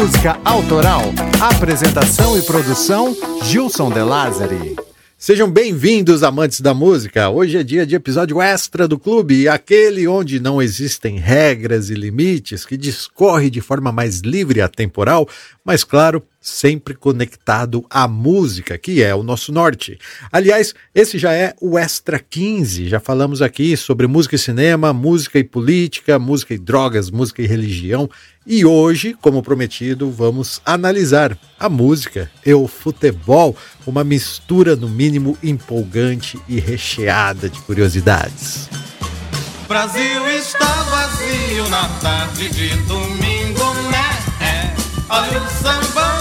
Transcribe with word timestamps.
música 0.00 0.40
autoral. 0.46 1.02
Apresentação 1.38 2.38
e 2.38 2.40
produção: 2.40 3.14
Gilson 3.42 3.90
De 3.90 4.00
Lázari. 4.00 4.74
Sejam 5.18 5.50
bem-vindos, 5.50 6.22
amantes 6.22 6.62
da 6.62 6.72
música. 6.72 7.28
Hoje 7.28 7.58
é 7.58 7.62
dia 7.62 7.84
de 7.84 7.96
episódio 7.96 8.40
extra 8.40 8.88
do 8.88 8.98
clube, 8.98 9.46
aquele 9.46 10.08
onde 10.08 10.40
não 10.40 10.62
existem 10.62 11.18
regras 11.18 11.90
e 11.90 11.94
limites, 11.94 12.64
que 12.64 12.78
discorre 12.78 13.50
de 13.50 13.60
forma 13.60 13.92
mais 13.92 14.20
livre 14.20 14.60
e 14.60 14.62
atemporal, 14.62 15.28
mas 15.62 15.84
claro, 15.84 16.22
sempre 16.40 16.94
conectado 16.94 17.84
à 17.90 18.08
música, 18.08 18.78
que 18.78 19.02
é 19.02 19.14
o 19.14 19.22
nosso 19.22 19.52
norte. 19.52 19.98
Aliás, 20.32 20.74
esse 20.94 21.18
já 21.18 21.32
é 21.32 21.54
o 21.60 21.78
Extra 21.78 22.18
15. 22.18 22.88
Já 22.88 22.98
falamos 22.98 23.42
aqui 23.42 23.76
sobre 23.76 24.06
música 24.06 24.36
e 24.36 24.38
cinema, 24.38 24.92
música 24.92 25.38
e 25.38 25.44
política, 25.44 26.18
música 26.18 26.54
e 26.54 26.58
drogas, 26.58 27.10
música 27.10 27.42
e 27.42 27.46
religião. 27.46 28.08
E 28.46 28.64
hoje, 28.64 29.14
como 29.20 29.42
prometido, 29.42 30.10
vamos 30.10 30.62
analisar 30.64 31.36
a 31.58 31.68
música 31.68 32.30
e 32.44 32.54
o 32.54 32.66
futebol, 32.66 33.54
uma 33.86 34.02
mistura 34.02 34.74
no 34.74 34.88
mínimo 34.88 35.36
empolgante 35.42 36.40
e 36.48 36.58
recheada 36.58 37.50
de 37.50 37.60
curiosidades. 37.60 38.68
Brasil 39.68 40.26
está 40.30 40.66
vazio 40.84 41.68
na 41.68 41.86
tarde 42.00 42.48
de 42.48 42.74
domingo, 42.86 43.74
né? 43.90 44.18
É. 44.40 44.74
Olha 45.08 45.42
o 45.42 45.50
sambão 45.62 46.19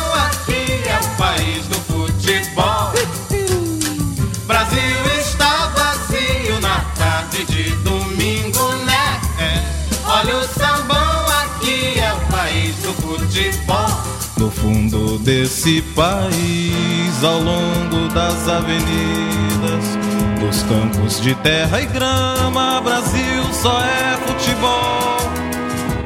desse 15.20 15.82
país, 15.96 17.24
ao 17.24 17.40
longo 17.40 18.08
das 18.14 18.48
avenidas, 18.48 19.98
dos 20.40 20.64
campos 20.64 21.22
de 21.22 21.36
terra 21.36 21.82
e 21.82 21.86
grama, 21.86 22.82
Brasil 22.82 23.44
só 23.52 23.80
é 23.82 24.18
futebol. 24.28 25.18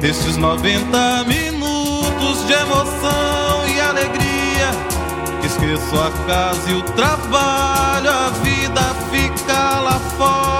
Esses 0.02 0.36
90 0.36 1.24
minutos 1.24 2.46
de 2.46 2.52
emoção 2.52 3.66
e 3.74 3.80
alegria, 3.80 4.70
esqueço 5.44 5.94
a 6.00 6.10
casa 6.26 6.70
e 6.70 6.74
o 6.74 6.82
trabalho, 6.82 8.10
a 8.10 8.30
vida 8.42 8.94
fica 9.10 9.80
lá 9.80 9.98
fora, 10.18 10.53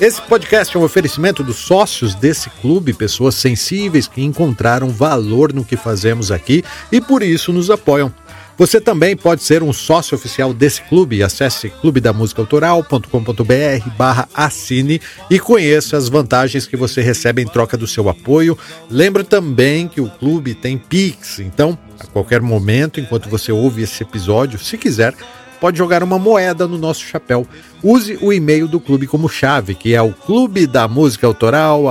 Esse 0.00 0.20
podcast 0.22 0.74
é 0.74 0.80
um 0.80 0.82
oferecimento 0.82 1.44
dos 1.44 1.56
sócios 1.56 2.14
desse 2.14 2.48
clube, 2.48 2.94
pessoas 2.94 3.34
sensíveis 3.34 4.08
que 4.08 4.22
encontraram 4.22 4.88
valor 4.88 5.52
no 5.52 5.62
que 5.62 5.76
fazemos 5.76 6.32
aqui 6.32 6.64
e 6.90 7.02
por 7.02 7.22
isso 7.22 7.52
nos 7.52 7.70
apoiam. 7.70 8.10
Você 8.56 8.80
também 8.80 9.14
pode 9.14 9.42
ser 9.42 9.62
um 9.62 9.74
sócio 9.74 10.14
oficial 10.14 10.54
desse 10.54 10.80
clube. 10.82 11.22
Acesse 11.22 11.68
clubedamusicaautoral.com.br 11.68 13.90
barra 13.98 14.26
assine 14.32 15.02
e 15.30 15.38
conheça 15.38 15.98
as 15.98 16.08
vantagens 16.08 16.66
que 16.66 16.78
você 16.78 17.02
recebe 17.02 17.42
em 17.42 17.46
troca 17.46 17.76
do 17.76 17.86
seu 17.86 18.08
apoio. 18.08 18.56
Lembra 18.90 19.22
também 19.22 19.86
que 19.86 20.00
o 20.00 20.08
clube 20.08 20.54
tem 20.54 20.78
Pix, 20.78 21.40
então 21.40 21.78
a 21.98 22.06
qualquer 22.06 22.40
momento, 22.40 23.00
enquanto 23.00 23.28
você 23.28 23.52
ouve 23.52 23.82
esse 23.82 24.02
episódio, 24.02 24.58
se 24.58 24.78
quiser, 24.78 25.14
pode 25.60 25.76
jogar 25.76 26.02
uma 26.02 26.18
moeda 26.18 26.66
no 26.66 26.78
nosso 26.78 27.02
chapéu. 27.02 27.46
Use 27.82 28.18
o 28.22 28.32
e-mail 28.32 28.66
do 28.66 28.80
clube 28.80 29.06
como 29.06 29.28
chave, 29.28 29.74
que 29.74 29.94
é 29.94 30.02
o 30.02 30.12
clube 30.12 30.66
da 30.66 30.88
música 30.88 31.26
autoral, 31.26 31.84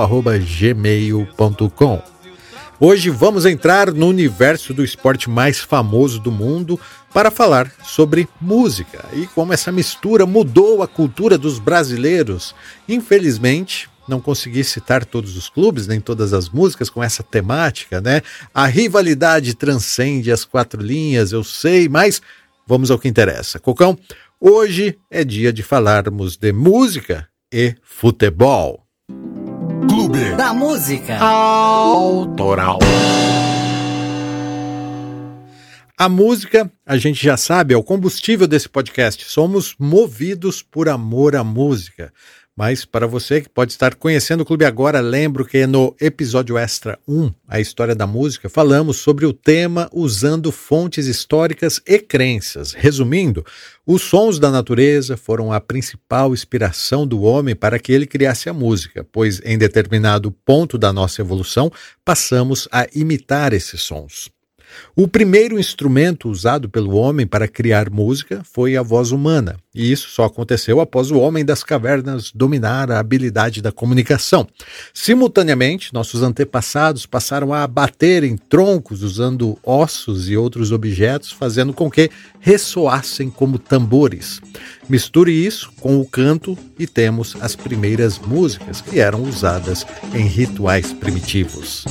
gmail.com. 0.58 2.02
Hoje 2.82 3.10
vamos 3.10 3.44
entrar 3.44 3.92
no 3.92 4.08
universo 4.08 4.72
do 4.72 4.82
esporte 4.82 5.28
mais 5.28 5.60
famoso 5.60 6.18
do 6.18 6.32
mundo 6.32 6.80
para 7.12 7.30
falar 7.30 7.70
sobre 7.84 8.26
música 8.40 9.04
e 9.12 9.26
como 9.26 9.52
essa 9.52 9.70
mistura 9.70 10.24
mudou 10.24 10.82
a 10.82 10.88
cultura 10.88 11.36
dos 11.36 11.58
brasileiros. 11.58 12.54
Infelizmente, 12.88 13.90
não 14.08 14.18
consegui 14.18 14.64
citar 14.64 15.04
todos 15.04 15.36
os 15.36 15.48
clubes, 15.48 15.86
nem 15.86 16.00
todas 16.00 16.32
as 16.32 16.48
músicas 16.48 16.88
com 16.88 17.02
essa 17.02 17.22
temática, 17.22 18.00
né? 18.00 18.22
A 18.52 18.66
rivalidade 18.66 19.54
transcende 19.54 20.32
as 20.32 20.44
quatro 20.44 20.82
linhas, 20.82 21.32
eu 21.32 21.44
sei, 21.44 21.86
mas 21.86 22.22
vamos 22.70 22.88
ao 22.88 23.00
que 23.00 23.08
interessa. 23.08 23.58
Cocão, 23.58 23.98
hoje 24.40 24.96
é 25.10 25.24
dia 25.24 25.52
de 25.52 25.60
falarmos 25.60 26.36
de 26.36 26.52
música 26.52 27.26
e 27.52 27.74
futebol. 27.82 28.86
Clube 29.88 30.36
da 30.36 30.54
Música 30.54 31.18
Autoral. 31.18 32.78
A 35.98 36.08
música, 36.08 36.70
a 36.86 36.96
gente 36.96 37.20
já 37.22 37.36
sabe, 37.36 37.74
é 37.74 37.76
o 37.76 37.82
combustível 37.82 38.46
desse 38.46 38.68
podcast. 38.68 39.24
Somos 39.24 39.74
movidos 39.76 40.62
por 40.62 40.88
amor 40.88 41.34
à 41.34 41.42
música. 41.42 42.12
Mas 42.60 42.84
para 42.84 43.06
você 43.06 43.40
que 43.40 43.48
pode 43.48 43.72
estar 43.72 43.94
conhecendo 43.94 44.42
o 44.42 44.44
clube 44.44 44.66
agora, 44.66 45.00
lembro 45.00 45.46
que 45.46 45.66
no 45.66 45.96
episódio 45.98 46.58
extra 46.58 46.98
1, 47.08 47.32
a 47.48 47.58
história 47.58 47.94
da 47.94 48.06
música, 48.06 48.50
falamos 48.50 48.98
sobre 48.98 49.24
o 49.24 49.32
tema 49.32 49.88
usando 49.94 50.52
fontes 50.52 51.06
históricas 51.06 51.80
e 51.86 51.98
crenças. 51.98 52.74
Resumindo, 52.74 53.46
os 53.86 54.02
sons 54.02 54.38
da 54.38 54.50
natureza 54.50 55.16
foram 55.16 55.50
a 55.50 55.58
principal 55.58 56.34
inspiração 56.34 57.06
do 57.06 57.22
homem 57.22 57.56
para 57.56 57.78
que 57.78 57.92
ele 57.92 58.06
criasse 58.06 58.50
a 58.50 58.52
música, 58.52 59.06
pois 59.10 59.40
em 59.42 59.56
determinado 59.56 60.30
ponto 60.30 60.76
da 60.76 60.92
nossa 60.92 61.22
evolução 61.22 61.72
passamos 62.04 62.68
a 62.70 62.86
imitar 62.94 63.54
esses 63.54 63.80
sons. 63.80 64.28
O 64.94 65.08
primeiro 65.08 65.58
instrumento 65.58 66.28
usado 66.28 66.68
pelo 66.68 66.94
homem 66.96 67.26
para 67.26 67.48
criar 67.48 67.90
música 67.90 68.42
foi 68.44 68.76
a 68.76 68.82
voz 68.82 69.12
humana, 69.12 69.56
e 69.74 69.90
isso 69.90 70.10
só 70.10 70.24
aconteceu 70.24 70.80
após 70.80 71.10
o 71.10 71.18
homem 71.18 71.44
das 71.44 71.62
cavernas 71.62 72.32
dominar 72.34 72.90
a 72.90 72.98
habilidade 72.98 73.62
da 73.62 73.70
comunicação. 73.70 74.46
Simultaneamente, 74.92 75.94
nossos 75.94 76.22
antepassados 76.22 77.06
passaram 77.06 77.54
a 77.54 77.66
bater 77.66 78.24
em 78.24 78.36
troncos 78.36 79.02
usando 79.02 79.58
ossos 79.64 80.28
e 80.28 80.36
outros 80.36 80.72
objetos, 80.72 81.30
fazendo 81.30 81.72
com 81.72 81.90
que 81.90 82.10
ressoassem 82.40 83.30
como 83.30 83.58
tambores. 83.58 84.40
Misture 84.88 85.32
isso 85.32 85.72
com 85.80 86.00
o 86.00 86.04
canto 86.04 86.58
e 86.78 86.86
temos 86.86 87.36
as 87.40 87.54
primeiras 87.54 88.18
músicas 88.18 88.80
que 88.80 88.98
eram 88.98 89.22
usadas 89.22 89.86
em 90.12 90.26
rituais 90.26 90.92
primitivos. 90.92 91.84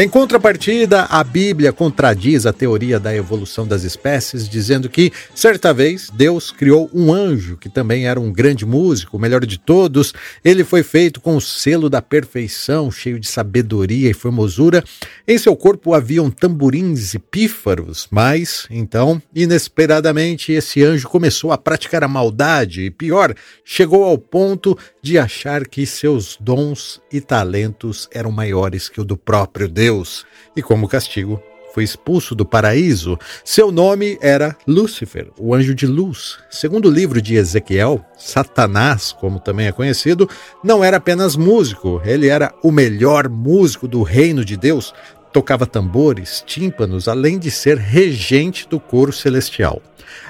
Em 0.00 0.08
contrapartida, 0.08 1.06
a 1.10 1.24
Bíblia 1.24 1.72
contradiz 1.72 2.46
a 2.46 2.52
teoria 2.52 3.00
da 3.00 3.12
evolução 3.12 3.66
das 3.66 3.82
espécies, 3.82 4.48
dizendo 4.48 4.88
que, 4.88 5.12
certa 5.34 5.74
vez, 5.74 6.08
Deus 6.08 6.52
criou 6.52 6.88
um 6.94 7.12
anjo 7.12 7.56
que 7.56 7.68
também 7.68 8.06
era 8.06 8.20
um 8.20 8.32
grande 8.32 8.64
músico, 8.64 9.16
o 9.16 9.20
melhor 9.20 9.44
de 9.44 9.58
todos. 9.58 10.14
Ele 10.44 10.62
foi 10.62 10.84
feito 10.84 11.20
com 11.20 11.34
o 11.34 11.40
selo 11.40 11.90
da 11.90 12.00
perfeição, 12.00 12.92
cheio 12.92 13.18
de 13.18 13.26
sabedoria 13.26 14.08
e 14.08 14.14
formosura. 14.14 14.84
Em 15.26 15.36
seu 15.36 15.56
corpo 15.56 15.92
haviam 15.92 16.30
tamborins 16.30 17.14
e 17.14 17.18
pífaros, 17.18 18.06
mas, 18.08 18.68
então, 18.70 19.20
inesperadamente, 19.34 20.52
esse 20.52 20.80
anjo 20.84 21.08
começou 21.08 21.50
a 21.50 21.58
praticar 21.58 22.04
a 22.04 22.08
maldade 22.08 22.82
e, 22.82 22.90
pior, 22.92 23.34
chegou 23.64 24.04
ao 24.04 24.16
ponto 24.16 24.78
de 25.02 25.18
achar 25.18 25.66
que 25.66 25.84
seus 25.84 26.38
dons 26.38 27.00
e 27.12 27.20
talentos 27.20 28.08
eram 28.12 28.30
maiores 28.30 28.88
que 28.88 29.00
o 29.00 29.04
do 29.04 29.16
próprio 29.16 29.66
Deus. 29.66 29.87
Deus 29.88 30.26
e, 30.54 30.60
como 30.60 30.86
castigo, 30.86 31.42
foi 31.72 31.82
expulso 31.82 32.34
do 32.34 32.44
paraíso. 32.44 33.18
Seu 33.42 33.72
nome 33.72 34.18
era 34.20 34.54
Lúcifer, 34.66 35.30
o 35.38 35.54
anjo 35.54 35.74
de 35.74 35.86
luz. 35.86 36.36
Segundo 36.50 36.88
o 36.88 36.90
livro 36.90 37.22
de 37.22 37.36
Ezequiel, 37.36 38.04
Satanás, 38.18 39.16
como 39.18 39.40
também 39.40 39.66
é 39.66 39.72
conhecido, 39.72 40.28
não 40.62 40.84
era 40.84 40.98
apenas 40.98 41.36
músico, 41.36 42.02
ele 42.04 42.28
era 42.28 42.52
o 42.62 42.70
melhor 42.70 43.30
músico 43.30 43.88
do 43.88 44.02
reino 44.02 44.44
de 44.44 44.58
Deus. 44.58 44.92
Tocava 45.32 45.66
tambores, 45.66 46.44
tímpanos, 46.46 47.08
além 47.08 47.38
de 47.38 47.50
ser 47.50 47.78
regente 47.78 48.68
do 48.68 48.78
coro 48.78 49.12
celestial. 49.12 49.80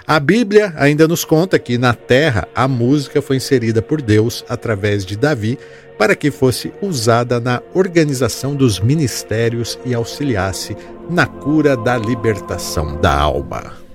A 0.07 0.19
Bíblia 0.19 0.73
ainda 0.77 1.07
nos 1.07 1.25
conta 1.25 1.59
que 1.59 1.79
na 1.79 1.95
terra 1.95 2.49
a 2.55 2.67
música 2.67 3.21
foi 3.21 3.37
inserida 3.37 3.83
por 3.83 4.01
Deus 4.01 4.45
através 4.49 5.05
de 5.05 5.17
Davi 5.17 5.59
para 5.99 6.15
que 6.15 6.31
fosse 6.31 6.73
usada 6.81 7.41
na 7.41 7.61
organização 7.75 8.55
dos 8.55 8.79
ministérios 8.79 9.79
e 9.85 9.95
auxiliasse 9.95 10.77
na 11.11 11.27
cura 11.27 11.77
da 11.77 11.99
libertação 11.99 13.01
da 13.01 13.13
alma. 13.13 13.88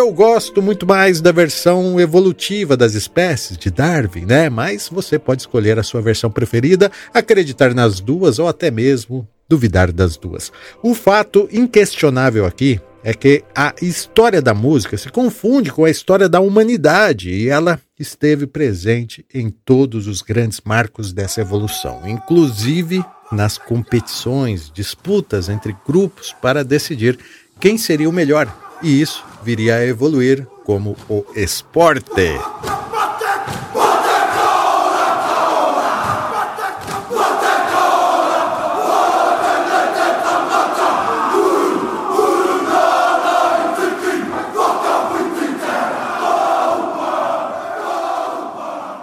Eu 0.00 0.10
gosto 0.10 0.62
muito 0.62 0.86
mais 0.86 1.20
da 1.20 1.30
versão 1.30 2.00
evolutiva 2.00 2.74
das 2.74 2.94
espécies 2.94 3.58
de 3.58 3.70
Darwin, 3.70 4.24
né? 4.24 4.48
Mas 4.48 4.88
você 4.90 5.18
pode 5.18 5.42
escolher 5.42 5.78
a 5.78 5.82
sua 5.82 6.00
versão 6.00 6.30
preferida, 6.30 6.90
acreditar 7.12 7.74
nas 7.74 8.00
duas 8.00 8.38
ou 8.38 8.48
até 8.48 8.70
mesmo 8.70 9.28
duvidar 9.46 9.92
das 9.92 10.16
duas. 10.16 10.50
O 10.82 10.94
fato 10.94 11.46
inquestionável 11.52 12.46
aqui 12.46 12.80
é 13.04 13.12
que 13.12 13.44
a 13.54 13.74
história 13.82 14.40
da 14.40 14.54
música 14.54 14.96
se 14.96 15.10
confunde 15.10 15.70
com 15.70 15.84
a 15.84 15.90
história 15.90 16.30
da 16.30 16.40
humanidade 16.40 17.28
e 17.28 17.50
ela 17.50 17.78
esteve 17.98 18.46
presente 18.46 19.26
em 19.34 19.50
todos 19.50 20.06
os 20.06 20.22
grandes 20.22 20.62
marcos 20.64 21.12
dessa 21.12 21.42
evolução, 21.42 22.08
inclusive 22.08 23.04
nas 23.30 23.58
competições, 23.58 24.72
disputas 24.72 25.50
entre 25.50 25.76
grupos 25.86 26.34
para 26.40 26.64
decidir 26.64 27.18
quem 27.60 27.76
seria 27.76 28.08
o 28.08 28.12
melhor, 28.12 28.69
e 28.82 29.00
isso 29.00 29.24
viria 29.42 29.76
a 29.76 29.86
evoluir 29.86 30.46
como 30.64 30.96
o 31.08 31.24
esporte. 31.34 32.38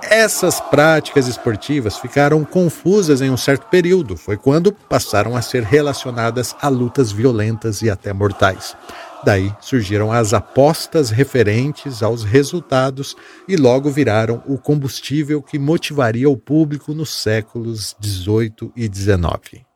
Essas 0.09 0.59
práticas 0.59 1.27
esportivas 1.27 1.97
ficaram 1.97 2.43
confusas 2.43 3.21
em 3.21 3.29
um 3.29 3.37
certo 3.37 3.67
período. 3.67 4.17
Foi 4.17 4.35
quando 4.35 4.73
passaram 4.73 5.37
a 5.37 5.41
ser 5.41 5.63
relacionadas 5.63 6.55
a 6.61 6.67
lutas 6.67 7.11
violentas 7.11 7.81
e 7.81 7.89
até 7.89 8.11
mortais. 8.11 8.75
Daí 9.23 9.51
surgiram 9.59 10.11
as 10.11 10.33
apostas 10.33 11.09
referentes 11.09 12.03
aos 12.03 12.23
resultados 12.23 13.15
e 13.47 13.55
logo 13.55 13.89
viraram 13.89 14.43
o 14.45 14.57
combustível 14.57 15.41
que 15.41 15.57
motivaria 15.57 16.29
o 16.29 16.37
público 16.37 16.93
nos 16.93 17.09
séculos 17.09 17.95
18 17.99 18.71
e 18.75 18.87
19. 18.87 19.67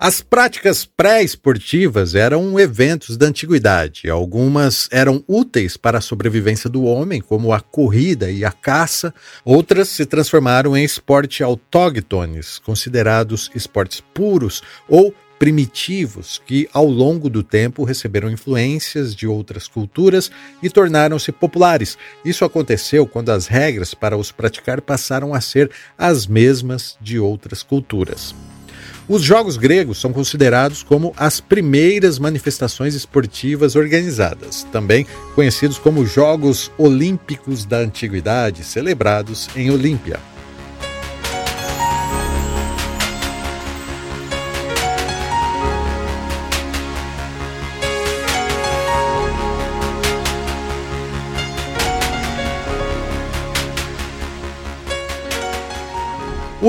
As 0.00 0.22
práticas 0.22 0.84
pré-esportivas 0.84 2.14
eram 2.14 2.58
eventos 2.58 3.16
da 3.16 3.26
antiguidade. 3.26 4.08
Algumas 4.08 4.88
eram 4.92 5.24
úteis 5.26 5.76
para 5.76 5.98
a 5.98 6.00
sobrevivência 6.00 6.70
do 6.70 6.84
homem, 6.84 7.20
como 7.20 7.52
a 7.52 7.60
corrida 7.60 8.30
e 8.30 8.44
a 8.44 8.52
caça. 8.52 9.12
Outras 9.44 9.88
se 9.88 10.06
transformaram 10.06 10.76
em 10.76 10.84
esporte 10.84 11.42
autóctones, 11.42 12.60
considerados 12.60 13.50
esportes 13.56 14.00
puros 14.14 14.62
ou 14.88 15.12
primitivos 15.38 16.40
que, 16.44 16.68
ao 16.72 16.86
longo 16.86 17.30
do 17.30 17.42
tempo, 17.42 17.84
receberam 17.84 18.30
influências 18.30 19.14
de 19.14 19.26
outras 19.26 19.68
culturas 19.68 20.30
e 20.62 20.68
tornaram-se 20.68 21.30
populares. 21.32 21.96
Isso 22.24 22.44
aconteceu 22.44 23.06
quando 23.06 23.30
as 23.30 23.46
regras 23.46 23.94
para 23.94 24.16
os 24.16 24.32
praticar 24.32 24.80
passaram 24.80 25.32
a 25.32 25.40
ser 25.40 25.70
as 25.96 26.26
mesmas 26.26 26.96
de 27.00 27.18
outras 27.18 27.62
culturas. 27.62 28.34
Os 29.08 29.22
Jogos 29.22 29.56
Gregos 29.56 29.98
são 29.98 30.12
considerados 30.12 30.82
como 30.82 31.14
as 31.16 31.40
primeiras 31.40 32.18
manifestações 32.18 32.94
esportivas 32.94 33.74
organizadas, 33.74 34.64
também 34.70 35.06
conhecidos 35.34 35.78
como 35.78 36.04
Jogos 36.04 36.70
Olímpicos 36.76 37.64
da 37.64 37.78
Antiguidade, 37.78 38.64
celebrados 38.64 39.48
em 39.56 39.70
Olímpia. 39.70 40.20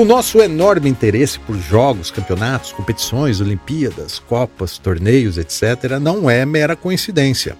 O 0.00 0.04
nosso 0.06 0.40
enorme 0.40 0.88
interesse 0.88 1.38
por 1.38 1.54
jogos, 1.58 2.10
campeonatos, 2.10 2.72
competições, 2.72 3.38
Olimpíadas, 3.38 4.18
Copas, 4.18 4.78
torneios, 4.78 5.36
etc., 5.36 5.98
não 6.00 6.30
é 6.30 6.46
mera 6.46 6.74
coincidência. 6.74 7.54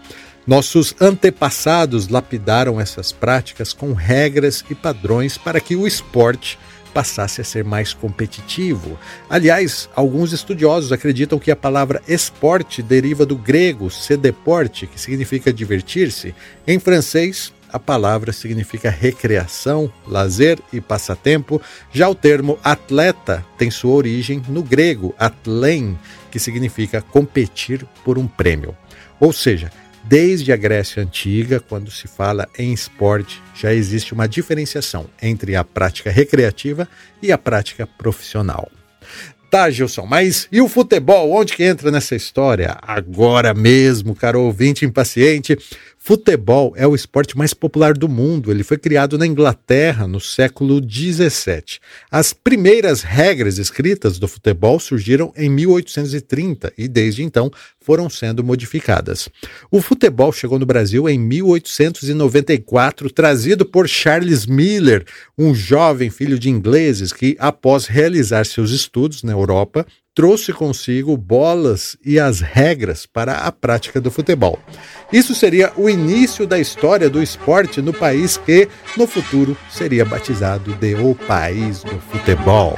Nossos 0.46 0.94
antepassados 0.98 2.08
lapidaram 2.08 2.80
essas 2.80 3.12
práticas 3.12 3.74
com 3.74 3.92
regras 3.92 4.64
e 4.70 4.74
padrões 4.74 5.36
para 5.36 5.60
que 5.60 5.76
o 5.76 5.86
esporte 5.86 6.58
passasse 6.94 7.42
a 7.42 7.44
ser 7.44 7.62
mais 7.62 7.92
competitivo. 7.92 8.98
Aliás, 9.28 9.90
alguns 9.94 10.32
estudiosos 10.32 10.92
acreditam 10.92 11.38
que 11.38 11.50
a 11.50 11.56
palavra 11.56 12.00
esporte 12.08 12.80
deriva 12.80 13.26
do 13.26 13.36
grego 13.36 13.90
sedeporte, 13.90 14.86
que 14.86 14.98
significa 14.98 15.52
divertir-se. 15.52 16.34
Em 16.66 16.78
francês, 16.78 17.52
a 17.72 17.78
palavra 17.78 18.32
significa 18.32 18.90
recreação, 18.90 19.92
lazer 20.06 20.58
e 20.72 20.80
passatempo. 20.80 21.60
Já 21.92 22.08
o 22.08 22.14
termo 22.14 22.58
atleta 22.62 23.44
tem 23.56 23.70
sua 23.70 23.94
origem 23.94 24.42
no 24.48 24.62
grego 24.62 25.14
atlen, 25.18 25.98
que 26.30 26.38
significa 26.38 27.02
competir 27.02 27.86
por 28.04 28.18
um 28.18 28.26
prêmio. 28.26 28.76
Ou 29.18 29.32
seja, 29.32 29.70
desde 30.04 30.52
a 30.52 30.56
Grécia 30.56 31.02
Antiga, 31.02 31.60
quando 31.60 31.90
se 31.90 32.08
fala 32.08 32.48
em 32.58 32.72
esporte, 32.72 33.42
já 33.54 33.72
existe 33.72 34.12
uma 34.14 34.28
diferenciação 34.28 35.06
entre 35.20 35.56
a 35.56 35.64
prática 35.64 36.10
recreativa 36.10 36.88
e 37.22 37.30
a 37.30 37.38
prática 37.38 37.86
profissional. 37.86 38.70
Tá, 39.50 39.68
Gilson, 39.68 40.06
mas 40.06 40.46
e 40.52 40.60
o 40.60 40.68
futebol? 40.68 41.32
Onde 41.32 41.56
que 41.56 41.64
entra 41.64 41.90
nessa 41.90 42.14
história? 42.14 42.78
Agora 42.80 43.52
mesmo, 43.52 44.14
caro 44.14 44.42
ouvinte 44.42 44.84
impaciente, 44.84 45.58
Futebol 46.02 46.72
é 46.76 46.86
o 46.86 46.94
esporte 46.94 47.36
mais 47.36 47.52
popular 47.52 47.92
do 47.92 48.08
mundo. 48.08 48.50
Ele 48.50 48.64
foi 48.64 48.78
criado 48.78 49.18
na 49.18 49.26
Inglaterra 49.26 50.08
no 50.08 50.18
século 50.18 50.80
XVII. 50.82 51.78
As 52.10 52.32
primeiras 52.32 53.02
regras 53.02 53.58
escritas 53.58 54.18
do 54.18 54.26
futebol 54.26 54.80
surgiram 54.80 55.30
em 55.36 55.50
1830 55.50 56.72
e 56.78 56.88
desde 56.88 57.22
então 57.22 57.50
foram 57.78 58.08
sendo 58.08 58.42
modificadas. 58.42 59.28
O 59.70 59.82
futebol 59.82 60.32
chegou 60.32 60.58
no 60.58 60.64
Brasil 60.64 61.06
em 61.06 61.18
1894, 61.18 63.10
trazido 63.10 63.66
por 63.66 63.86
Charles 63.86 64.46
Miller, 64.46 65.04
um 65.36 65.54
jovem 65.54 66.08
filho 66.08 66.38
de 66.38 66.48
ingleses 66.48 67.12
que, 67.12 67.36
após 67.38 67.84
realizar 67.84 68.46
seus 68.46 68.70
estudos 68.70 69.22
na 69.22 69.32
Europa, 69.32 69.86
trouxe 70.20 70.52
consigo 70.52 71.16
bolas 71.16 71.96
e 72.04 72.20
as 72.20 72.40
regras 72.40 73.06
para 73.06 73.38
a 73.38 73.50
prática 73.50 73.98
do 73.98 74.10
futebol. 74.10 74.58
Isso 75.10 75.34
seria 75.34 75.72
o 75.78 75.88
início 75.88 76.46
da 76.46 76.58
história 76.58 77.08
do 77.08 77.22
esporte 77.22 77.80
no 77.80 77.94
país 77.94 78.36
que, 78.36 78.68
no 78.98 79.06
futuro, 79.06 79.56
seria 79.70 80.04
batizado 80.04 80.74
de 80.74 80.94
o 80.94 81.14
país 81.14 81.82
do 81.82 81.98
futebol. 81.98 82.76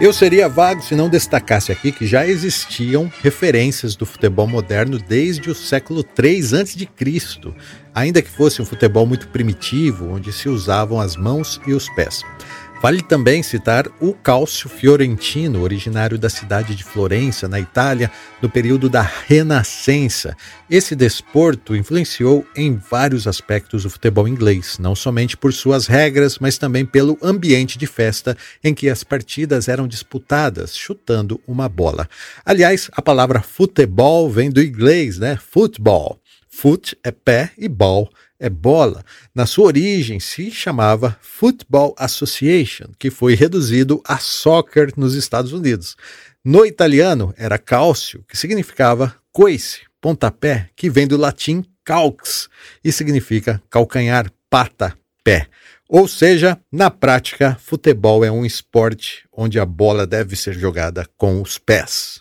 Eu 0.00 0.12
seria 0.12 0.48
vago 0.48 0.80
se 0.80 0.94
não 0.94 1.08
destacasse 1.08 1.72
aqui 1.72 1.90
que 1.90 2.06
já 2.06 2.24
existiam 2.24 3.10
referências 3.20 3.96
do 3.96 4.06
futebol 4.06 4.46
moderno 4.46 4.96
desde 4.96 5.50
o 5.50 5.54
século 5.56 6.04
III 6.16 6.60
a.C., 6.60 6.88
ainda 7.92 8.22
que 8.22 8.30
fosse 8.30 8.62
um 8.62 8.64
futebol 8.64 9.04
muito 9.04 9.26
primitivo, 9.26 10.08
onde 10.12 10.32
se 10.32 10.48
usavam 10.48 11.00
as 11.00 11.16
mãos 11.16 11.60
e 11.66 11.72
os 11.72 11.88
pés. 11.96 12.22
Vale 12.80 13.02
também 13.02 13.42
citar 13.42 13.88
o 14.00 14.14
cálcio 14.14 14.68
fiorentino, 14.68 15.62
originário 15.62 16.16
da 16.16 16.30
cidade 16.30 16.76
de 16.76 16.84
Florença, 16.84 17.48
na 17.48 17.58
Itália, 17.58 18.08
no 18.40 18.48
período 18.48 18.88
da 18.88 19.02
Renascença. 19.02 20.36
Esse 20.70 20.94
desporto 20.94 21.74
influenciou 21.74 22.46
em 22.54 22.76
vários 22.76 23.26
aspectos 23.26 23.84
o 23.84 23.90
futebol 23.90 24.28
inglês, 24.28 24.78
não 24.78 24.94
somente 24.94 25.36
por 25.36 25.52
suas 25.52 25.88
regras, 25.88 26.38
mas 26.38 26.56
também 26.56 26.86
pelo 26.86 27.18
ambiente 27.20 27.76
de 27.76 27.86
festa 27.86 28.36
em 28.62 28.72
que 28.72 28.88
as 28.88 29.02
partidas 29.02 29.66
eram 29.66 29.88
disputadas, 29.88 30.76
chutando 30.76 31.40
uma 31.48 31.68
bola. 31.68 32.08
Aliás, 32.46 32.88
a 32.92 33.02
palavra 33.02 33.42
futebol 33.42 34.30
vem 34.30 34.50
do 34.50 34.62
inglês, 34.62 35.18
né? 35.18 35.36
Football. 35.36 36.20
Foot 36.48 36.96
é 37.02 37.10
pé 37.10 37.50
e 37.58 37.68
ball 37.68 38.08
é 38.38 38.48
bola. 38.48 39.04
Na 39.34 39.46
sua 39.46 39.66
origem 39.66 40.20
se 40.20 40.50
chamava 40.50 41.16
Football 41.20 41.94
Association, 41.98 42.86
que 42.98 43.10
foi 43.10 43.34
reduzido 43.34 44.00
a 44.06 44.18
soccer 44.18 44.92
nos 44.96 45.14
Estados 45.14 45.52
Unidos. 45.52 45.96
No 46.44 46.64
italiano 46.64 47.34
era 47.36 47.58
calcio, 47.58 48.24
que 48.28 48.36
significava 48.36 49.14
coice, 49.32 49.80
pontapé, 50.00 50.70
que 50.76 50.88
vem 50.88 51.06
do 51.06 51.16
latim 51.16 51.64
calx 51.84 52.48
e 52.84 52.92
significa 52.92 53.62
calcanhar, 53.70 54.30
pata, 54.50 54.96
pé. 55.24 55.46
Ou 55.88 56.06
seja, 56.06 56.60
na 56.70 56.90
prática, 56.90 57.56
futebol 57.60 58.24
é 58.24 58.30
um 58.30 58.44
esporte 58.44 59.26
onde 59.32 59.58
a 59.58 59.64
bola 59.64 60.06
deve 60.06 60.36
ser 60.36 60.52
jogada 60.52 61.06
com 61.16 61.40
os 61.40 61.56
pés. 61.56 62.20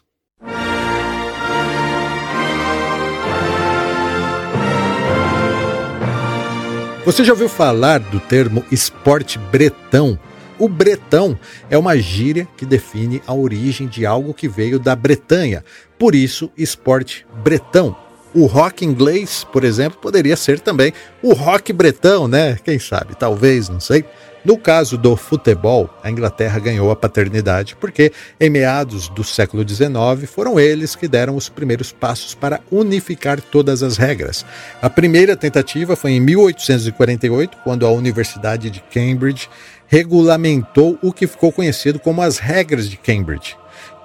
Você 7.08 7.24
já 7.24 7.32
ouviu 7.32 7.48
falar 7.48 8.00
do 8.02 8.20
termo 8.20 8.66
esporte 8.70 9.40
bretão? 9.40 10.20
O 10.60 10.68
bretão 10.68 11.40
é 11.70 11.78
uma 11.78 11.98
gíria 11.98 12.46
que 12.58 12.66
define 12.66 13.24
a 13.26 13.34
origem 13.34 13.88
de 13.88 14.06
algo 14.06 14.34
que 14.34 14.46
veio 14.46 14.78
da 14.78 14.94
Bretanha, 14.94 15.64
por 15.98 16.14
isso, 16.14 16.52
esporte 16.58 17.26
bretão. 17.42 17.96
O 18.34 18.46
rock 18.46 18.84
inglês, 18.84 19.48
por 19.54 19.64
exemplo, 19.64 19.98
poderia 20.02 20.36
ser 20.36 20.60
também 20.60 20.92
o 21.24 21.32
rock 21.32 21.72
bretão, 21.72 22.28
né? 22.28 22.60
Quem 22.62 22.78
sabe, 22.78 23.16
talvez, 23.16 23.70
não 23.70 23.80
sei. 23.80 24.04
No 24.48 24.58
caso 24.58 24.98
do 24.98 25.18
futebol, 25.18 25.90
a 26.02 26.10
Inglaterra 26.10 26.58
ganhou 26.58 26.90
a 26.90 26.96
paternidade 26.96 27.76
porque, 27.76 28.14
em 28.40 28.50
meados 28.50 29.10
do 29.10 29.22
século 29.22 29.68
XIX, 29.68 29.90
foram 30.26 30.58
eles 30.58 30.96
que 30.96 31.06
deram 31.06 31.36
os 31.36 31.50
primeiros 31.50 31.92
passos 31.92 32.34
para 32.34 32.62
unificar 32.72 33.42
todas 33.42 33.84
as 33.84 33.98
regras. 33.98 34.46
A 34.82 34.90
primeira 34.90 35.36
tentativa 35.36 35.98
foi 35.98 36.12
em 36.12 36.22
1848, 36.22 37.58
quando 37.62 37.86
a 37.86 37.92
Universidade 37.92 38.70
de 38.70 38.80
Cambridge 38.80 39.50
regulamentou 39.86 40.98
o 41.02 41.12
que 41.12 41.28
ficou 41.28 41.52
conhecido 41.52 42.00
como 42.00 42.22
as 42.22 42.38
regras 42.38 42.90
de 42.90 42.96
Cambridge 42.96 43.58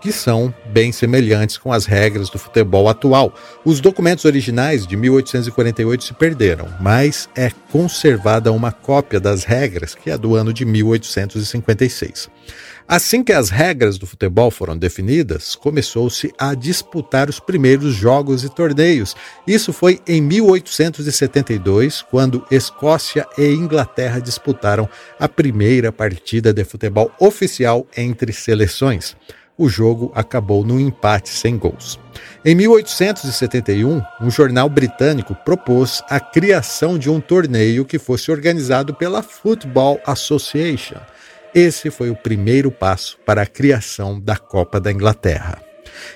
que 0.02 0.10
são 0.10 0.52
bem 0.66 0.90
semelhantes 0.90 1.56
com 1.56 1.72
as 1.72 1.86
regras 1.86 2.28
do 2.28 2.36
futebol 2.38 2.88
atual. 2.88 3.32
Os 3.64 3.80
documentos 3.80 4.24
originais 4.24 4.84
de 4.84 4.96
1848 4.96 6.02
se 6.02 6.12
perderam, 6.12 6.68
mas 6.80 7.28
é 7.36 7.52
conservada 7.70 8.50
uma 8.50 8.72
cópia 8.72 9.20
das 9.20 9.44
regras, 9.44 9.94
que 9.94 10.10
é 10.10 10.18
do 10.18 10.34
ano 10.34 10.52
de 10.52 10.64
1856. 10.64 12.28
Assim 12.88 13.22
que 13.22 13.32
as 13.32 13.48
regras 13.48 13.96
do 13.96 14.06
futebol 14.06 14.50
foram 14.50 14.76
definidas, 14.76 15.54
começou-se 15.54 16.32
a 16.36 16.52
disputar 16.52 17.30
os 17.30 17.38
primeiros 17.38 17.94
jogos 17.94 18.42
e 18.42 18.48
torneios. 18.48 19.14
Isso 19.46 19.72
foi 19.72 20.00
em 20.06 20.20
1872, 20.20 22.02
quando 22.02 22.44
Escócia 22.50 23.24
e 23.38 23.46
Inglaterra 23.46 24.18
disputaram 24.18 24.88
a 25.18 25.28
primeira 25.28 25.92
partida 25.92 26.52
de 26.52 26.64
futebol 26.64 27.12
oficial 27.20 27.86
entre 27.96 28.32
seleções 28.32 29.16
o 29.56 29.68
jogo 29.68 30.10
acabou 30.14 30.64
num 30.64 30.80
empate 30.80 31.28
sem 31.28 31.56
gols. 31.56 31.98
Em 32.44 32.54
1871, 32.54 34.02
um 34.20 34.30
jornal 34.30 34.68
britânico 34.68 35.34
propôs 35.44 36.02
a 36.08 36.18
criação 36.18 36.98
de 36.98 37.08
um 37.08 37.20
torneio 37.20 37.84
que 37.84 37.98
fosse 37.98 38.30
organizado 38.30 38.94
pela 38.94 39.22
Football 39.22 40.00
Association. 40.06 41.00
Esse 41.54 41.90
foi 41.90 42.10
o 42.10 42.16
primeiro 42.16 42.70
passo 42.70 43.18
para 43.26 43.42
a 43.42 43.46
criação 43.46 44.18
da 44.18 44.36
Copa 44.36 44.80
da 44.80 44.90
Inglaterra. 44.90 45.62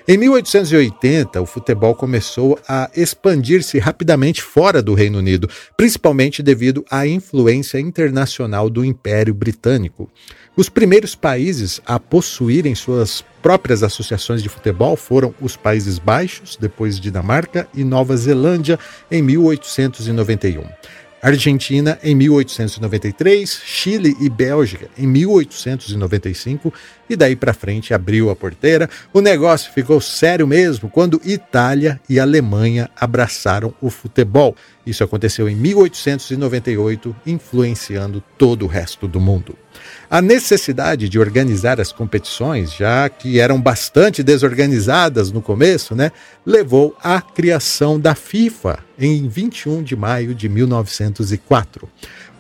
Em 0.09 0.17
1880, 0.17 1.41
o 1.41 1.47
futebol 1.47 1.95
começou 1.95 2.59
a 2.69 2.91
expandir-se 2.97 3.79
rapidamente 3.79 4.43
fora 4.43 4.83
do 4.83 4.95
Reino 4.95 5.19
Unido, 5.19 5.49
principalmente 5.77 6.43
devido 6.43 6.85
à 6.91 7.07
influência 7.07 7.79
internacional 7.79 8.71
do 8.71 8.85
Império 8.85 9.35
Britânico. 9.35 10.11
Os 10.57 10.71
primeiros 10.71 11.15
países 11.15 11.83
a 11.85 12.01
possuírem 12.01 12.75
suas 12.75 13.23
próprias 13.43 13.83
associações 13.83 14.43
de 14.43 14.49
futebol 14.49 14.97
foram 14.97 15.35
os 15.39 15.55
Países 15.55 15.99
Baixos, 15.99 16.57
depois 16.59 16.99
Dinamarca 16.99 17.69
e 17.75 17.85
Nova 17.85 18.17
Zelândia 18.17 18.79
em 19.11 19.21
1891. 19.21 20.65
Argentina 21.21 21.99
em 22.03 22.15
1893, 22.15 23.61
Chile 23.67 24.17
e 24.19 24.31
Bélgica 24.31 24.89
em 24.97 25.07
1895 25.07 26.73
e 27.11 27.17
daí 27.17 27.37
para 27.37 27.53
frente 27.53 27.93
abriu 27.93 28.31
a 28.31 28.37
porteira. 28.37 28.89
O 29.13 29.21
negócio 29.21 29.73
ficou 29.73 30.01
sério 30.01 30.47
mesmo 30.47 30.89
quando 30.89 31.21
Itália 31.23 32.01
e 32.09 32.19
Alemanha 32.19 32.89
abraçaram 32.99 33.75
o 33.81 33.91
futebol. 33.91 34.57
Isso 34.87 35.05
aconteceu 35.05 35.49
em 35.49 35.57
1898, 35.57 37.15
influenciando 37.27 38.23
todo 38.39 38.63
o 38.65 38.69
resto 38.69 39.07
do 39.07 39.21
mundo. 39.21 39.55
A 40.09 40.23
necessidade 40.23 41.09
de 41.09 41.19
organizar 41.19 41.81
as 41.81 41.93
competições, 41.93 42.73
já 42.73 43.09
que 43.09 43.41
eram 43.41 43.61
bastante 43.61 44.23
desorganizadas 44.23 45.33
no 45.33 45.43
começo, 45.43 45.95
né, 45.95 46.13
levou 46.45 46.97
à 47.03 47.21
criação 47.21 47.99
da 47.99 48.15
FIFA 48.15 48.79
em 48.99 49.29
21 49.29 49.83
de 49.83 49.97
maio 49.97 50.35
de 50.35 50.49
1904. 50.49 51.89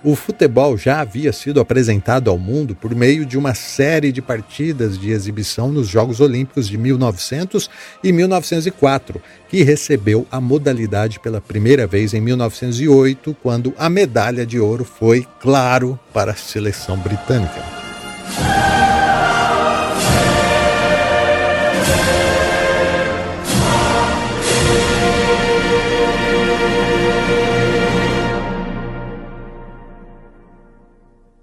O 0.07 0.15
futebol 0.15 0.79
já 0.79 1.01
havia 1.01 1.33
sido 1.33 1.59
apresentado 1.59 2.31
ao 2.31 2.39
mundo 2.39 2.77
por 2.77 2.95
meio 2.95 3.27
de 3.27 3.37
uma 3.37 3.55
série 3.55 4.13
de 4.13 4.23
partidas 4.23 4.97
de 4.97 5.11
exibição 5.11 5.73
nos 5.73 5.89
Jogos 5.89 6.21
Olímpicos 6.21 6.69
de 6.69 6.79
1900 6.79 7.69
e 8.05 8.13
1904, 8.13 9.21
que 9.49 9.65
recebeu 9.65 10.25
a 10.31 10.41
modalidade 10.41 11.19
pela 11.19 11.41
primeira 11.41 11.89
vez 11.89 12.15
em 12.15 12.21
1908, 12.21 13.37
quando 13.43 13.75
a 13.77 13.91
medalha 13.91 14.47
de 14.47 14.61
ouro 14.61 14.85
foi, 14.85 15.27
claro, 15.41 15.99
para 16.13 16.31
a 16.31 16.37
seleção 16.37 16.97
britânica. 16.97 17.65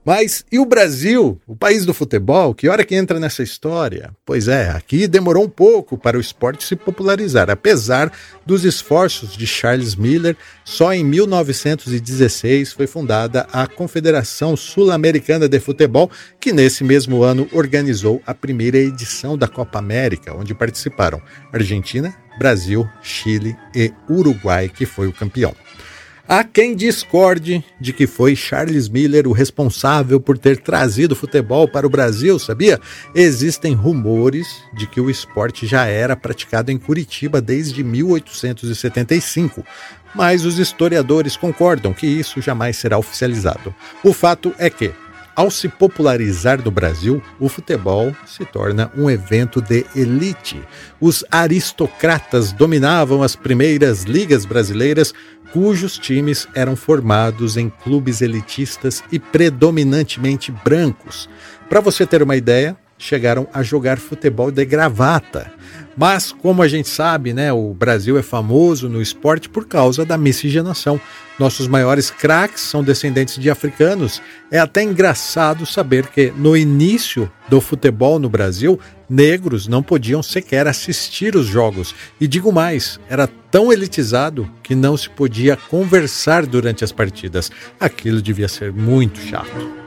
Mas 0.06 0.44
e 0.52 0.60
o 0.60 0.66
Brasil, 0.66 1.40
o 1.48 1.56
país 1.56 1.86
do 1.86 1.94
futebol, 1.94 2.54
que 2.54 2.68
hora 2.68 2.84
que 2.84 2.94
entra 2.94 3.20
nessa 3.22 3.42
história? 3.42 4.12
Pois 4.26 4.50
é, 4.50 4.70
aqui 4.70 5.08
demorou 5.08 5.46
um 5.46 5.50
pouco 5.50 5.98
para 5.98 6.18
o 6.18 6.22
esporte 6.22 6.66
se 6.66 6.76
popularizar, 6.76 7.50
apesar 7.50 8.12
dos 8.46 8.66
esforços 8.66 9.38
de 9.38 9.48
Charles 9.48 9.96
Miller, 9.96 10.36
só 10.66 10.94
em 10.94 11.06
1916 11.06 12.74
foi 12.74 12.86
fundada 12.86 13.48
a 13.54 13.66
Confederação 13.66 14.58
Sul-Americana 14.58 15.48
de 15.48 15.60
Futebol, 15.60 16.12
que 16.38 16.52
nesse 16.52 16.84
mesmo 16.84 17.24
ano 17.24 17.48
organizou 17.54 18.22
a 18.26 18.34
primeira 18.34 18.78
edição 18.78 19.38
da 19.38 19.48
Copa 19.48 19.80
América, 19.80 20.36
onde 20.36 20.54
participaram 20.54 21.22
Argentina, 21.54 22.14
Brasil, 22.38 22.88
Chile 23.02 23.56
e 23.74 23.94
Uruguai, 24.10 24.68
que 24.68 24.86
foi 24.86 25.08
o 25.08 25.14
campeão. 25.14 25.56
Há 26.26 26.42
quem 26.42 26.74
discorde 26.74 27.64
de 27.82 27.92
que 27.92 28.08
foi 28.08 28.34
Charles 28.34 28.88
Miller 28.88 29.28
o 29.28 29.34
responsável 29.34 30.22
por 30.22 30.38
ter 30.38 30.58
trazido 30.58 31.18
futebol 31.18 31.68
para 31.68 31.86
o 31.86 31.90
Brasil, 31.90 32.40
sabia? 32.40 32.80
Existem 33.14 33.74
rumores 33.74 34.48
de 34.74 34.88
que 34.88 35.02
o 35.02 35.10
esporte 35.10 35.68
já 35.68 35.86
era 35.86 36.16
praticado 36.16 36.72
em 36.72 36.78
Curitiba 36.78 37.42
desde 37.42 37.84
1875, 37.84 39.66
mas 40.16 40.46
os 40.46 40.60
historiadores 40.60 41.36
concordam 41.36 41.94
que 41.94 42.08
isso 42.08 42.42
jamais 42.42 42.78
será 42.78 42.98
oficializado. 42.98 43.76
O 44.02 44.14
fato 44.14 44.56
é 44.58 44.70
que, 44.70 44.94
ao 45.36 45.50
se 45.50 45.68
popularizar 45.68 46.64
no 46.64 46.72
Brasil, 46.72 47.22
o 47.40 47.50
futebol 47.50 48.16
se 48.26 48.46
torna 48.46 48.92
um 48.96 49.10
evento 49.10 49.62
de 49.62 49.86
elite. 49.96 50.62
Os 51.00 51.24
aristocratas 51.32 52.52
dominavam 52.52 53.24
as 53.24 53.36
primeiras 53.36 54.04
ligas 54.04 54.46
brasileiras, 54.46 55.14
cujos 55.52 55.98
times 55.98 56.48
eram 56.54 56.76
formados 56.76 57.58
em 57.58 57.70
clubes 57.70 58.22
elitistas 58.22 59.04
e 59.12 59.20
predominantemente 59.20 60.52
brancos. 60.52 61.30
Para 61.70 61.80
você 61.80 62.06
ter 62.06 62.22
uma 62.22 62.36
ideia, 62.36 62.78
chegaram 63.04 63.48
a 63.54 63.62
jogar 63.62 63.98
futebol 63.98 64.50
de 64.50 64.64
gravata. 64.64 65.52
Mas, 65.96 66.32
como 66.32 66.64
a 66.64 66.68
gente 66.68 66.90
sabe, 66.90 67.34
né, 67.34 67.52
o 67.54 67.74
Brasil 67.74 68.18
é 68.18 68.24
famoso 68.24 68.90
no 68.90 69.02
esporte 69.02 69.48
por 69.48 69.68
causa 69.68 70.04
da 70.06 70.18
miscigenação. 70.18 71.00
Nossos 71.38 71.68
maiores 71.68 72.10
craques 72.10 72.62
são 72.62 72.84
descendentes 72.84 73.38
de 73.38 73.50
africanos. 73.50 74.22
É 74.50 74.58
até 74.58 74.82
engraçado 74.82 75.66
saber 75.66 76.08
que, 76.08 76.34
no 76.36 76.56
início 76.58 77.32
do 77.48 77.60
futebol 77.62 78.18
no 78.18 78.30
Brasil, 78.30 78.80
negros 79.08 79.68
não 79.68 79.84
podiam 79.84 80.24
sequer 80.24 80.68
assistir 80.68 81.36
os 81.36 81.46
jogos. 81.46 81.94
E 82.20 82.28
digo 82.28 82.52
mais, 82.52 83.00
era 83.10 83.28
tão 83.28 83.72
elitizado 83.72 84.50
que 84.64 84.74
não 84.74 84.98
se 84.98 85.10
podia 85.10 85.58
conversar 85.70 86.46
durante 86.46 86.84
as 86.84 86.92
partidas. 86.92 87.52
Aquilo 87.80 88.22
devia 88.22 88.48
ser 88.48 88.72
muito 88.72 89.20
chato. 89.20 89.84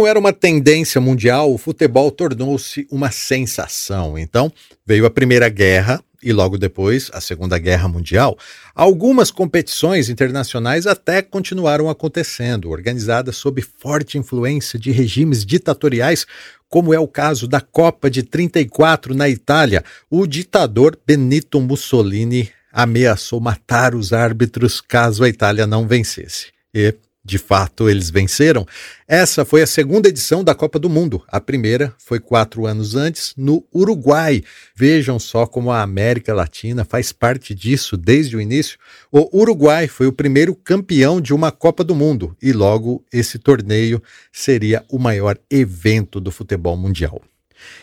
Como 0.00 0.08
era 0.08 0.18
uma 0.18 0.32
tendência 0.32 0.98
mundial, 0.98 1.52
o 1.52 1.58
futebol 1.58 2.10
tornou-se 2.10 2.86
uma 2.90 3.10
sensação. 3.10 4.18
Então, 4.18 4.50
veio 4.86 5.04
a 5.04 5.10
Primeira 5.10 5.46
Guerra 5.50 6.02
e 6.22 6.32
logo 6.32 6.56
depois 6.56 7.10
a 7.12 7.20
Segunda 7.20 7.58
Guerra 7.58 7.86
Mundial. 7.86 8.38
Algumas 8.74 9.30
competições 9.30 10.08
internacionais 10.08 10.86
até 10.86 11.20
continuaram 11.20 11.90
acontecendo, 11.90 12.70
organizadas 12.70 13.36
sob 13.36 13.60
forte 13.60 14.16
influência 14.16 14.78
de 14.78 14.90
regimes 14.90 15.44
ditatoriais, 15.44 16.26
como 16.66 16.94
é 16.94 16.98
o 16.98 17.06
caso 17.06 17.46
da 17.46 17.60
Copa 17.60 18.08
de 18.08 18.22
34 18.22 19.14
na 19.14 19.28
Itália. 19.28 19.84
O 20.08 20.26
ditador 20.26 20.98
Benito 21.06 21.60
Mussolini 21.60 22.48
ameaçou 22.72 23.38
matar 23.38 23.94
os 23.94 24.14
árbitros 24.14 24.80
caso 24.80 25.22
a 25.22 25.28
Itália 25.28 25.66
não 25.66 25.86
vencesse. 25.86 26.46
E 26.72 26.94
de 27.30 27.38
fato, 27.38 27.88
eles 27.88 28.10
venceram. 28.10 28.66
Essa 29.06 29.44
foi 29.44 29.62
a 29.62 29.66
segunda 29.66 30.08
edição 30.08 30.42
da 30.42 30.52
Copa 30.52 30.80
do 30.80 30.90
Mundo. 30.90 31.22
A 31.28 31.40
primeira 31.40 31.94
foi 31.96 32.18
quatro 32.18 32.66
anos 32.66 32.96
antes, 32.96 33.32
no 33.36 33.64
Uruguai. 33.72 34.42
Vejam 34.74 35.16
só 35.20 35.46
como 35.46 35.70
a 35.70 35.80
América 35.80 36.34
Latina 36.34 36.84
faz 36.84 37.12
parte 37.12 37.54
disso 37.54 37.96
desde 37.96 38.36
o 38.36 38.40
início. 38.40 38.76
O 39.12 39.38
Uruguai 39.38 39.86
foi 39.86 40.08
o 40.08 40.12
primeiro 40.12 40.56
campeão 40.56 41.20
de 41.20 41.32
uma 41.32 41.52
Copa 41.52 41.84
do 41.84 41.94
Mundo 41.94 42.36
e, 42.42 42.52
logo, 42.52 43.04
esse 43.12 43.38
torneio 43.38 44.02
seria 44.32 44.84
o 44.88 44.98
maior 44.98 45.38
evento 45.48 46.20
do 46.20 46.32
futebol 46.32 46.76
mundial. 46.76 47.22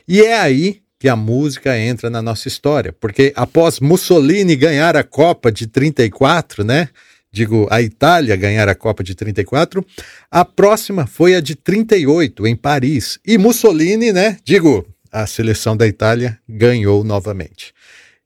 E 0.05 0.21
é 0.21 0.37
aí 0.37 0.81
que 0.99 1.07
a 1.07 1.15
música 1.15 1.77
entra 1.77 2.09
na 2.09 2.21
nossa 2.21 2.49
história, 2.49 2.91
porque 2.91 3.31
após 3.33 3.79
Mussolini 3.79 4.57
ganhar 4.57 4.97
a 4.97 5.03
Copa 5.03 5.49
de 5.51 5.67
34, 5.67 6.65
né? 6.65 6.89
Digo, 7.37 7.67
a 7.69 7.81
Itália 7.81 8.35
ganhar 8.35 8.67
a 8.67 8.75
Copa 8.75 9.03
de 9.03 9.13
34. 9.13 9.85
A 10.31 10.43
próxima 10.43 11.05
foi 11.05 11.35
a 11.35 11.39
de 11.39 11.55
38, 11.55 12.47
em 12.47 12.55
Paris. 12.55 13.19
E 13.25 13.37
Mussolini, 13.37 14.11
né? 14.11 14.37
Digo, 14.43 14.85
a 15.11 15.27
seleção 15.27 15.77
da 15.77 15.87
Itália 15.87 16.39
ganhou 16.49 17.03
novamente. 17.03 17.73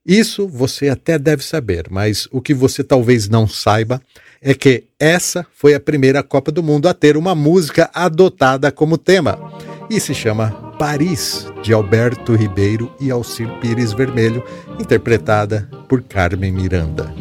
Isso 0.05 0.47
você 0.47 0.89
até 0.89 1.19
deve 1.19 1.43
saber, 1.43 1.87
mas 1.91 2.27
o 2.31 2.41
que 2.41 2.53
você 2.53 2.83
talvez 2.83 3.29
não 3.29 3.47
saiba 3.47 4.01
é 4.41 4.53
que 4.55 4.85
essa 4.99 5.45
foi 5.53 5.75
a 5.75 5.79
primeira 5.79 6.23
Copa 6.23 6.51
do 6.51 6.63
Mundo 6.63 6.87
a 6.87 6.93
ter 6.93 7.15
uma 7.15 7.35
música 7.35 7.89
adotada 7.93 8.71
como 8.71 8.97
tema. 8.97 9.37
E 9.89 9.99
se 9.99 10.15
chama 10.15 10.51
Paris, 10.79 11.45
de 11.61 11.73
Alberto 11.73 12.33
Ribeiro 12.33 12.91
e 12.99 13.11
Alcir 13.11 13.47
Pires 13.59 13.93
Vermelho, 13.93 14.43
interpretada 14.79 15.69
por 15.87 16.01
Carmen 16.01 16.51
Miranda. 16.51 17.13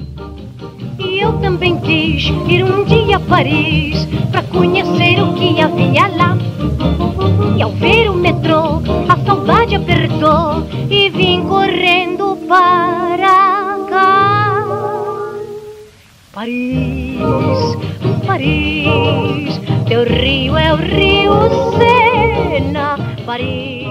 Eu 1.20 1.34
também 1.34 1.78
quis 1.80 2.24
ir 2.48 2.64
um 2.64 2.82
dia 2.84 3.18
a 3.18 3.20
Paris 3.20 4.08
para 4.30 4.42
conhecer 4.44 5.22
o 5.22 5.34
que 5.34 5.60
havia 5.60 6.08
lá. 6.08 6.34
E 7.58 7.62
ao 7.62 7.72
ver 7.72 8.08
o 8.08 8.14
metrô, 8.14 8.80
a 9.06 9.16
saudade 9.18 9.74
apertou 9.74 10.66
e 10.88 11.10
vim 11.10 11.42
correndo 11.42 12.38
para 12.48 13.76
cá. 13.90 14.64
Paris, 16.32 17.18
Paris, 18.26 19.60
teu 19.86 20.04
rio 20.04 20.56
é 20.56 20.72
o 20.72 20.76
rio 20.76 21.32
Sena, 21.76 22.96
Paris. 23.26 23.89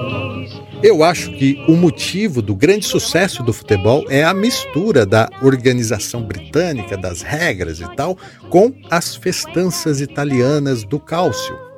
Eu 0.82 1.04
acho 1.04 1.34
que 1.34 1.62
o 1.68 1.76
motivo 1.76 2.42
do 2.42 2.56
grande 2.56 2.86
sucesso 2.86 3.44
do 3.44 3.52
futebol 3.52 4.06
é 4.10 4.24
a 4.24 4.34
mistura 4.34 5.06
da 5.06 5.30
organização 5.42 6.24
britânica, 6.24 6.96
das 6.96 7.22
regras 7.22 7.82
e 7.82 7.96
tal, 7.98 8.18
com 8.50 8.74
as 8.90 9.14
festanças 9.14 10.00
italianas 10.00 10.86
do 10.86 10.98
cálcio. 10.98 11.70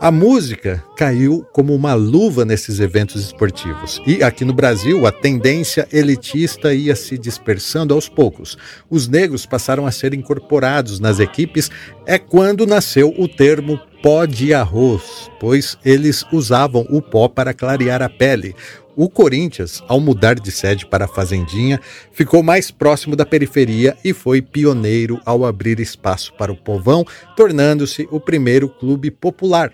A 0.00 0.10
música 0.10 0.82
caiu 0.96 1.46
como 1.52 1.74
uma 1.74 1.94
luva 1.94 2.44
nesses 2.44 2.80
eventos 2.80 3.22
esportivos. 3.22 4.00
E 4.06 4.22
aqui 4.22 4.44
no 4.44 4.52
Brasil, 4.52 5.06
a 5.06 5.12
tendência 5.12 5.86
elitista 5.92 6.72
ia 6.72 6.96
se 6.96 7.18
dispersando 7.18 7.94
aos 7.94 8.08
poucos. 8.08 8.56
Os 8.88 9.08
negros 9.08 9.46
passaram 9.46 9.86
a 9.86 9.90
ser 9.90 10.14
incorporados 10.14 10.98
nas 10.98 11.20
equipes. 11.20 11.70
É 12.06 12.18
quando 12.18 12.66
nasceu 12.66 13.14
o 13.18 13.28
termo 13.28 13.78
pó 14.02 14.24
de 14.24 14.54
arroz, 14.54 15.30
pois 15.40 15.76
eles 15.84 16.24
usavam 16.32 16.86
o 16.88 17.02
pó 17.02 17.28
para 17.28 17.52
clarear 17.52 18.02
a 18.02 18.08
pele. 18.08 18.54
O 18.94 19.08
Corinthians, 19.08 19.82
ao 19.86 20.00
mudar 20.00 20.34
de 20.34 20.50
sede 20.50 20.84
para 20.86 21.04
a 21.04 21.08
Fazendinha, 21.08 21.80
ficou 22.12 22.42
mais 22.42 22.70
próximo 22.70 23.14
da 23.14 23.24
periferia 23.24 23.96
e 24.04 24.12
foi 24.12 24.42
pioneiro 24.42 25.20
ao 25.24 25.44
abrir 25.44 25.78
espaço 25.78 26.32
para 26.34 26.52
o 26.52 26.56
povão, 26.56 27.04
tornando-se 27.36 28.08
o 28.10 28.18
primeiro 28.18 28.68
clube 28.68 29.10
popular. 29.10 29.72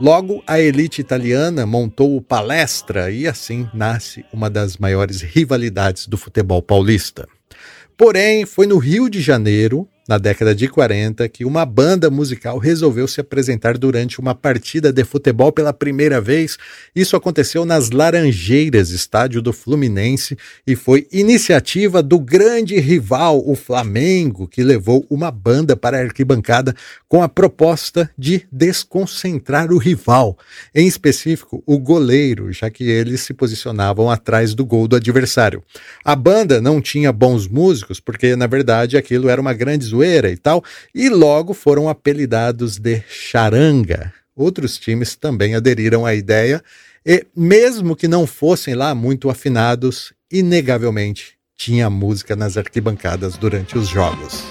Logo, 0.00 0.42
a 0.46 0.60
elite 0.60 1.00
italiana 1.00 1.64
montou 1.64 2.16
o 2.16 2.20
Palestra 2.20 3.10
e 3.10 3.26
assim 3.26 3.68
nasce 3.72 4.24
uma 4.32 4.50
das 4.50 4.76
maiores 4.76 5.22
rivalidades 5.22 6.06
do 6.06 6.18
futebol 6.18 6.60
paulista. 6.60 7.26
Porém, 7.96 8.44
foi 8.44 8.66
no 8.66 8.76
Rio 8.76 9.08
de 9.08 9.22
Janeiro, 9.22 9.88
na 10.06 10.18
década 10.18 10.54
de 10.54 10.68
40, 10.68 11.28
que 11.28 11.44
uma 11.44 11.66
banda 11.66 12.08
musical 12.08 12.58
resolveu 12.58 13.08
se 13.08 13.20
apresentar 13.20 13.76
durante 13.76 14.20
uma 14.20 14.34
partida 14.34 14.92
de 14.92 15.04
futebol 15.04 15.50
pela 15.50 15.72
primeira 15.72 16.20
vez. 16.20 16.56
Isso 16.94 17.16
aconteceu 17.16 17.64
nas 17.64 17.90
Laranjeiras, 17.90 18.90
estádio 18.90 19.42
do 19.42 19.52
Fluminense, 19.52 20.36
e 20.66 20.76
foi 20.76 21.06
iniciativa 21.10 22.02
do 22.02 22.18
grande 22.18 22.78
rival, 22.78 23.42
o 23.44 23.56
Flamengo, 23.56 24.46
que 24.46 24.62
levou 24.62 25.04
uma 25.10 25.30
banda 25.30 25.76
para 25.76 25.98
a 25.98 26.00
arquibancada 26.00 26.74
com 27.08 27.22
a 27.22 27.28
proposta 27.28 28.08
de 28.16 28.46
desconcentrar 28.52 29.72
o 29.72 29.78
rival, 29.78 30.38
em 30.74 30.86
específico 30.86 31.62
o 31.66 31.78
goleiro, 31.78 32.52
já 32.52 32.70
que 32.70 32.84
eles 32.84 33.22
se 33.22 33.34
posicionavam 33.34 34.10
atrás 34.10 34.54
do 34.54 34.64
gol 34.64 34.86
do 34.86 34.96
adversário. 34.96 35.62
A 36.04 36.14
banda 36.14 36.60
não 36.60 36.80
tinha 36.80 37.12
bons 37.12 37.48
músicos, 37.48 37.98
porque 37.98 38.36
na 38.36 38.46
verdade 38.46 38.96
aquilo 38.96 39.28
era 39.28 39.40
uma 39.40 39.52
grande 39.52 39.84
zoeira 39.96 40.30
e 40.30 40.36
tal, 40.36 40.62
e 40.94 41.08
logo 41.08 41.54
foram 41.54 41.88
apelidados 41.88 42.78
de 42.78 43.02
charanga. 43.08 44.12
Outros 44.34 44.78
times 44.78 45.16
também 45.16 45.54
aderiram 45.54 46.04
à 46.04 46.14
ideia 46.14 46.62
e, 47.04 47.26
mesmo 47.34 47.96
que 47.96 48.06
não 48.06 48.26
fossem 48.26 48.74
lá 48.74 48.94
muito 48.94 49.30
afinados, 49.30 50.12
inegavelmente 50.30 51.36
tinha 51.56 51.88
música 51.88 52.36
nas 52.36 52.56
arquibancadas 52.56 53.36
durante 53.36 53.78
os 53.78 53.88
jogos. 53.88 54.44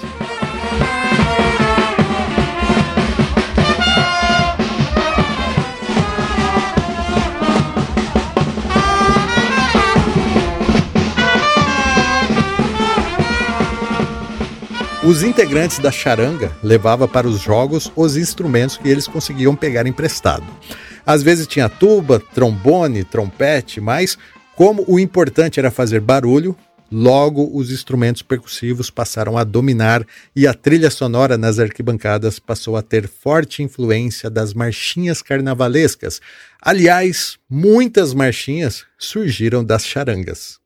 Os 15.06 15.22
integrantes 15.22 15.78
da 15.78 15.92
charanga 15.92 16.50
levavam 16.64 17.06
para 17.06 17.28
os 17.28 17.40
jogos 17.40 17.92
os 17.94 18.16
instrumentos 18.16 18.76
que 18.76 18.88
eles 18.88 19.06
conseguiam 19.06 19.54
pegar 19.54 19.86
emprestado. 19.86 20.44
Às 21.06 21.22
vezes 21.22 21.46
tinha 21.46 21.68
tuba, 21.68 22.18
trombone, 22.18 23.04
trompete, 23.04 23.80
mas 23.80 24.18
como 24.56 24.84
o 24.88 24.98
importante 24.98 25.60
era 25.60 25.70
fazer 25.70 26.00
barulho, 26.00 26.56
logo 26.90 27.48
os 27.56 27.70
instrumentos 27.70 28.20
percussivos 28.20 28.90
passaram 28.90 29.38
a 29.38 29.44
dominar 29.44 30.04
e 30.34 30.44
a 30.44 30.52
trilha 30.52 30.90
sonora 30.90 31.38
nas 31.38 31.60
arquibancadas 31.60 32.40
passou 32.40 32.76
a 32.76 32.82
ter 32.82 33.06
forte 33.06 33.62
influência 33.62 34.28
das 34.28 34.52
marchinhas 34.52 35.22
carnavalescas. 35.22 36.20
Aliás, 36.60 37.38
muitas 37.48 38.12
marchinhas 38.12 38.84
surgiram 38.98 39.64
das 39.64 39.86
charangas. 39.86 40.65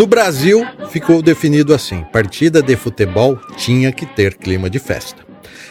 No 0.00 0.06
Brasil, 0.06 0.64
ficou 0.88 1.20
definido 1.20 1.74
assim: 1.74 2.04
partida 2.04 2.62
de 2.62 2.74
futebol 2.74 3.38
tinha 3.58 3.92
que 3.92 4.06
ter 4.06 4.34
clima 4.34 4.70
de 4.70 4.78
festa. 4.78 5.22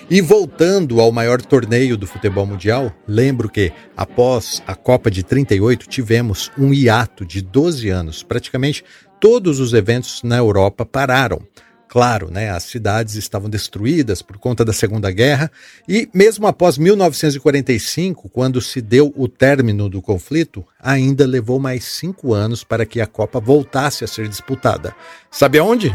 E 0.08 0.22
voltando 0.22 1.02
ao 1.02 1.12
maior 1.12 1.42
torneio 1.42 1.98
do 1.98 2.06
futebol 2.06 2.46
mundial, 2.46 2.94
lembro 3.08 3.50
que 3.50 3.74
após 3.98 4.62
a 4.68 4.76
Copa 4.76 5.10
de 5.10 5.24
38 5.24 5.90
tivemos 5.90 6.52
um 6.60 6.72
hiato 6.72 7.26
de 7.26 7.42
12 7.42 7.90
anos. 7.90 8.22
Praticamente 8.22 8.86
todos 9.20 9.60
os 9.60 9.74
eventos 9.74 10.22
na 10.22 10.38
Europa 10.38 10.86
pararam. 10.86 11.42
Claro, 11.90 12.30
né, 12.30 12.52
as 12.52 12.64
cidades 12.64 13.16
estavam 13.16 13.50
destruídas 13.50 14.22
por 14.22 14.38
conta 14.38 14.64
da 14.64 14.72
Segunda 14.72 15.10
Guerra 15.10 15.52
e, 15.88 16.08
mesmo 16.14 16.46
após 16.46 16.78
1945, 16.78 18.30
quando 18.30 18.62
se 18.62 18.80
deu 18.80 19.12
o 19.18 19.28
término 19.28 19.90
do 19.90 20.00
conflito, 20.00 20.64
ainda 20.80 21.26
levou 21.26 21.60
mais 21.60 21.84
cinco 21.84 22.32
anos 22.32 22.64
para 22.64 22.86
que 22.86 23.02
a 23.02 23.08
Copa 23.08 23.40
voltasse 23.40 24.04
a 24.04 24.08
ser 24.08 24.28
disputada. 24.28 24.96
Sabe 25.32 25.58
aonde? 25.58 25.92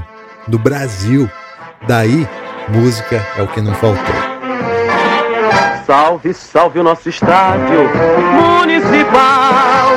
No 0.48 0.58
Brasil. 0.58 1.30
Daí, 1.86 2.26
música 2.70 3.24
é 3.36 3.42
o 3.42 3.46
que 3.46 3.60
não 3.60 3.74
faltou. 3.76 4.34
Salve, 5.86 6.34
salve 6.34 6.80
o 6.80 6.82
nosso 6.82 7.08
estádio 7.08 7.88
municipal 8.32 9.90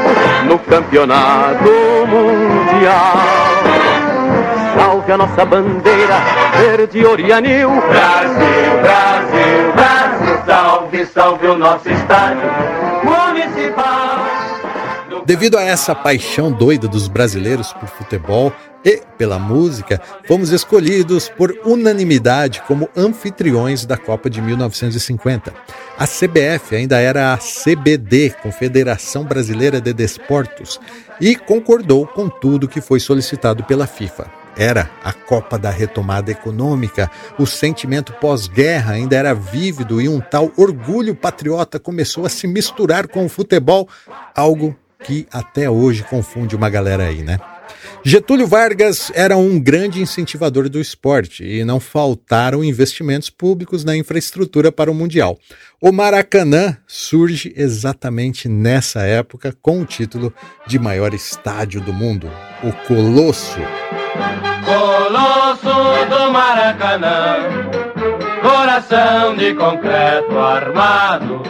no 0.48 0.60
campeonato 0.60 1.64
mundial. 2.08 3.57
Salve 4.78 5.12
a 5.12 5.18
nossa 5.18 5.44
bandeira, 5.44 6.16
verde 6.60 7.04
orianil. 7.04 7.70
Brasil, 7.70 8.82
Brasil, 8.84 9.74
Brasil, 9.74 10.46
salve, 10.46 11.06
salve 11.08 11.48
o 11.48 11.58
nosso 11.58 11.90
estádio 11.90 12.48
municipal. 13.04 14.18
Devido 15.26 15.58
a 15.58 15.64
essa 15.64 15.96
paixão 15.96 16.52
doida 16.52 16.88
dos 16.88 17.08
brasileiros 17.08 17.74
por 17.74 17.90
futebol 17.90 18.54
e 18.86 19.02
pela 19.18 19.40
música, 19.40 20.00
fomos 20.26 20.52
escolhidos 20.52 21.28
por 21.28 21.54
unanimidade 21.66 22.62
como 22.68 22.88
anfitriões 22.96 23.84
da 23.84 23.98
Copa 23.98 24.30
de 24.30 24.42
1950. 24.44 25.54
A 25.98 26.06
CBF 26.06 26.76
ainda 26.76 27.00
era 27.00 27.34
a 27.34 27.38
CBD, 27.38 28.36
Confederação 28.44 29.24
Brasileira 29.24 29.82
de 29.82 29.92
Desportos, 29.92 30.80
e 31.20 31.36
concordou 31.36 32.06
com 32.06 32.30
tudo 32.30 32.68
que 32.68 32.80
foi 32.80 33.00
solicitado 33.00 33.64
pela 33.64 33.88
FIFA. 33.88 34.47
Era 34.58 34.90
a 35.04 35.14
Copa 35.14 35.58
da 35.58 35.70
retomada 35.70 36.32
econômica, 36.32 37.12
o 37.38 37.46
sentimento 37.46 38.14
pós-guerra 38.14 38.94
ainda 38.94 39.16
era 39.16 39.34
vívido 39.34 40.02
e 40.02 40.10
um 40.10 40.20
tal 40.20 40.52
orgulho 40.58 41.14
patriota 41.14 41.80
começou 41.80 42.26
a 42.26 42.30
se 42.30 42.48
misturar 42.48 43.08
com 43.08 43.26
o 43.26 43.30
futebol, 43.30 43.88
algo 44.36 44.76
que 45.04 45.28
até 45.32 45.70
hoje 45.70 46.04
confunde 46.04 46.56
uma 46.56 46.70
galera 46.70 47.04
aí, 47.04 47.22
né? 47.22 47.38
Getúlio 48.04 48.48
Vargas 48.48 49.12
era 49.14 49.36
um 49.38 49.60
grande 49.60 50.02
incentivador 50.02 50.70
do 50.70 50.80
esporte 50.80 51.44
e 51.44 51.64
não 51.64 51.80
faltaram 51.80 52.64
investimentos 52.64 53.30
públicos 53.30 53.84
na 53.84 53.96
infraestrutura 53.98 54.72
para 54.72 54.90
o 54.90 54.94
Mundial. 54.94 55.38
O 55.82 55.92
Maracanã 55.92 56.78
surge 56.88 57.54
exatamente 57.56 58.48
nessa 58.48 59.02
época 59.02 59.56
com 59.62 59.82
o 59.82 59.86
título 59.86 60.34
de 60.66 60.80
maior 60.80 61.14
estádio 61.14 61.82
do 61.82 61.94
mundo, 61.94 62.32
o 62.64 62.72
Colosso. 62.88 63.60
Colosso 64.66 66.06
do 66.10 66.32
Maracanã, 66.32 67.38
coração 68.42 69.36
de 69.36 69.54
concreto 69.54 70.38
armado, 70.38 71.42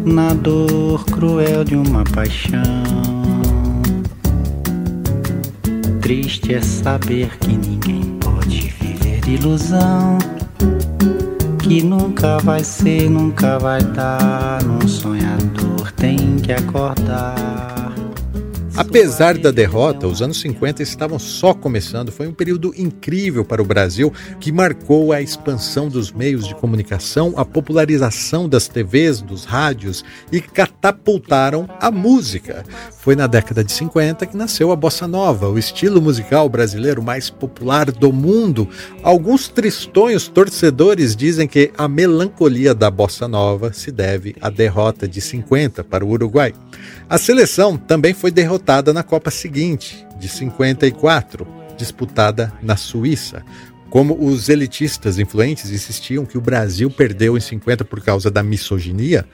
na 0.05 0.35
dor 0.35 1.05
cruel 1.05 1.65
de 1.65 1.77
uma 1.77 2.05
paixão 2.05 3.13
triste 6.13 6.53
é 6.53 6.61
saber 6.61 7.39
que 7.39 7.57
ninguém 7.57 8.19
pode 8.21 8.75
viver 8.79 9.27
ilusão. 9.27 10.19
Que 11.59 11.83
nunca 11.83 12.39
vai 12.39 12.63
ser, 12.63 13.09
nunca 13.09 13.59
vai 13.59 13.81
dar. 13.83 14.63
Num 14.63 14.87
sonhador 14.87 15.91
tem 15.93 16.37
que 16.37 16.53
acordar. 16.53 17.72
Apesar 18.75 19.37
da 19.37 19.51
derrota, 19.51 20.07
os 20.07 20.23
anos 20.23 20.41
50 20.41 20.83
estavam 20.83 21.19
só 21.19 21.53
começando. 21.53 22.11
Foi 22.11 22.27
um 22.27 22.33
período 22.33 22.73
incrível 22.75 23.45
para 23.45 23.61
o 23.61 23.67
Brasil 23.67 24.11
que 24.41 24.51
marcou 24.51 25.13
a 25.13 25.21
expansão 25.21 25.89
dos 25.89 26.11
meios 26.11 26.47
de 26.47 26.55
comunicação, 26.55 27.35
a 27.37 27.45
popularização 27.45 28.49
das 28.49 28.69
TVs, 28.69 29.21
dos 29.21 29.45
rádios 29.45 30.03
e 30.33 30.41
catapultaram 30.41 31.69
a 31.79 31.91
música. 31.91 32.65
Foi 32.99 33.15
na 33.15 33.27
década 33.27 33.63
de 33.63 33.73
50 33.73 34.25
que 34.25 34.37
nasceu 34.37 34.73
a 34.73 34.77
bossa 34.77 35.07
nova, 35.07 35.51
o 35.51 35.59
estilo 35.59 36.01
musical 36.01 36.49
brasileiro 36.49 37.03
mais 37.03 37.29
popular 37.29 37.91
do 37.91 38.11
mundo. 38.11 38.67
Alguns 39.03 39.49
tristonhos 39.49 40.29
torcedores 40.29 41.15
dizem 41.15 41.47
que 41.47 41.71
a 41.77 41.87
melancolia 41.87 42.75
da 42.75 42.91
bossa 42.91 43.29
nova 43.29 43.73
se 43.75 43.91
deve 43.93 44.35
à 44.41 44.49
derrota 44.49 45.07
de 45.07 45.21
50 45.21 45.85
para 45.85 46.05
o 46.05 46.09
Uruguai. 46.09 46.55
A 47.09 47.19
seleção 47.19 47.77
também 47.77 48.15
foi 48.15 48.31
derrotada 48.31 48.62
na 48.93 49.03
Copa 49.03 49.31
seguinte, 49.31 50.07
de 50.19 50.29
54, 50.29 51.47
disputada 51.77 52.53
na 52.63 52.77
Suíça. 52.77 53.45
Como 53.91 54.25
os 54.25 54.49
elitistas 54.49 55.19
influentes 55.19 55.71
insistiam 55.71 56.25
que 56.25 56.39
o 56.39 56.41
Brasil 56.41 56.91
perdeu 56.91 57.37
em 57.37 57.41
50 57.41 57.85
por 57.85 58.01
causa 58.01 58.31
da 58.31 58.43
misoginia, 58.43 59.27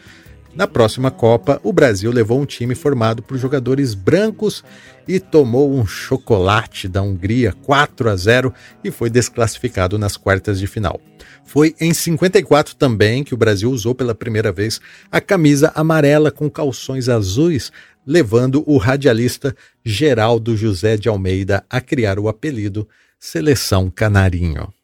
na 0.59 0.66
próxima 0.66 1.09
Copa, 1.09 1.61
o 1.62 1.73
Brasil 1.73 2.11
levou 2.11 2.40
um 2.40 2.44
time 2.44 2.75
formado 2.75 3.23
por 3.23 3.38
jogadores 3.38 3.94
brancos 3.94 4.64
e 5.07 5.21
tomou 5.21 5.73
um 5.73 5.87
chocolate 5.87 6.88
da 6.88 7.01
Hungria 7.01 7.53
4 7.62 8.11
a 8.11 8.16
0 8.16 8.53
e 8.83 8.90
foi 8.90 9.09
desclassificado 9.09 9.97
nas 9.97 10.16
quartas 10.16 10.59
de 10.59 10.66
final. 10.66 11.01
Foi 11.44 11.77
em 11.81 11.94
54 11.94 12.75
também 12.75 13.23
que 13.23 13.35
o 13.35 13.37
Brasil 13.37 13.71
usou 13.71 13.94
pela 13.94 14.16
primeira 14.16 14.51
vez 14.51 14.81
a 15.12 15.21
camisa 15.21 15.71
amarela 15.77 16.33
com 16.33 16.51
calções 16.51 17.09
azuis, 17.09 17.71
levando 18.05 18.64
o 18.66 18.79
radialista 18.79 19.55
Geraldo 19.85 20.57
José 20.57 20.97
de 20.97 21.09
Almeida 21.09 21.64
a 21.71 21.81
criar 21.81 22.18
o 22.18 22.29
apelido 22.29 22.88
Seleção 23.21 23.88
Canarinho. 23.88 24.75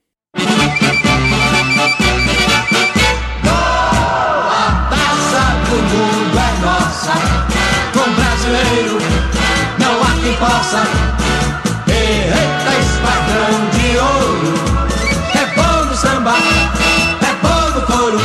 Possa. 10.44 10.82
Eita, 11.88 12.72
espadrão 12.84 13.54
de 13.70 13.96
ouro, 13.96 14.54
é 15.34 15.46
bom 15.56 15.84
no 15.86 15.96
samba, 15.96 16.34
é 17.22 17.32
bom 17.42 17.80
no 17.80 17.86
couro. 17.86 18.18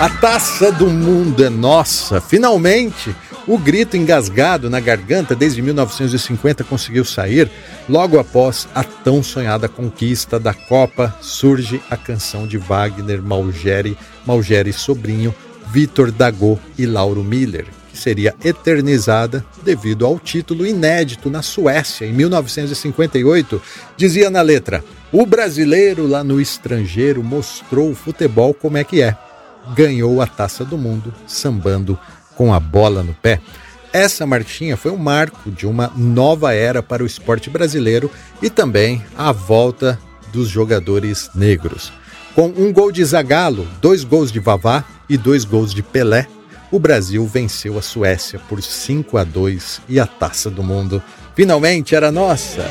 A 0.00 0.08
taça 0.08 0.72
do 0.72 0.88
mundo 0.88 1.44
é 1.44 1.50
nossa, 1.50 2.20
finalmente! 2.20 3.14
O 3.46 3.56
grito 3.56 3.96
engasgado 3.96 4.68
na 4.68 4.80
garganta 4.80 5.32
desde 5.32 5.62
1950 5.62 6.64
conseguiu 6.64 7.04
sair. 7.04 7.48
Logo 7.88 8.18
após 8.18 8.66
a 8.74 8.82
tão 8.82 9.22
sonhada 9.22 9.68
conquista 9.68 10.40
da 10.40 10.52
Copa, 10.52 11.14
surge 11.20 11.80
a 11.88 11.96
canção 11.96 12.44
de 12.44 12.58
Wagner 12.58 13.22
Malgeri, 13.22 13.96
Malgeri 14.26 14.72
sobrinho, 14.72 15.32
Vitor 15.72 16.10
Dagô 16.10 16.58
e 16.76 16.86
Lauro 16.86 17.22
Miller, 17.22 17.66
seria 17.96 18.34
eternizada 18.44 19.44
devido 19.62 20.06
ao 20.06 20.18
título 20.18 20.66
inédito 20.66 21.28
na 21.28 21.42
Suécia 21.42 22.06
em 22.06 22.12
1958. 22.12 23.60
Dizia 23.96 24.30
na 24.30 24.42
letra: 24.42 24.84
O 25.10 25.26
brasileiro 25.26 26.06
lá 26.06 26.22
no 26.22 26.40
estrangeiro 26.40 27.24
mostrou 27.24 27.90
o 27.90 27.94
futebol 27.94 28.54
como 28.54 28.76
é 28.76 28.84
que 28.84 29.02
é. 29.02 29.16
Ganhou 29.74 30.20
a 30.20 30.26
taça 30.26 30.64
do 30.64 30.78
mundo 30.78 31.12
sambando 31.26 31.98
com 32.36 32.54
a 32.54 32.60
bola 32.60 33.02
no 33.02 33.14
pé. 33.14 33.40
Essa 33.92 34.26
marchinha 34.26 34.76
foi 34.76 34.92
um 34.92 34.98
marco 34.98 35.50
de 35.50 35.66
uma 35.66 35.90
nova 35.96 36.52
era 36.52 36.82
para 36.82 37.02
o 37.02 37.06
esporte 37.06 37.48
brasileiro 37.48 38.10
e 38.42 38.50
também 38.50 39.02
a 39.16 39.32
volta 39.32 39.98
dos 40.32 40.48
jogadores 40.48 41.30
negros. 41.34 41.92
Com 42.34 42.48
um 42.48 42.70
gol 42.70 42.92
de 42.92 43.02
Zagallo, 43.02 43.66
dois 43.80 44.04
gols 44.04 44.30
de 44.30 44.38
Vavá 44.38 44.84
e 45.08 45.16
dois 45.16 45.44
gols 45.44 45.72
de 45.72 45.82
Pelé, 45.82 46.28
o 46.70 46.78
Brasil 46.78 47.26
venceu 47.26 47.78
a 47.78 47.82
Suécia 47.82 48.40
por 48.48 48.62
5 48.62 49.16
a 49.16 49.24
2 49.24 49.82
e 49.88 50.00
a 50.00 50.06
taça 50.06 50.50
do 50.50 50.62
mundo 50.62 51.02
finalmente 51.34 51.94
era 51.94 52.10
nossa. 52.10 52.64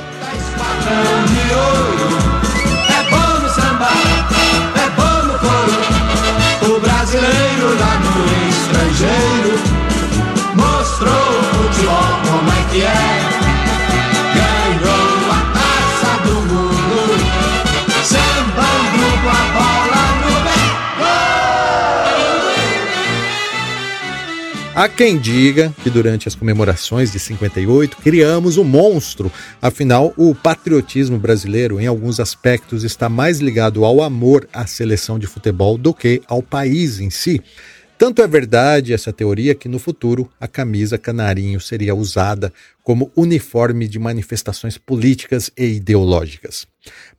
Há 24.77 24.89
quem 24.89 25.17
diga 25.17 25.73
que 25.81 25.89
durante 25.89 26.27
as 26.27 26.35
comemorações 26.35 27.09
de 27.09 27.17
58 27.17 27.95
criamos 27.95 28.57
um 28.57 28.63
monstro. 28.65 29.31
Afinal, 29.61 30.13
o 30.17 30.35
patriotismo 30.35 31.17
brasileiro, 31.17 31.79
em 31.79 31.87
alguns 31.87 32.19
aspectos, 32.19 32.83
está 32.83 33.07
mais 33.07 33.39
ligado 33.39 33.85
ao 33.85 34.03
amor 34.03 34.49
à 34.51 34.67
seleção 34.67 35.17
de 35.17 35.27
futebol 35.27 35.77
do 35.77 35.93
que 35.93 36.21
ao 36.27 36.43
país 36.43 36.99
em 36.99 37.09
si. 37.09 37.41
Tanto 37.97 38.21
é 38.21 38.27
verdade 38.27 38.91
essa 38.91 39.13
teoria 39.13 39.55
que 39.55 39.69
no 39.69 39.79
futuro 39.79 40.29
a 40.37 40.45
camisa 40.45 40.97
canarinho 40.97 41.61
seria 41.61 41.95
usada 41.95 42.51
como 42.83 43.09
uniforme 43.15 43.87
de 43.87 43.97
manifestações 43.97 44.77
políticas 44.77 45.49
e 45.57 45.67
ideológicas. 45.67 46.67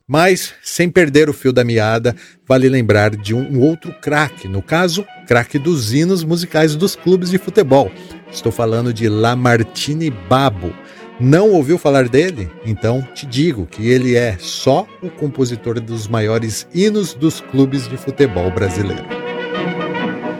Mas, 0.09 0.53
sem 0.63 0.89
perder 0.89 1.29
o 1.29 1.33
fio 1.33 1.51
da 1.51 1.65
meada, 1.65 2.15
vale 2.47 2.69
lembrar 2.69 3.13
de 3.13 3.35
um 3.35 3.59
outro 3.59 3.93
craque, 4.01 4.47
no 4.47 4.61
caso, 4.61 5.05
craque 5.27 5.59
dos 5.59 5.91
hinos 5.91 6.23
musicais 6.23 6.77
dos 6.77 6.95
clubes 6.95 7.29
de 7.29 7.37
futebol. 7.37 7.91
Estou 8.31 8.49
falando 8.49 8.93
de 8.93 9.09
Lamartine 9.09 10.09
Babo. 10.09 10.73
Não 11.19 11.49
ouviu 11.51 11.77
falar 11.77 12.07
dele? 12.07 12.49
Então 12.65 13.05
te 13.13 13.25
digo 13.25 13.65
que 13.65 13.89
ele 13.89 14.15
é 14.15 14.37
só 14.39 14.87
o 15.01 15.09
compositor 15.09 15.77
dos 15.81 16.07
maiores 16.07 16.65
hinos 16.73 17.13
dos 17.13 17.41
clubes 17.41 17.85
de 17.85 17.97
futebol 17.97 18.49
brasileiro. 18.49 19.03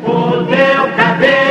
O 0.05 0.45
teu 0.45 0.95
cabelo 0.95 1.46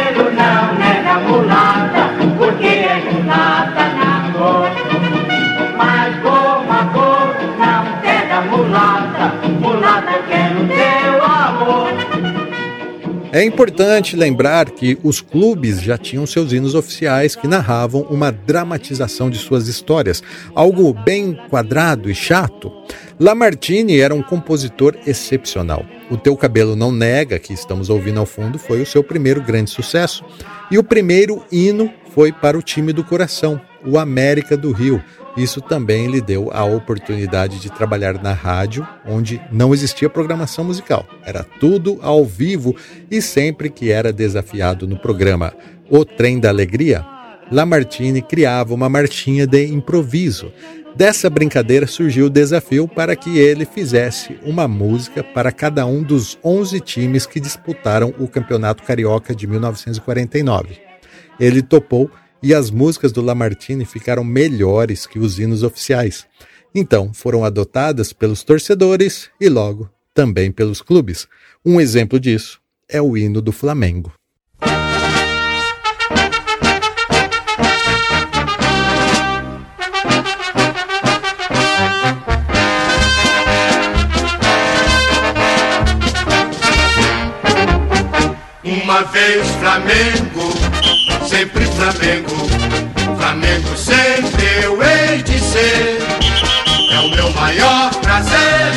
É 13.37 13.45
importante 13.45 14.17
lembrar 14.17 14.71
que 14.71 14.99
os 15.05 15.21
clubes 15.21 15.83
já 15.83 15.99
tinham 15.99 16.27
seus 16.27 16.53
hinos 16.55 16.75
oficiais 16.75 17.37
que 17.37 17.47
narravam 17.47 18.01
uma 18.09 18.33
dramatização 18.33 19.29
de 19.29 19.37
suas 19.37 19.69
histórias, 19.69 20.23
algo 20.55 20.91
bem 20.95 21.39
quadrado 21.51 22.11
e 22.11 22.15
chato. 22.15 22.73
Lamartine 23.21 24.01
era 24.01 24.15
um 24.15 24.23
compositor 24.23 24.97
excepcional. 25.07 25.85
O 26.11 26.17
Teu 26.17 26.35
Cabelo 26.35 26.75
Não 26.75 26.91
Nega, 26.91 27.39
que 27.39 27.53
estamos 27.53 27.91
ouvindo 27.91 28.21
ao 28.21 28.25
fundo, 28.25 28.59
foi 28.59 28.81
o 28.81 28.87
seu 28.87 29.05
primeiro 29.05 29.43
grande 29.43 29.69
sucesso. 29.69 30.25
E 30.71 30.79
o 30.79 30.83
primeiro 30.83 31.45
hino 31.53 31.93
foi 32.15 32.33
para 32.33 32.57
o 32.57 32.63
time 32.63 32.91
do 32.91 33.05
coração, 33.05 33.61
o 33.85 33.99
América 33.99 34.57
do 34.57 34.73
Rio. 34.73 35.05
Isso 35.37 35.61
também 35.61 36.07
lhe 36.07 36.21
deu 36.21 36.51
a 36.53 36.65
oportunidade 36.65 37.61
de 37.61 37.71
trabalhar 37.71 38.23
na 38.23 38.33
rádio, 38.33 38.87
onde 39.07 39.41
não 39.53 39.75
existia 39.75 40.09
programação 40.09 40.65
musical. 40.65 41.07
Era 41.23 41.45
tudo 41.61 41.99
ao 42.01 42.25
vivo 42.25 42.75
e 43.11 43.21
sempre 43.21 43.69
que 43.69 43.91
era 43.91 44.13
desafiado 44.13 44.87
no 44.87 44.99
programa 44.99 45.53
O 45.91 46.05
Trem 46.05 46.41
da 46.41 46.49
Alegria, 46.49 47.05
Lamartine 47.51 48.21
criava 48.23 48.75
uma 48.75 48.89
marchinha 48.89 49.47
de 49.47 49.67
improviso. 49.67 50.53
Dessa 50.97 51.31
brincadeira 51.31 51.87
surgiu 51.87 52.27
o 52.27 52.31
desafio 52.31 52.89
para 52.89 53.15
que 53.15 53.39
ele 53.39 53.65
fizesse 53.65 54.37
uma 54.43 54.67
música 54.67 55.23
para 55.23 55.53
cada 55.53 55.87
um 55.87 56.03
dos 56.03 56.39
11 56.43 56.81
times 56.81 57.27
que 57.27 57.39
disputaram 57.39 58.13
o 58.19 58.27
Campeonato 58.27 58.83
Carioca 58.83 59.35
de 59.35 59.47
1949. 59.47 60.79
Ele 61.39 61.63
topou 61.63 62.11
e 62.43 62.55
as 62.55 62.71
músicas 62.71 63.13
do 63.13 63.23
Lamartine 63.23 63.85
ficaram 63.85 64.25
melhores 64.25 65.07
que 65.07 65.19
os 65.19 65.39
hinos 65.39 65.63
oficiais. 65.63 66.27
Então 66.75 67.13
foram 67.13 67.45
adotadas 67.45 68.13
pelos 68.13 68.43
torcedores 68.43 69.31
e 69.41 69.49
logo 69.49 69.89
também 70.17 70.51
pelos 70.51 70.81
clubes. 70.81 71.29
Um 71.65 71.81
exemplo 71.81 72.19
disso 72.19 72.59
é 72.89 73.01
o 73.03 73.17
hino 73.17 73.43
do 73.43 73.53
Flamengo. 73.53 74.13
Uma 88.65 89.03
vez 89.03 89.47
Flamengo, 89.61 91.27
sempre 91.29 91.56
Flamengo, 91.77 92.35
Flamengo 93.19 93.77
sempre 93.77 94.47
eu 94.63 94.83
hei 94.83 95.23
de 95.23 95.39
ser. 95.39 95.99
É 96.91 97.01
o 97.01 97.11
meu 97.11 97.31
maior 97.33 97.91
prazer 97.97 98.73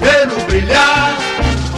vê-lo 0.00 0.40
brilhar, 0.46 1.18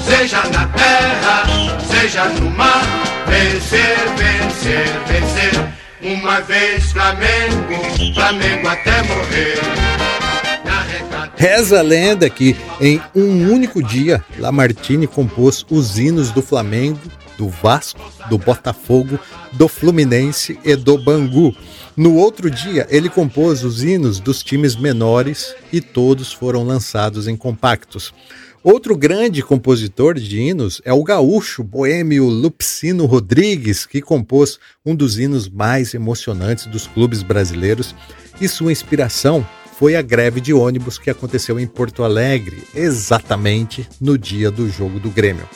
seja 0.04 0.42
na 0.52 0.66
terra, 0.66 1.44
seja 1.90 2.24
no 2.26 2.50
mar, 2.50 2.82
vencer, 3.26 3.96
vencer, 4.16 4.86
vencer. 5.08 5.72
Uma 6.02 6.40
vez 6.42 6.92
Flamengo, 6.92 8.14
Flamengo 8.14 8.68
até 8.68 9.02
morrer. 9.02 9.58
Reza 11.36 11.78
a 11.78 11.82
lenda 11.82 12.28
que, 12.28 12.54
em 12.78 13.00
um 13.14 13.50
único 13.50 13.82
dia, 13.82 14.22
Lamartine 14.38 15.06
compôs 15.06 15.64
os 15.70 15.98
hinos 15.98 16.30
do 16.30 16.42
Flamengo 16.42 17.00
do 17.40 17.48
Vasco, 17.48 17.98
do 18.28 18.36
Botafogo, 18.36 19.18
do 19.52 19.66
Fluminense 19.66 20.58
e 20.62 20.76
do 20.76 20.98
Bangu. 20.98 21.56
No 21.96 22.16
outro 22.16 22.50
dia, 22.50 22.86
ele 22.90 23.08
compôs 23.08 23.64
os 23.64 23.82
hinos 23.82 24.20
dos 24.20 24.42
times 24.42 24.76
menores 24.76 25.54
e 25.72 25.80
todos 25.80 26.30
foram 26.34 26.64
lançados 26.64 27.26
em 27.26 27.34
compactos. 27.34 28.12
Outro 28.62 28.94
grande 28.94 29.42
compositor 29.42 30.16
de 30.16 30.38
hinos 30.38 30.82
é 30.84 30.92
o 30.92 31.02
gaúcho 31.02 31.64
boêmio 31.64 32.26
Lupicino 32.26 33.06
Rodrigues, 33.06 33.86
que 33.86 34.02
compôs 34.02 34.58
um 34.84 34.94
dos 34.94 35.18
hinos 35.18 35.48
mais 35.48 35.94
emocionantes 35.94 36.66
dos 36.66 36.86
clubes 36.86 37.22
brasileiros, 37.22 37.94
e 38.38 38.46
sua 38.46 38.70
inspiração 38.70 39.46
foi 39.78 39.96
a 39.96 40.02
greve 40.02 40.42
de 40.42 40.52
ônibus 40.52 40.98
que 40.98 41.08
aconteceu 41.08 41.58
em 41.58 41.66
Porto 41.66 42.04
Alegre, 42.04 42.62
exatamente 42.74 43.88
no 43.98 44.18
dia 44.18 44.50
do 44.50 44.68
jogo 44.68 45.00
do 45.00 45.08
Grêmio. 45.08 45.48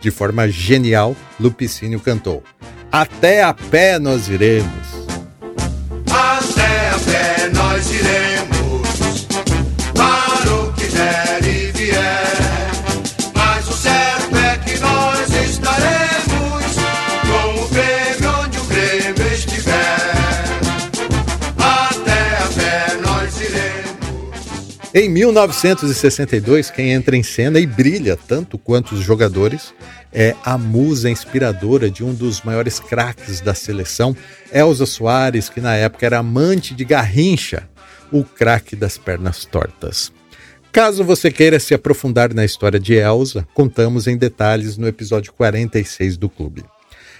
De 0.00 0.10
forma 0.10 0.48
genial, 0.48 1.16
Lupicínio 1.40 2.00
cantou: 2.00 2.42
Até 2.90 3.42
a 3.42 3.52
pé 3.52 3.98
nós 3.98 4.28
iremos. 4.28 5.06
Até 6.10 6.90
a 6.90 6.98
pé 6.98 7.50
nós 7.52 7.90
iremos, 7.90 8.27
Em 25.00 25.08
1962, 25.08 26.72
quem 26.72 26.90
entra 26.90 27.16
em 27.16 27.22
cena 27.22 27.60
e 27.60 27.66
brilha 27.66 28.16
tanto 28.16 28.58
quanto 28.58 28.96
os 28.96 29.00
jogadores 29.00 29.72
é 30.12 30.34
a 30.44 30.58
musa 30.58 31.08
inspiradora 31.08 31.88
de 31.88 32.02
um 32.02 32.12
dos 32.12 32.42
maiores 32.42 32.80
craques 32.80 33.40
da 33.40 33.54
seleção, 33.54 34.16
Elza 34.52 34.86
Soares, 34.86 35.48
que 35.48 35.60
na 35.60 35.76
época 35.76 36.04
era 36.04 36.18
amante 36.18 36.74
de 36.74 36.84
Garrincha, 36.84 37.70
o 38.10 38.24
craque 38.24 38.74
das 38.74 38.98
pernas 38.98 39.44
tortas. 39.44 40.12
Caso 40.72 41.04
você 41.04 41.30
queira 41.30 41.60
se 41.60 41.74
aprofundar 41.74 42.34
na 42.34 42.44
história 42.44 42.80
de 42.80 42.94
Elza, 42.94 43.46
contamos 43.54 44.08
em 44.08 44.16
detalhes 44.16 44.76
no 44.76 44.88
episódio 44.88 45.32
46 45.32 46.16
do 46.16 46.28
clube. 46.28 46.64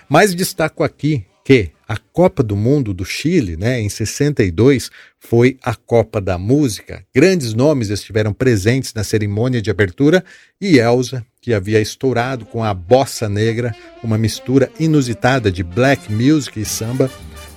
Mas 0.08 0.34
destaco 0.34 0.82
aqui 0.82 1.24
que 1.44 1.70
a 1.88 1.96
Copa 1.96 2.42
do 2.42 2.54
Mundo 2.54 2.92
do 2.92 3.02
Chile, 3.02 3.56
né, 3.56 3.80
em 3.80 3.88
62, 3.88 4.90
foi 5.18 5.56
a 5.62 5.74
Copa 5.74 6.20
da 6.20 6.36
Música. 6.36 7.02
Grandes 7.14 7.54
nomes 7.54 7.88
estiveram 7.88 8.34
presentes 8.34 8.92
na 8.92 9.02
cerimônia 9.02 9.62
de 9.62 9.70
abertura 9.70 10.22
e 10.60 10.78
Elsa, 10.78 11.24
que 11.40 11.54
havia 11.54 11.80
estourado 11.80 12.44
com 12.44 12.62
a 12.62 12.74
bossa 12.74 13.26
negra, 13.26 13.74
uma 14.04 14.18
mistura 14.18 14.70
inusitada 14.78 15.50
de 15.50 15.62
black 15.62 16.12
music 16.12 16.60
e 16.60 16.64
samba, 16.64 17.10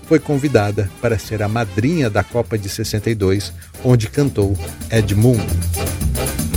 foi 0.06 0.20
convidada 0.20 0.89
para 1.02 1.20
ser 1.20 1.44
a 1.44 1.48
madrinha 1.48 2.10
da 2.10 2.24
Copa 2.24 2.58
de 2.58 2.70
62, 2.70 3.52
onde 3.84 4.10
cantou 4.10 4.58
Edmundo. 4.89 5.44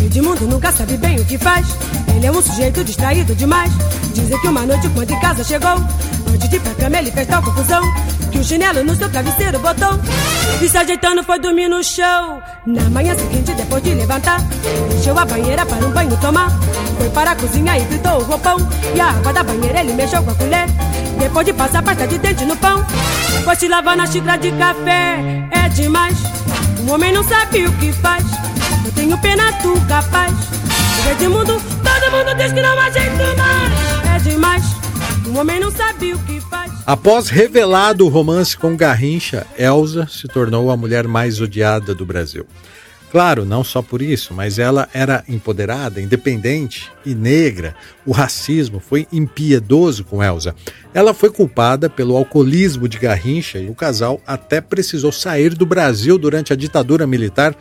Edmundo 0.05 0.47
nunca 0.47 0.71
sabe 0.71 0.97
bem 0.97 1.19
o 1.19 1.25
que 1.25 1.39
faz. 1.39 1.67
Ele 2.15 2.27
é 2.27 2.31
um 2.31 2.43
sujeito 2.43 2.85
distraído 2.85 3.35
demais. 3.35 3.73
Dizem 4.13 4.39
que 4.41 4.49
uma 4.49 4.67
noite, 4.67 4.89
quando 4.91 5.11
em 5.11 5.21
casa 5.21 5.43
chegou, 5.43 5.77
antes 6.33 6.49
de 6.49 6.57
ir 6.57 6.61
pra 6.61 6.75
cama, 6.75 6.99
ele 6.99 7.11
fez 7.11 7.27
tal 7.27 7.43
confusão. 7.43 7.83
Que 8.31 8.39
o 8.39 8.45
chinelo 8.45 8.85
no 8.85 8.95
seu 8.95 9.09
travesseiro 9.09 9.59
botou. 9.59 9.99
E 10.61 10.69
se 10.69 10.77
ajeitando 10.77 11.23
foi 11.25 11.39
dormir 11.39 11.69
no 11.69 11.83
chão. 11.83 12.43
Na 12.67 12.89
manhã 12.91 13.17
seguinte, 13.17 13.53
depois 13.55 13.83
de 13.83 13.95
levantar, 13.95 14.41
encheu 14.97 15.19
a 15.19 15.25
banheira 15.25 15.65
para 15.65 15.87
um 15.87 15.91
banho 15.91 16.17
tomar. 16.19 16.51
Foi 16.99 17.09
para 17.11 17.31
a 17.33 17.37
cozinha 17.37 17.79
e 17.79 17.85
gritou 17.85 18.21
o 18.21 18.25
roupão. 18.25 18.57
E 18.95 19.01
a 19.01 19.09
água 19.09 19.33
da 19.33 19.43
banheira 19.43 19.81
ele 19.81 19.95
mexeu 19.95 20.23
com 20.23 20.31
a 20.31 20.35
colher. 20.35 20.67
Depois 21.19 21.47
de 21.47 21.53
passar 21.53 21.83
pasta 21.83 22.07
de 22.07 22.19
dente 22.19 22.45
no 22.45 22.57
pão, 22.57 22.85
foi 23.45 23.57
se 23.57 23.69
lavar 23.69 23.97
na 23.97 24.07
xícara 24.07 24.37
de 24.37 24.53
café. 24.53 25.49
É 25.51 25.69
demais. 25.71 26.17
Um 26.87 26.93
homem 26.93 27.13
não 27.13 27.25
sabe 27.25 27.67
o 27.67 27.73
que 27.79 27.93
faz. 27.93 28.25
Tenho 28.95 29.19
pena, 29.19 29.53
tu 29.61 29.75
capaz. 29.87 30.33
De 31.19 31.29
mundo, 31.29 31.61
todo 31.61 32.11
mundo 32.11 32.35
diz 32.37 32.53
que 32.53 32.61
não 32.61 32.79
há 32.79 32.91
jeito 32.91 33.17
mais. 33.37 34.15
É 34.15 34.29
demais. 34.29 34.65
Um 35.27 35.39
homem 35.39 35.61
não 35.61 35.71
sabe 35.71 36.13
o 36.13 36.19
que 36.21 36.41
faz. 36.41 36.73
Após 36.87 37.29
revelado 37.29 38.05
o 38.05 38.09
romance 38.09 38.57
com 38.57 38.77
Garrincha, 38.77 39.47
Elsa 39.59 40.07
se 40.07 40.27
tornou 40.29 40.71
a 40.71 40.77
mulher 40.77 41.07
mais 41.07 41.41
odiada 41.41 41.95
do 41.95 42.05
Brasil. 42.05 42.47
Claro, 43.15 43.45
não 43.45 43.63
só 43.63 43.81
por 43.81 44.03
isso, 44.03 44.35
mas 44.35 44.59
ela 44.59 44.89
era 44.93 45.23
empoderada, 45.29 46.01
independente 46.01 46.91
e 47.07 47.15
negra. 47.15 47.77
O 48.05 48.11
racismo 48.11 48.81
foi 48.81 49.07
impiedoso 49.13 50.03
com 50.03 50.21
Elsa. 50.21 50.53
Ela 50.93 51.15
foi 51.15 51.31
culpada 51.31 51.89
pelo 51.89 52.17
alcoolismo 52.17 52.89
de 52.89 52.99
Garrincha 52.99 53.61
e 53.61 53.71
o 53.71 53.75
casal 53.75 54.21
até 54.27 54.61
precisou 54.61 55.13
sair 55.13 55.55
do 55.55 55.65
Brasil 55.65 56.19
durante 56.19 56.53
a 56.53 56.57
ditadura 56.57 57.07
militar. 57.07 57.55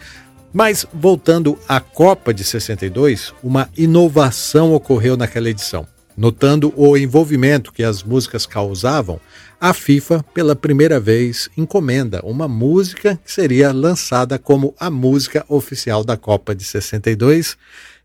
Mas 0.53 0.85
voltando 0.93 1.57
à 1.67 1.79
Copa 1.79 2.31
de 2.31 2.43
62, 2.43 3.33
uma 3.43 3.67
inovação 3.75 4.73
ocorreu 4.73 5.17
naquela 5.17 5.49
edição. 5.49 5.87
Notando 6.15 6.71
o 6.75 6.95
envolvimento 6.95 7.73
que 7.73 7.81
as 7.81 8.03
músicas 8.03 8.45
causavam, 8.45 9.19
a 9.59 9.73
FIFA, 9.73 10.23
pela 10.31 10.55
primeira 10.55 10.99
vez, 10.99 11.49
encomenda 11.57 12.21
uma 12.23 12.47
música 12.47 13.19
que 13.25 13.31
seria 13.31 13.71
lançada 13.71 14.37
como 14.37 14.75
a 14.79 14.91
música 14.91 15.43
oficial 15.49 16.03
da 16.03 16.15
Copa 16.15 16.53
de 16.53 16.63
62. 16.63 17.57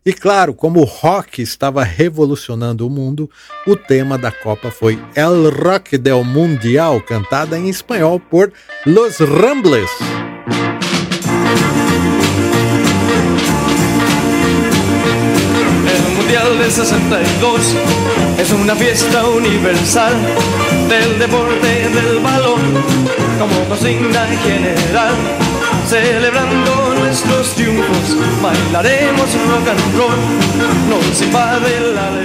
E 0.03 0.11
claro, 0.11 0.53
como 0.55 0.79
o 0.79 0.85
rock 0.85 1.41
estava 1.41 1.83
revolucionando 1.83 2.87
o 2.87 2.89
mundo, 2.89 3.29
o 3.67 3.75
tema 3.75 4.17
da 4.17 4.31
Copa 4.31 4.71
foi 4.71 4.97
El 5.13 5.51
Rock 5.51 5.97
del 5.97 6.23
Mundial, 6.23 6.99
cantada 7.01 7.59
em 7.59 7.69
espanhol 7.69 8.19
por 8.19 8.51
Los 8.87 9.19
Rambles. 9.19 9.91
Mundial 16.29 16.59
del 16.59 16.71
62 16.71 17.75
es 18.37 18.51
una 18.51 18.75
fiesta 18.75 19.27
universal 19.27 20.13
del 20.87 21.17
deporte 21.17 21.89
del 21.89 22.19
balón 22.19 22.59
como 23.39 23.67
consigna 23.67 24.27
general. 24.27 25.15
Celebrando 25.87 26.93
nuestros 26.99 27.55
triunfos, 27.55 28.15
bailaremos 28.43 29.33
rock 29.47 29.69
and 29.69 29.97
roll, 29.97 30.19
nos 30.87 31.19
invade 31.19 31.79
la. 31.95 32.18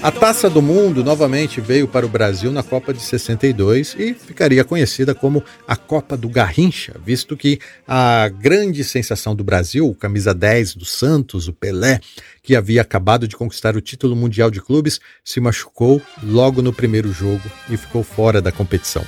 A 0.00 0.12
Taça 0.12 0.48
do 0.48 0.62
Mundo 0.62 1.02
novamente 1.02 1.60
veio 1.60 1.88
para 1.88 2.06
o 2.06 2.08
Brasil 2.08 2.52
na 2.52 2.62
Copa 2.62 2.94
de 2.94 3.02
62 3.02 3.96
e 3.98 4.14
ficaria 4.14 4.62
conhecida 4.62 5.12
como 5.12 5.42
a 5.66 5.74
Copa 5.74 6.16
do 6.16 6.28
Garrincha, 6.28 6.94
visto 7.04 7.36
que 7.36 7.58
a 7.86 8.28
grande 8.28 8.84
sensação 8.84 9.34
do 9.34 9.42
Brasil, 9.42 9.88
o 9.88 9.94
camisa 9.96 10.32
10 10.32 10.76
do 10.76 10.84
Santos, 10.84 11.48
o 11.48 11.52
Pelé, 11.52 12.00
que 12.44 12.54
havia 12.54 12.80
acabado 12.80 13.26
de 13.26 13.36
conquistar 13.36 13.76
o 13.76 13.80
título 13.80 14.14
mundial 14.14 14.52
de 14.52 14.60
clubes, 14.60 15.00
se 15.24 15.40
machucou 15.40 16.00
logo 16.22 16.62
no 16.62 16.72
primeiro 16.72 17.12
jogo 17.12 17.42
e 17.68 17.76
ficou 17.76 18.04
fora 18.04 18.40
da 18.40 18.52
competição. 18.52 19.04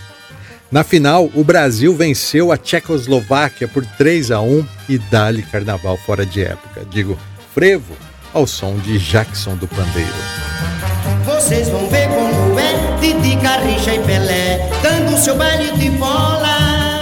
Na 0.73 0.83
final, 0.83 1.31
o 1.37 1.45
Brasil 1.45 1.95
venceu 1.95 2.51
a 2.51 2.57
Tchecoslováquia 2.57 3.69
por 3.69 3.87
3 3.87 4.33
a 4.33 4.41
1 4.41 4.67
e 4.89 4.99
dali 4.99 5.43
carnaval 5.43 5.97
fora 5.97 6.27
de 6.27 6.43
época. 6.43 6.85
Digo, 6.91 7.17
frevo 7.55 7.97
ao 8.33 8.47
som 8.47 8.77
de 8.79 8.99
Jackson 8.99 9.57
do 9.57 9.69
Pandeiro. 9.69 10.60
Vocês 11.25 11.69
vão 11.69 11.87
ver 11.89 12.09
como 12.09 12.59
é 12.59 12.99
Didi, 13.01 13.37
Garrincha 13.37 13.95
e 13.95 13.99
Pelé 14.01 14.69
Dando 14.83 15.17
seu 15.19 15.37
baile 15.37 15.73
de 15.73 15.91
bola. 15.91 17.01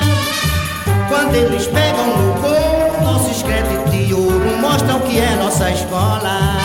Quando 1.08 1.34
eles 1.34 1.66
pegam 1.66 2.06
no 2.06 2.34
gol 2.40 3.02
Nossos 3.02 3.42
créditos 3.42 3.90
de 3.90 4.14
ouro 4.14 4.56
Mostram 4.60 5.00
que 5.00 5.18
é 5.18 5.30
nossa 5.36 5.70
escola 5.70 6.58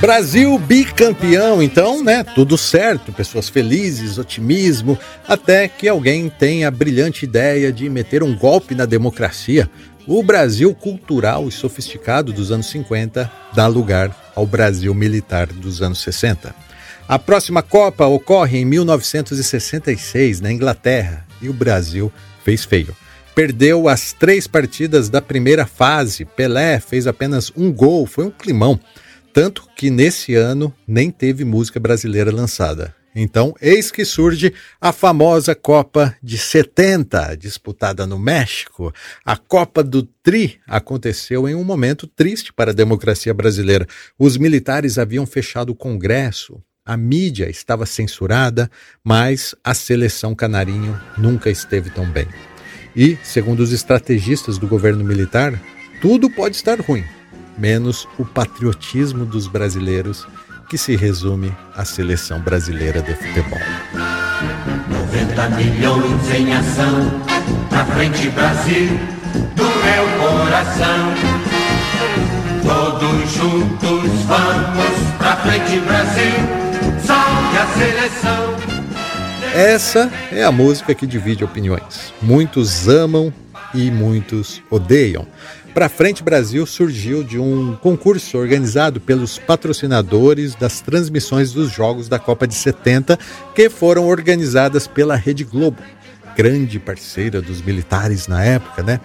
Brasil 0.00 0.58
bicampeão, 0.58 1.62
então, 1.62 2.04
né? 2.04 2.22
Tudo 2.22 2.58
certo, 2.58 3.12
pessoas 3.12 3.48
felizes, 3.48 4.18
otimismo, 4.18 4.98
até 5.26 5.66
que 5.68 5.88
alguém 5.88 6.28
tenha 6.28 6.68
a 6.68 6.70
brilhante 6.70 7.24
ideia 7.24 7.72
de 7.72 7.88
meter 7.88 8.22
um 8.22 8.36
golpe 8.36 8.74
na 8.74 8.84
democracia. 8.84 9.70
O 10.06 10.22
Brasil 10.22 10.74
cultural 10.74 11.48
e 11.48 11.52
sofisticado 11.52 12.30
dos 12.30 12.52
anos 12.52 12.66
50 12.66 13.30
dá 13.54 13.66
lugar 13.66 14.14
ao 14.36 14.46
Brasil 14.46 14.94
militar 14.94 15.46
dos 15.46 15.80
anos 15.80 16.00
60. 16.02 16.54
A 17.08 17.18
próxima 17.18 17.62
Copa 17.62 18.04
ocorre 18.04 18.58
em 18.58 18.64
1966, 18.66 20.42
na 20.42 20.52
Inglaterra, 20.52 21.26
e 21.40 21.48
o 21.48 21.54
Brasil 21.54 22.12
fez 22.44 22.64
feio. 22.64 22.94
Perdeu 23.34 23.88
as 23.88 24.12
três 24.12 24.46
partidas 24.46 25.08
da 25.08 25.22
primeira 25.22 25.66
fase. 25.66 26.24
Pelé 26.24 26.80
fez 26.80 27.06
apenas 27.06 27.50
um 27.56 27.72
gol, 27.72 28.06
foi 28.06 28.26
um 28.26 28.30
climão. 28.30 28.78
Tanto 29.36 29.68
que 29.76 29.90
nesse 29.90 30.34
ano 30.34 30.72
nem 30.88 31.10
teve 31.10 31.44
música 31.44 31.78
brasileira 31.78 32.32
lançada. 32.32 32.94
Então, 33.14 33.54
eis 33.60 33.90
que 33.90 34.02
surge 34.02 34.50
a 34.80 34.92
famosa 34.92 35.54
Copa 35.54 36.16
de 36.22 36.38
70, 36.38 37.36
disputada 37.36 38.06
no 38.06 38.18
México. 38.18 38.90
A 39.26 39.36
Copa 39.36 39.84
do 39.84 40.04
Tri 40.22 40.58
aconteceu 40.66 41.46
em 41.46 41.54
um 41.54 41.62
momento 41.62 42.06
triste 42.06 42.50
para 42.50 42.70
a 42.70 42.74
democracia 42.74 43.34
brasileira. 43.34 43.86
Os 44.18 44.38
militares 44.38 44.96
haviam 44.96 45.26
fechado 45.26 45.68
o 45.68 45.76
Congresso, 45.76 46.58
a 46.82 46.96
mídia 46.96 47.50
estava 47.50 47.84
censurada, 47.84 48.70
mas 49.04 49.54
a 49.62 49.74
seleção 49.74 50.34
canarinho 50.34 50.98
nunca 51.18 51.50
esteve 51.50 51.90
tão 51.90 52.10
bem. 52.10 52.26
E, 52.96 53.18
segundo 53.22 53.60
os 53.60 53.70
estrategistas 53.70 54.56
do 54.56 54.66
governo 54.66 55.04
militar, 55.04 55.62
tudo 56.00 56.30
pode 56.30 56.56
estar 56.56 56.80
ruim, 56.80 57.04
menos 57.58 58.08
o 58.18 58.24
patriotismo 58.24 59.24
dos 59.24 59.46
brasileiros, 59.46 60.26
que 60.68 60.76
se 60.76 60.96
resume 60.96 61.54
à 61.74 61.84
seleção 61.84 62.40
brasileira 62.40 63.00
de 63.00 63.14
futebol. 63.14 63.60
90 64.88 65.48
milhões 65.50 66.34
em 66.34 66.52
ação, 66.54 67.22
pra 67.68 67.84
frente 67.84 68.28
Brasil, 68.30 68.88
do 69.54 69.64
meu 69.64 70.06
coração. 70.18 71.14
Todos 72.62 73.30
juntos 73.32 74.10
vamos 74.26 75.16
pra 75.18 75.36
frente 75.36 75.78
Brasil, 75.80 76.32
salve 77.04 77.58
a 77.58 77.66
seleção. 77.78 78.56
Essa 79.54 80.12
é 80.30 80.44
a 80.44 80.52
música 80.52 80.94
que 80.94 81.06
divide 81.06 81.44
opiniões. 81.44 82.12
Muitos 82.20 82.88
amam 82.88 83.32
e 83.72 83.90
muitos 83.90 84.62
odeiam. 84.70 85.26
Pra 85.76 85.90
Frente 85.90 86.22
Brasil 86.22 86.64
surgiu 86.64 87.22
de 87.22 87.38
um 87.38 87.76
concurso 87.76 88.38
organizado 88.38 88.98
pelos 88.98 89.38
patrocinadores 89.38 90.54
das 90.54 90.80
transmissões 90.80 91.52
dos 91.52 91.70
jogos 91.70 92.08
da 92.08 92.18
Copa 92.18 92.48
de 92.48 92.54
70, 92.54 93.18
que 93.54 93.68
foram 93.68 94.06
organizadas 94.06 94.86
pela 94.86 95.16
Rede 95.16 95.44
Globo, 95.44 95.76
grande 96.34 96.78
parceira 96.78 97.42
dos 97.42 97.60
militares 97.60 98.26
na 98.26 98.42
época, 98.42 98.82
né? 98.82 99.00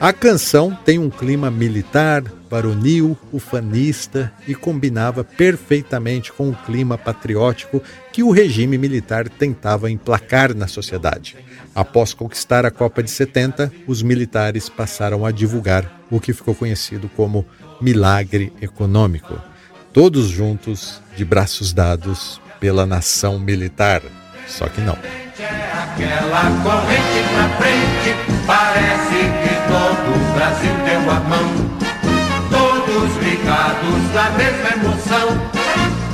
A 0.00 0.14
canção 0.14 0.74
tem 0.82 0.98
um 0.98 1.10
clima 1.10 1.50
militar, 1.50 2.24
varonil, 2.48 3.18
ufanista 3.30 4.32
e 4.48 4.54
combinava 4.54 5.22
perfeitamente 5.22 6.32
com 6.32 6.48
o 6.48 6.56
clima 6.56 6.96
patriótico 6.96 7.82
que 8.10 8.22
o 8.22 8.30
regime 8.30 8.78
militar 8.78 9.28
tentava 9.28 9.90
emplacar 9.90 10.54
na 10.54 10.66
sociedade. 10.66 11.36
Após 11.74 12.14
conquistar 12.14 12.64
a 12.64 12.70
Copa 12.70 13.02
de 13.02 13.10
70, 13.10 13.72
os 13.86 14.00
militares 14.00 14.68
passaram 14.68 15.26
a 15.26 15.32
divulgar 15.32 15.90
o 16.08 16.20
que 16.20 16.32
ficou 16.32 16.54
conhecido 16.54 17.10
como 17.16 17.44
milagre 17.80 18.52
econômico. 18.62 19.34
Todos 19.92 20.28
juntos, 20.28 21.02
de 21.16 21.24
braços 21.24 21.72
dados, 21.72 22.40
pela 22.60 22.86
nação 22.86 23.38
militar. 23.38 24.02
Só 24.46 24.68
que 24.68 24.80
não. 24.80 24.94
Aquela 24.94 26.42
corrente 26.62 27.22
pra 27.32 27.48
frente, 27.58 28.14
parece 28.46 29.18
que 29.42 29.54
todo 29.68 30.08
o 30.14 30.34
Brasil 30.34 30.74
deu 30.84 31.10
a 31.10 31.20
mão. 31.20 31.50
Todos 32.50 33.16
ligados 33.22 34.14
na 34.14 34.30
mesma 34.30 34.70
emoção. 34.70 35.28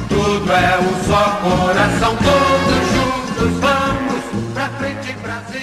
Tudo 0.08 0.52
é 0.52 0.78
um 0.78 1.04
só 1.06 1.40
coração, 1.42 2.16
todos 2.16 2.82
juntos 2.92 3.60
vamos 3.60 4.09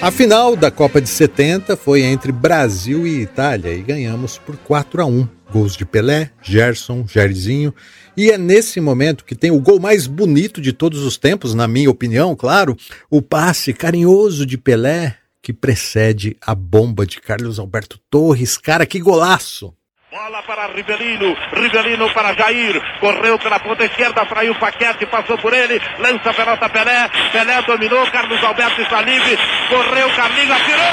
A 0.00 0.10
final 0.10 0.54
da 0.54 0.70
Copa 0.70 1.00
de 1.00 1.08
70 1.08 1.76
foi 1.76 2.02
entre 2.02 2.32
Brasil 2.32 3.06
e 3.06 3.22
Itália 3.22 3.72
e 3.72 3.82
ganhamos 3.82 4.38
por 4.38 4.56
4 4.56 5.02
a 5.02 5.06
1. 5.06 5.28
Gols 5.52 5.76
de 5.76 5.84
Pelé, 5.84 6.30
Gerson, 6.42 7.06
Jairzinho. 7.06 7.74
E 8.16 8.30
é 8.30 8.36
nesse 8.36 8.80
momento 8.80 9.24
que 9.24 9.34
tem 9.34 9.50
o 9.50 9.60
gol 9.60 9.80
mais 9.80 10.06
bonito 10.06 10.60
de 10.60 10.72
todos 10.72 11.04
os 11.04 11.16
tempos, 11.16 11.54
na 11.54 11.66
minha 11.66 11.90
opinião, 11.90 12.36
claro, 12.36 12.76
o 13.10 13.22
passe 13.22 13.72
carinhoso 13.72 14.44
de 14.44 14.58
Pelé 14.58 15.16
que 15.40 15.52
precede 15.52 16.36
a 16.40 16.54
bomba 16.54 17.06
de 17.06 17.20
Carlos 17.20 17.58
Alberto 17.58 17.98
Torres. 18.10 18.58
Cara, 18.58 18.84
que 18.84 19.00
golaço! 19.00 19.72
Bola 20.18 20.42
para 20.42 20.66
Rivelino, 20.66 21.36
Rivelino 21.52 22.12
para 22.12 22.34
Jair, 22.34 22.82
correu 22.98 23.38
pela 23.38 23.60
ponta 23.60 23.84
esquerda, 23.84 24.26
fraiu 24.26 24.50
o 24.50 24.58
Paquete, 24.58 25.06
passou 25.06 25.38
por 25.38 25.52
ele, 25.54 25.80
lança 26.00 26.30
a 26.30 26.34
pelota 26.34 26.68
Pelé, 26.68 27.08
Pelé 27.30 27.62
dominou, 27.62 28.04
Carlos 28.10 28.42
Alberto 28.42 28.82
está 28.82 29.00
livre, 29.02 29.38
correu, 29.68 30.10
Carlinhos, 30.16 30.50
atirou, 30.50 30.90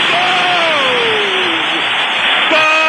gol! 2.51 2.84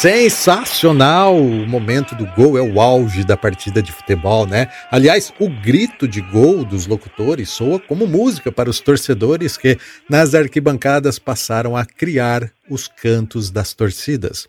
Sensacional! 0.00 1.36
O 1.36 1.66
momento 1.66 2.14
do 2.14 2.24
gol 2.24 2.56
é 2.56 2.62
o 2.62 2.80
auge 2.80 3.24
da 3.24 3.36
partida 3.36 3.82
de 3.82 3.90
futebol, 3.90 4.46
né? 4.46 4.68
Aliás, 4.92 5.32
o 5.40 5.50
grito 5.50 6.06
de 6.06 6.20
gol 6.20 6.64
dos 6.64 6.86
locutores 6.86 7.48
soa 7.48 7.80
como 7.80 8.06
música 8.06 8.52
para 8.52 8.70
os 8.70 8.78
torcedores 8.78 9.56
que, 9.56 9.76
nas 10.08 10.36
arquibancadas, 10.36 11.18
passaram 11.18 11.76
a 11.76 11.84
criar 11.84 12.48
os 12.70 12.86
cantos 12.86 13.50
das 13.50 13.74
torcidas. 13.74 14.46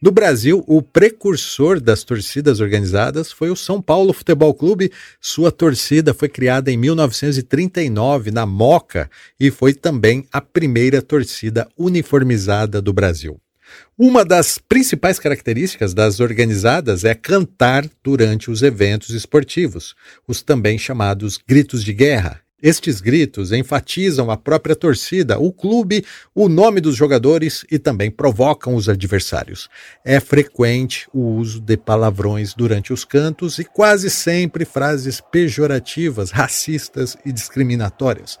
No 0.00 0.12
Brasil, 0.12 0.62
o 0.68 0.80
precursor 0.80 1.80
das 1.80 2.04
torcidas 2.04 2.60
organizadas 2.60 3.32
foi 3.32 3.50
o 3.50 3.56
São 3.56 3.82
Paulo 3.82 4.12
Futebol 4.12 4.54
Clube. 4.54 4.92
Sua 5.20 5.50
torcida 5.50 6.14
foi 6.14 6.28
criada 6.28 6.70
em 6.70 6.76
1939 6.76 8.30
na 8.30 8.46
Moca 8.46 9.10
e 9.40 9.50
foi 9.50 9.74
também 9.74 10.24
a 10.32 10.40
primeira 10.40 11.02
torcida 11.02 11.68
uniformizada 11.76 12.80
do 12.80 12.92
Brasil. 12.92 13.41
Uma 13.98 14.24
das 14.24 14.58
principais 14.58 15.18
características 15.18 15.94
das 15.94 16.20
organizadas 16.20 17.04
é 17.04 17.14
cantar 17.14 17.88
durante 18.02 18.50
os 18.50 18.62
eventos 18.62 19.10
esportivos, 19.10 19.94
os 20.26 20.42
também 20.42 20.78
chamados 20.78 21.38
gritos 21.38 21.84
de 21.84 21.92
guerra. 21.92 22.42
Estes 22.62 23.00
gritos 23.00 23.50
enfatizam 23.50 24.30
a 24.30 24.36
própria 24.36 24.76
torcida, 24.76 25.36
o 25.36 25.52
clube, 25.52 26.04
o 26.32 26.48
nome 26.48 26.80
dos 26.80 26.94
jogadores 26.94 27.64
e 27.68 27.76
também 27.76 28.08
provocam 28.08 28.76
os 28.76 28.88
adversários. 28.88 29.68
É 30.04 30.20
frequente 30.20 31.08
o 31.12 31.22
uso 31.22 31.60
de 31.60 31.76
palavrões 31.76 32.54
durante 32.54 32.92
os 32.92 33.04
cantos 33.04 33.58
e 33.58 33.64
quase 33.64 34.08
sempre 34.08 34.64
frases 34.64 35.20
pejorativas, 35.20 36.30
racistas 36.30 37.16
e 37.26 37.32
discriminatórias. 37.32 38.38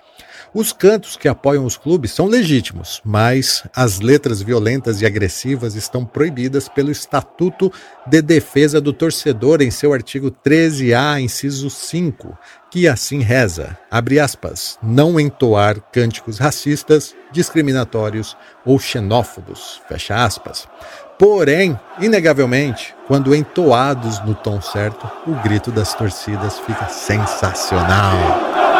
Os 0.54 0.70
cantos 0.70 1.16
que 1.16 1.28
apoiam 1.28 1.64
os 1.64 1.78
clubes 1.78 2.12
são 2.12 2.26
legítimos, 2.26 3.00
mas 3.02 3.64
as 3.74 4.00
letras 4.00 4.42
violentas 4.42 5.00
e 5.00 5.06
agressivas 5.06 5.74
estão 5.74 6.04
proibidas 6.04 6.68
pelo 6.68 6.90
Estatuto 6.90 7.72
de 8.06 8.20
Defesa 8.20 8.78
do 8.78 8.92
Torcedor 8.92 9.62
em 9.62 9.70
seu 9.70 9.94
artigo 9.94 10.30
13A, 10.30 11.22
inciso 11.22 11.70
5, 11.70 12.36
que 12.70 12.86
assim 12.86 13.20
reza, 13.20 13.78
abre 13.90 14.20
aspas, 14.20 14.78
não 14.82 15.18
entoar 15.18 15.80
cânticos 15.90 16.38
racistas, 16.38 17.14
discriminatórios 17.32 18.36
ou 18.62 18.78
xenófobos, 18.78 19.80
fecha 19.88 20.22
aspas. 20.22 20.68
Porém, 21.18 21.80
inegavelmente, 21.98 22.94
quando 23.06 23.34
entoados 23.34 24.22
no 24.22 24.34
tom 24.34 24.60
certo, 24.60 25.10
o 25.26 25.34
grito 25.42 25.70
das 25.70 25.94
torcidas 25.94 26.58
fica 26.58 26.88
sensacional. 26.90 28.71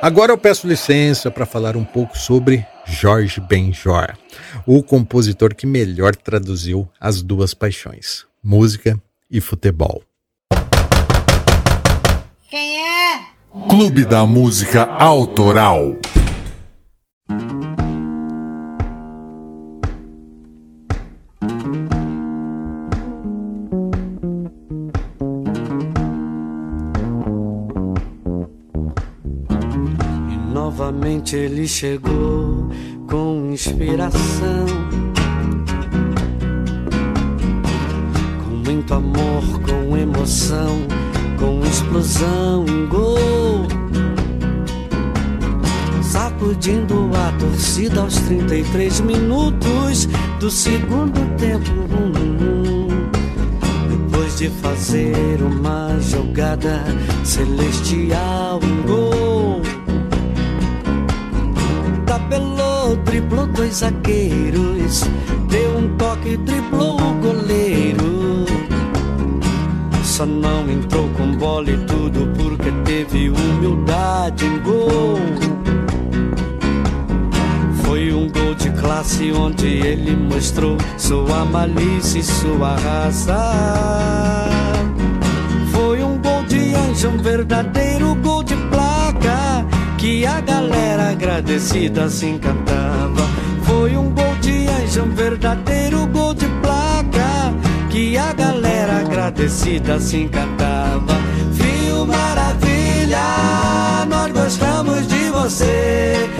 Agora 0.00 0.30
eu 0.30 0.38
peço 0.38 0.68
licença 0.68 1.28
para 1.28 1.44
falar 1.44 1.76
um 1.76 1.84
pouco 1.84 2.16
sobre 2.16 2.64
Jorge 2.86 3.40
Benjor, 3.40 4.16
o 4.64 4.80
compositor 4.80 5.54
que 5.56 5.66
melhor 5.66 6.14
traduziu 6.14 6.88
as 7.00 7.20
duas 7.20 7.52
paixões, 7.52 8.24
música 8.42 8.96
e 9.28 9.40
futebol. 9.40 10.02
Quem 12.48 12.78
é? 12.78 13.20
Clube 13.68 14.04
da 14.04 14.24
Música 14.24 14.84
Autoral. 14.84 15.96
Ele 31.26 31.66
chegou 31.66 32.70
com 33.06 33.50
inspiração, 33.52 34.66
com 38.44 38.54
muito 38.64 38.94
amor, 38.94 39.42
com 39.60 39.96
emoção, 39.96 40.78
com 41.38 41.60
explosão, 41.66 42.64
um 42.64 42.88
gol. 42.88 43.66
Sacudindo 46.02 47.10
a 47.14 47.32
torcida 47.38 48.00
aos 48.00 48.14
33 48.20 49.00
minutos 49.00 50.06
do 50.38 50.50
segundo 50.50 51.36
tempo. 51.36 51.70
Depois 53.90 54.38
de 54.38 54.48
fazer 54.48 55.42
uma 55.42 55.98
jogada 56.00 56.84
celestial, 57.24 58.60
um 58.62 58.82
gol 58.86 59.17
driblou 63.18 63.46
dois 63.48 63.74
zagueiros, 63.78 65.02
deu 65.48 65.78
um 65.78 65.96
toque, 65.96 66.36
driblou 66.36 66.96
o 67.00 67.14
goleiro. 67.14 68.46
Só 70.04 70.24
não 70.24 70.70
entrou 70.70 71.08
com 71.10 71.32
bola 71.32 71.68
e 71.68 71.76
tudo 71.78 72.28
porque 72.36 72.70
teve 72.84 73.30
humildade 73.30 74.46
em 74.46 74.58
gol. 74.60 75.18
Foi 77.84 78.12
um 78.12 78.28
gol 78.30 78.54
de 78.54 78.70
classe 78.70 79.32
onde 79.32 79.66
ele 79.66 80.14
mostrou 80.14 80.76
sua 80.96 81.44
malícia 81.44 82.20
e 82.20 82.22
sua 82.22 82.76
raça. 82.76 84.48
Foi 85.72 86.02
um 86.04 86.18
gol 86.18 86.44
de 86.44 86.72
anjo, 86.74 87.10
verdadeiro 87.20 87.87
que 89.98 90.24
a 90.24 90.40
galera 90.40 91.10
agradecida 91.10 92.08
se 92.08 92.26
encantava. 92.26 93.28
Foi 93.64 93.96
um 93.96 94.10
gol 94.10 94.34
de 94.40 94.66
anjo, 94.68 95.02
um 95.02 95.10
verdadeiro 95.10 96.06
gol 96.06 96.32
de 96.32 96.46
placa, 96.62 97.52
que 97.90 98.16
a 98.16 98.32
galera 98.32 99.00
agradecida 99.00 99.98
se 100.00 100.18
encantava. 100.18 101.14
Viu 101.50 102.06
maravilha, 102.06 103.18
nós 104.08 104.32
gostamos 104.32 105.06
de 105.08 105.30
você. 105.30 106.30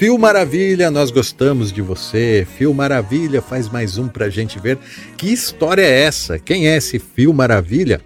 Fio 0.00 0.16
Maravilha, 0.16 0.90
nós 0.90 1.10
gostamos 1.10 1.70
de 1.70 1.82
você. 1.82 2.48
Fio 2.56 2.72
Maravilha 2.72 3.42
faz 3.42 3.68
mais 3.68 3.98
um 3.98 4.08
pra 4.08 4.30
gente 4.30 4.58
ver. 4.58 4.78
Que 5.14 5.30
história 5.30 5.82
é 5.82 6.04
essa? 6.04 6.38
Quem 6.38 6.68
é 6.68 6.76
esse 6.78 6.98
Fio 6.98 7.34
Maravilha? 7.34 8.00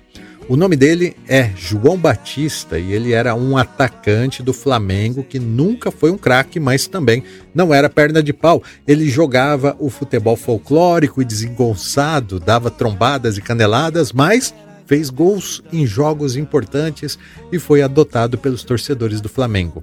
O 0.49 0.57
nome 0.57 0.75
dele 0.75 1.17
é 1.29 1.53
João 1.55 1.97
Batista 1.97 2.81
e 2.81 2.93
ele 2.93 3.13
era 3.13 3.37
um 3.37 3.57
atacante 3.57 4.43
do 4.43 4.53
Flamengo 4.53 5.23
que 5.23 5.39
nunca 5.39 5.93
foi 5.93 6.11
um 6.11 6.19
craque, 6.19 6.59
mas 6.59 6.89
também 6.89 7.23
não 7.55 7.73
era 7.73 7.89
perna 7.89 8.21
de 8.21 8.33
pau. 8.33 8.61
Ele 8.89 9.09
jogava 9.09 9.77
o 9.79 9.89
futebol 9.89 10.35
folclórico 10.35 11.23
e 11.23 11.25
desengonçado, 11.25 12.41
dava 12.41 12.73
trombadas 12.73 13.39
e 13.39 13.41
caneladas, 13.41 14.13
mas 14.13 14.53
fez 14.87 15.11
gols 15.11 15.63
em 15.73 15.87
jogos 15.87 16.37
importantes 16.37 17.19
e 17.51 17.59
foi 17.59 17.83
adotado 17.83 18.39
pelos 18.39 18.65
torcedores 18.65 19.21
do 19.21 19.29
Flamengo. 19.29 19.83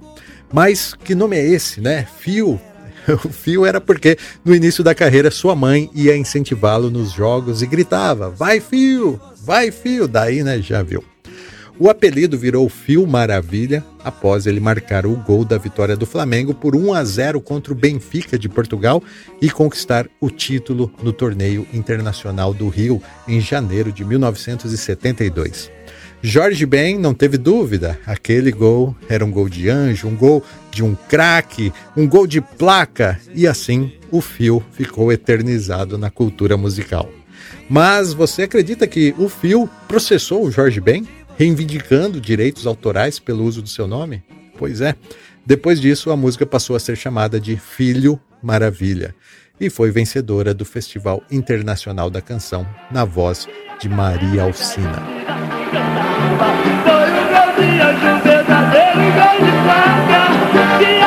Mas 0.52 0.94
que 0.94 1.14
nome 1.14 1.36
é 1.36 1.46
esse, 1.46 1.80
né? 1.80 2.06
Fio 2.18 2.60
o 3.24 3.28
fio 3.28 3.66
era 3.66 3.80
porque 3.80 4.16
no 4.44 4.54
início 4.54 4.82
da 4.84 4.94
carreira 4.94 5.30
sua 5.30 5.54
mãe 5.54 5.90
ia 5.94 6.16
incentivá-lo 6.16 6.90
nos 6.90 7.12
jogos 7.12 7.62
e 7.62 7.66
gritava: 7.66 8.30
Vai, 8.30 8.60
fio! 8.60 9.20
Vai, 9.44 9.70
fio! 9.70 10.06
Daí, 10.06 10.42
né, 10.42 10.60
já 10.60 10.82
viu. 10.82 11.04
O 11.78 11.88
apelido 11.88 12.38
virou 12.38 12.68
Fio 12.68 13.06
Maravilha 13.06 13.82
após 14.04 14.46
ele 14.46 14.60
marcar 14.60 15.06
o 15.06 15.16
gol 15.16 15.44
da 15.44 15.56
vitória 15.56 15.96
do 15.96 16.04
Flamengo 16.04 16.52
por 16.52 16.76
1 16.76 16.92
a 16.92 17.02
0 17.02 17.40
contra 17.40 17.72
o 17.72 17.76
Benfica 17.76 18.38
de 18.38 18.48
Portugal 18.48 19.02
e 19.40 19.50
conquistar 19.50 20.06
o 20.20 20.28
título 20.28 20.92
no 21.02 21.12
torneio 21.12 21.66
internacional 21.72 22.52
do 22.52 22.68
Rio 22.68 23.02
em 23.26 23.40
janeiro 23.40 23.90
de 23.90 24.04
1972. 24.04 25.70
Jorge 26.20 26.64
Ben 26.66 26.98
não 26.98 27.14
teve 27.14 27.36
dúvida, 27.36 27.98
aquele 28.06 28.52
gol 28.52 28.94
era 29.08 29.24
um 29.24 29.30
gol 29.30 29.48
de 29.48 29.68
anjo, 29.68 30.06
um 30.06 30.14
gol 30.14 30.44
de 30.70 30.84
um 30.84 30.94
craque, 30.94 31.72
um 31.96 32.06
gol 32.06 32.28
de 32.28 32.40
placa 32.40 33.18
e 33.34 33.44
assim 33.46 33.92
o 34.10 34.20
fio 34.20 34.62
ficou 34.72 35.10
eternizado 35.10 35.98
na 35.98 36.10
cultura 36.10 36.56
musical. 36.56 37.10
Mas 37.68 38.12
você 38.12 38.42
acredita 38.42 38.86
que 38.86 39.14
o 39.18 39.28
Fio 39.28 39.68
processou 39.88 40.44
o 40.44 40.50
Jorge 40.50 40.80
Ben, 40.80 41.06
reivindicando 41.36 42.20
direitos 42.20 42.66
autorais 42.66 43.18
pelo 43.18 43.44
uso 43.44 43.62
do 43.62 43.68
seu 43.68 43.86
nome? 43.86 44.22
Pois 44.58 44.80
é. 44.80 44.94
Depois 45.44 45.80
disso, 45.80 46.10
a 46.10 46.16
música 46.16 46.46
passou 46.46 46.76
a 46.76 46.80
ser 46.80 46.96
chamada 46.96 47.40
de 47.40 47.56
Filho 47.56 48.20
Maravilha 48.42 49.14
e 49.60 49.68
foi 49.70 49.90
vencedora 49.90 50.52
do 50.54 50.64
Festival 50.64 51.22
Internacional 51.30 52.10
da 52.10 52.20
Canção 52.20 52.66
na 52.90 53.04
voz 53.04 53.48
de 53.80 53.88
Maria 53.88 54.42
Alcina. 54.42 55.02
Foi 56.84 57.10
um 60.98 61.01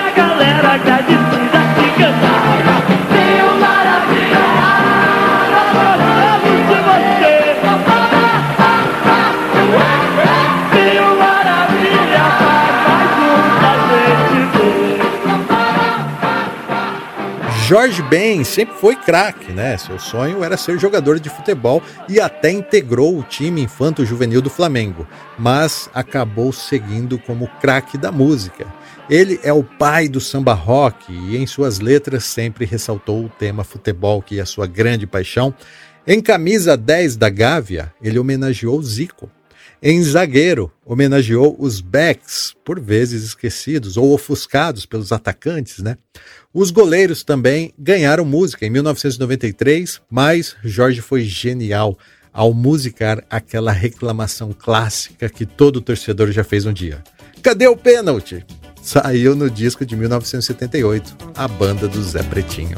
Jorge 17.67 18.03
Ben 18.03 18.43
sempre 18.43 18.75
foi 18.75 18.95
craque, 18.95 19.51
né? 19.51 19.75
Seu 19.75 19.97
sonho 19.97 20.43
era 20.43 20.55
ser 20.55 20.77
jogador 20.79 21.19
de 21.19 21.31
futebol 21.31 21.81
e 22.07 22.19
até 22.19 22.51
integrou 22.51 23.17
o 23.17 23.23
time 23.23 23.59
infanto-juvenil 23.59 24.39
do 24.39 24.51
Flamengo, 24.51 25.07
mas 25.35 25.89
acabou 25.91 26.53
seguindo 26.53 27.17
como 27.17 27.47
craque 27.59 27.97
da 27.97 28.11
música. 28.11 28.67
Ele 29.09 29.39
é 29.41 29.51
o 29.51 29.63
pai 29.63 30.07
do 30.07 30.21
samba 30.21 30.53
rock 30.53 31.11
e 31.11 31.37
em 31.37 31.47
suas 31.47 31.79
letras 31.79 32.25
sempre 32.25 32.65
ressaltou 32.65 33.25
o 33.25 33.29
tema 33.29 33.63
futebol, 33.63 34.21
que 34.21 34.37
é 34.37 34.43
a 34.43 34.45
sua 34.45 34.67
grande 34.67 35.07
paixão. 35.07 35.51
Em 36.05 36.21
camisa 36.21 36.77
10 36.77 37.17
da 37.17 37.29
Gávea, 37.29 37.91
ele 37.99 38.19
homenageou 38.19 38.79
Zico. 38.83 39.27
Em 39.81 40.01
zagueiro, 40.01 40.71
homenageou 40.85 41.55
os 41.59 41.81
backs, 41.81 42.55
por 42.63 42.79
vezes 42.79 43.23
esquecidos 43.23 43.97
ou 43.97 44.13
ofuscados 44.13 44.85
pelos 44.85 45.11
atacantes, 45.11 45.79
né? 45.79 45.97
Os 46.57 46.71
goleiros 46.71 47.21
também 47.21 47.73
ganharam 47.77 48.23
música 48.23 48.65
em 48.65 48.69
1993, 48.69 49.99
mas 50.09 50.55
Jorge 50.63 51.01
foi 51.01 51.25
genial 51.25 51.97
ao 52.31 52.53
musicar 52.53 53.21
aquela 53.29 53.73
reclamação 53.73 54.55
clássica 54.57 55.27
que 55.27 55.45
todo 55.45 55.81
torcedor 55.81 56.31
já 56.31 56.45
fez 56.45 56.65
um 56.65 56.71
dia. 56.71 57.03
Cadê 57.43 57.67
o 57.67 57.75
pênalti? 57.75 58.45
Saiu 58.81 59.35
no 59.35 59.49
disco 59.49 59.85
de 59.85 59.97
1978, 59.97 61.17
a 61.35 61.45
banda 61.45 61.89
do 61.89 62.01
Zé 62.01 62.23
Pretinho. 62.23 62.77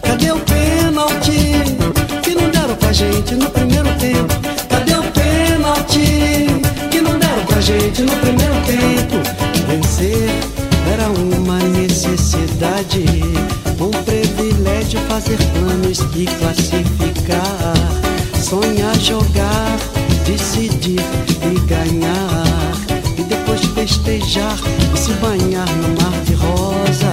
Cadê 0.00 0.30
o 0.30 0.38
pênalti 0.38 1.32
que 2.22 2.36
não 2.36 2.48
deram 2.52 2.76
pra 2.76 2.92
gente 2.92 3.34
no 3.34 3.50
primeiro 3.50 3.88
tempo? 3.98 4.32
Cadê 4.68 4.94
o 4.94 5.02
pênalti 5.10 6.46
que 6.88 7.00
não 7.00 7.18
deram 7.18 7.46
pra 7.46 7.60
gente 7.60 8.02
no 8.02 8.16
primeiro 8.18 8.54
tempo? 8.64 9.16
Vencer 9.66 10.63
era 10.92 11.08
uma 11.08 11.58
necessidade, 11.58 13.04
um 13.80 13.90
privilégio 14.04 15.00
fazer 15.08 15.38
planos 15.52 16.00
e 16.14 16.26
classificar, 16.26 17.74
sonhar, 18.42 18.98
jogar, 18.98 19.78
decidir 20.26 21.00
e 21.42 21.60
ganhar, 21.66 22.44
e 23.18 23.22
depois 23.22 23.60
festejar 23.66 24.56
e 24.92 24.98
se 24.98 25.12
banhar 25.14 25.68
no 25.76 25.88
mar 26.00 26.20
de 26.24 26.34
rosas. 26.34 27.04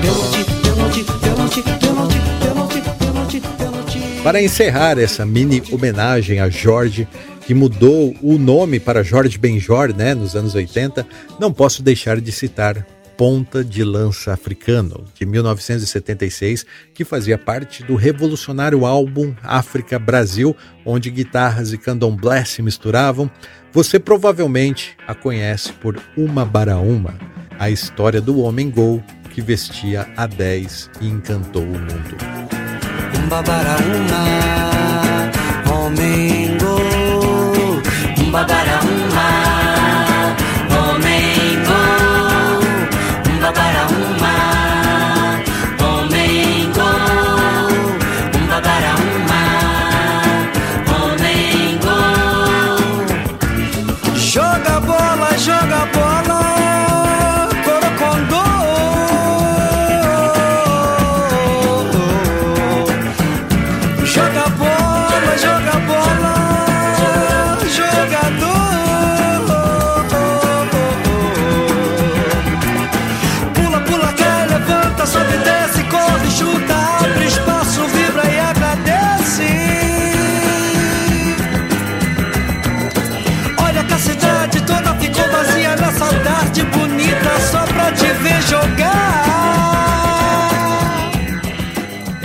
Pênalti, 0.00 0.44
pênalti, 0.62 1.04
pênalti, 1.04 1.62
pênalti, 1.62 2.20
pênalti, 2.40 2.80
pênalti, 2.98 3.40
pênalti. 3.58 4.22
Para 4.22 4.42
encerrar 4.42 4.98
essa 4.98 5.26
mini 5.26 5.62
homenagem 5.72 6.40
a 6.40 6.48
Jorge, 6.48 7.08
que 7.48 7.54
mudou 7.54 8.14
o 8.20 8.36
nome 8.36 8.78
para 8.78 9.02
Jorge 9.02 9.38
Benjor, 9.38 9.96
né, 9.96 10.14
nos 10.14 10.36
anos 10.36 10.54
80, 10.54 11.06
não 11.40 11.50
posso 11.50 11.82
deixar 11.82 12.20
de 12.20 12.30
citar 12.30 12.86
Ponta 13.16 13.64
de 13.64 13.82
Lança 13.82 14.34
Africano, 14.34 15.06
de 15.14 15.24
1976, 15.24 16.66
que 16.92 17.06
fazia 17.06 17.38
parte 17.38 17.82
do 17.82 17.94
revolucionário 17.94 18.84
álbum 18.84 19.34
África 19.42 19.98
Brasil, 19.98 20.54
onde 20.84 21.10
guitarras 21.10 21.72
e 21.72 21.78
candomblé 21.78 22.44
se 22.44 22.60
misturavam. 22.60 23.30
Você 23.72 23.98
provavelmente 23.98 24.94
a 25.06 25.14
conhece 25.14 25.72
por 25.72 25.98
Uma 26.18 26.44
Baraúma, 26.44 27.18
a 27.58 27.70
história 27.70 28.20
do 28.20 28.40
homem 28.40 28.68
gol 28.68 29.02
que 29.30 29.40
vestia 29.40 30.06
a 30.18 30.26
10 30.26 30.90
e 31.00 31.08
encantou 31.08 31.62
o 31.62 31.66
mundo. 31.66 32.18
Uma 33.24 33.42
Baraúma, 33.42 34.24
homem 35.72 36.47
gol. 38.32 38.67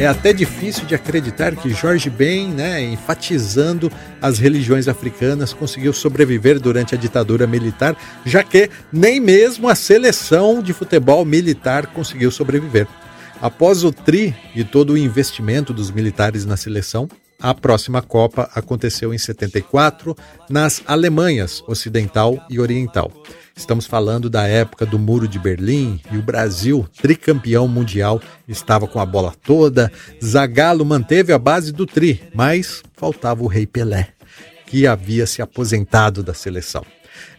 É 0.04 0.06
até 0.06 0.34
difícil 0.34 0.86
de 0.86 0.93
acreditar 0.93 1.56
que 1.56 1.70
Jorge 1.70 2.10
Ben, 2.10 2.49
né, 2.49 2.84
enfatizando 2.84 3.89
as 4.22 4.38
religiões 4.38 4.89
africanas, 4.89 5.54
conseguiu 5.54 5.93
sobreviver 5.93 6.60
durante 6.60 6.93
a 6.93 6.97
ditadura 6.97 7.47
militar, 7.47 7.95
já 8.26 8.43
que 8.43 8.70
nem 8.91 9.22
mesmo 9.22 9.70
a 9.70 9.76
seleção 9.76 10.62
de 10.62 10.74
futebol 10.74 11.24
militar 11.24 11.88
conseguiu 11.88 12.32
sobreviver. 12.32 12.86
Após 13.41 13.86
o 13.86 13.93
tri 13.93 14.36
e 14.54 14.66
todo 14.66 14.91
o 14.91 14.97
investimento 14.97 15.74
dos 15.74 15.89
militares 15.89 16.45
na 16.45 16.58
seleção, 16.58 17.08
a 17.39 17.54
próxima 17.54 18.01
Copa 18.01 18.49
aconteceu 18.54 19.14
em 19.14 19.18
74 19.18 20.18
nas 20.49 20.84
Alemanhas 20.86 21.64
Ocidental 21.66 22.45
e 22.49 22.60
Oriental. 22.60 23.10
Estamos 23.56 23.86
falando 23.86 24.30
da 24.30 24.47
época 24.47 24.86
do 24.86 24.97
Muro 24.97 25.28
de 25.28 25.38
Berlim 25.38 26.01
e 26.12 26.18
o 26.18 26.22
Brasil, 26.22 26.88
tricampeão 27.01 27.68
mundial, 27.68 28.22
estava 28.47 28.88
com 28.88 28.99
a 28.99 29.06
bola 29.06 29.34
toda. 29.43 29.91
Zagallo 30.24 30.84
manteve 30.84 31.32
a 31.32 31.38
base 31.38 31.72
do 31.72 31.86
tri, 31.86 32.22
mas 32.34 32.84
faltava 32.93 33.43
o 33.43 33.47
Rei 33.47 33.66
Pelé, 33.66 34.10
que 34.66 34.88
havia 34.88 35.26
se 35.28 35.41
aposentado 35.41 36.24
da 36.24 36.34
seleção. 36.34 36.84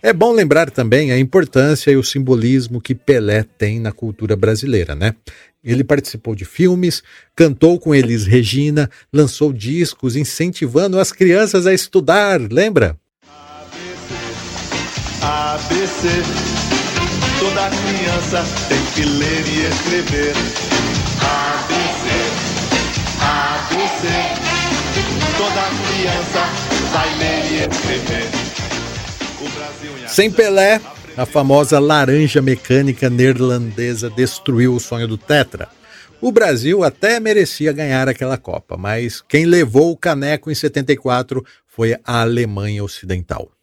É 0.00 0.12
bom 0.12 0.32
lembrar 0.32 0.70
também 0.70 1.10
a 1.10 1.18
importância 1.18 1.90
e 1.90 1.96
o 1.96 2.04
simbolismo 2.04 2.80
que 2.80 2.94
Pelé 2.94 3.42
tem 3.42 3.80
na 3.80 3.90
cultura 3.90 4.36
brasileira, 4.36 4.94
né? 4.94 5.14
Ele 5.62 5.82
participou 5.82 6.34
de 6.34 6.44
filmes, 6.44 7.02
cantou 7.34 7.78
com 7.80 7.94
Elis 7.94 8.26
Regina, 8.26 8.88
lançou 9.12 9.52
discos 9.52 10.14
incentivando 10.14 10.98
as 10.98 11.10
crianças 11.10 11.66
a 11.66 11.72
estudar, 11.72 12.40
lembra? 12.40 12.98
ABC, 15.54 16.08
toda 17.38 17.70
criança 17.70 18.42
tem 18.68 18.84
que 18.92 19.04
ler 19.08 19.46
e 19.46 19.66
escrever. 19.68 20.34
ABC, 21.22 22.10
ABC, 23.22 24.08
toda 25.38 25.62
criança 25.86 26.42
vai 26.92 27.08
ler 27.18 27.40
e 27.52 27.54
escrever. 27.70 28.26
Sem 30.08 30.28
Pelé, 30.28 30.80
a 31.16 31.24
famosa 31.24 31.78
laranja 31.78 32.42
mecânica 32.42 33.08
neerlandesa 33.08 34.10
destruiu 34.10 34.74
o 34.74 34.80
sonho 34.80 35.06
do 35.06 35.16
Tetra. 35.16 35.68
O 36.20 36.32
Brasil 36.32 36.82
até 36.82 37.20
merecia 37.20 37.72
ganhar 37.72 38.08
aquela 38.08 38.36
Copa, 38.36 38.76
mas 38.76 39.22
quem 39.28 39.46
levou 39.46 39.92
o 39.92 39.96
caneco 39.96 40.50
em 40.50 40.54
74 40.54 41.46
foi 41.64 41.94
a 42.04 42.22
Alemanha 42.22 42.82
Ocidental. 42.82 43.54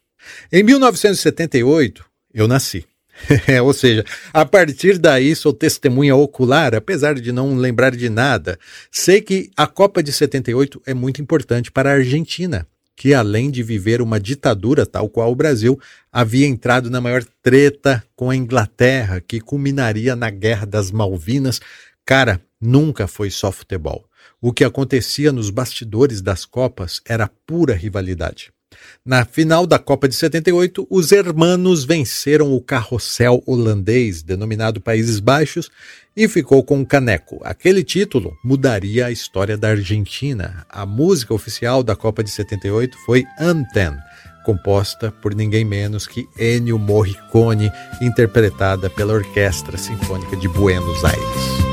Em 0.50 0.62
1978, 0.62 2.04
eu 2.32 2.48
nasci. 2.48 2.86
Ou 3.62 3.72
seja, 3.72 4.04
a 4.32 4.44
partir 4.44 4.98
daí 4.98 5.34
sou 5.34 5.52
testemunha 5.52 6.16
ocular, 6.16 6.74
apesar 6.74 7.14
de 7.14 7.30
não 7.32 7.56
lembrar 7.56 7.94
de 7.94 8.08
nada. 8.08 8.58
Sei 8.90 9.20
que 9.20 9.50
a 9.56 9.66
Copa 9.66 10.02
de 10.02 10.12
78 10.12 10.82
é 10.86 10.94
muito 10.94 11.20
importante 11.20 11.70
para 11.70 11.90
a 11.90 11.94
Argentina, 11.94 12.66
que 12.96 13.14
além 13.14 13.50
de 13.50 13.62
viver 13.62 14.00
uma 14.00 14.20
ditadura 14.20 14.86
tal 14.86 15.08
qual 15.08 15.30
o 15.30 15.36
Brasil, 15.36 15.78
havia 16.10 16.46
entrado 16.46 16.90
na 16.90 17.00
maior 17.00 17.24
treta 17.42 18.02
com 18.14 18.30
a 18.30 18.36
Inglaterra, 18.36 19.20
que 19.20 19.40
culminaria 19.40 20.14
na 20.16 20.30
Guerra 20.30 20.66
das 20.66 20.90
Malvinas. 20.90 21.60
Cara, 22.04 22.40
nunca 22.60 23.06
foi 23.06 23.30
só 23.30 23.50
futebol. 23.52 24.04
O 24.40 24.52
que 24.52 24.64
acontecia 24.64 25.32
nos 25.32 25.50
bastidores 25.50 26.20
das 26.20 26.44
Copas 26.44 27.00
era 27.06 27.30
pura 27.46 27.74
rivalidade. 27.74 28.52
Na 29.04 29.24
final 29.24 29.66
da 29.66 29.78
Copa 29.78 30.08
de 30.08 30.14
78, 30.14 30.86
os 30.88 31.12
hermanos 31.12 31.84
venceram 31.84 32.52
o 32.52 32.60
carrossel 32.60 33.42
holandês, 33.46 34.22
denominado 34.22 34.80
Países 34.80 35.20
Baixos, 35.20 35.70
e 36.16 36.28
ficou 36.28 36.62
com 36.62 36.80
o 36.80 36.86
caneco. 36.86 37.40
Aquele 37.42 37.82
título 37.82 38.36
mudaria 38.44 39.06
a 39.06 39.10
história 39.10 39.56
da 39.56 39.70
Argentina. 39.70 40.66
A 40.68 40.84
música 40.84 41.34
oficial 41.34 41.82
da 41.82 41.96
Copa 41.96 42.22
de 42.22 42.30
78 42.30 42.96
foi 43.06 43.24
Anten, 43.38 43.96
composta 44.44 45.10
por 45.10 45.34
ninguém 45.34 45.64
menos 45.64 46.06
que 46.06 46.28
Ennio 46.38 46.78
Morricone, 46.78 47.70
interpretada 48.00 48.90
pela 48.90 49.14
Orquestra 49.14 49.78
Sinfônica 49.78 50.36
de 50.36 50.48
Buenos 50.48 51.04
Aires. 51.04 51.71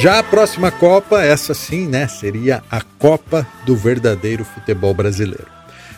Já 0.00 0.18
a 0.18 0.22
próxima 0.22 0.72
Copa, 0.72 1.22
essa 1.22 1.52
sim, 1.52 1.86
né, 1.86 2.08
seria 2.08 2.64
a 2.70 2.80
Copa 2.80 3.46
do 3.66 3.76
verdadeiro 3.76 4.46
futebol 4.46 4.94
brasileiro. 4.94 5.46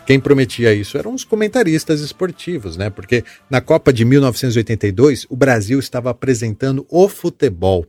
Quem 0.04 0.18
prometia 0.18 0.74
isso 0.74 0.98
eram 0.98 1.14
os 1.14 1.22
comentaristas 1.22 2.00
esportivos, 2.00 2.76
né? 2.76 2.90
Porque 2.90 3.22
na 3.48 3.60
Copa 3.60 3.92
de 3.92 4.04
1982 4.04 5.24
o 5.30 5.36
Brasil 5.36 5.78
estava 5.78 6.10
apresentando 6.10 6.84
o 6.90 7.08
futebol. 7.08 7.86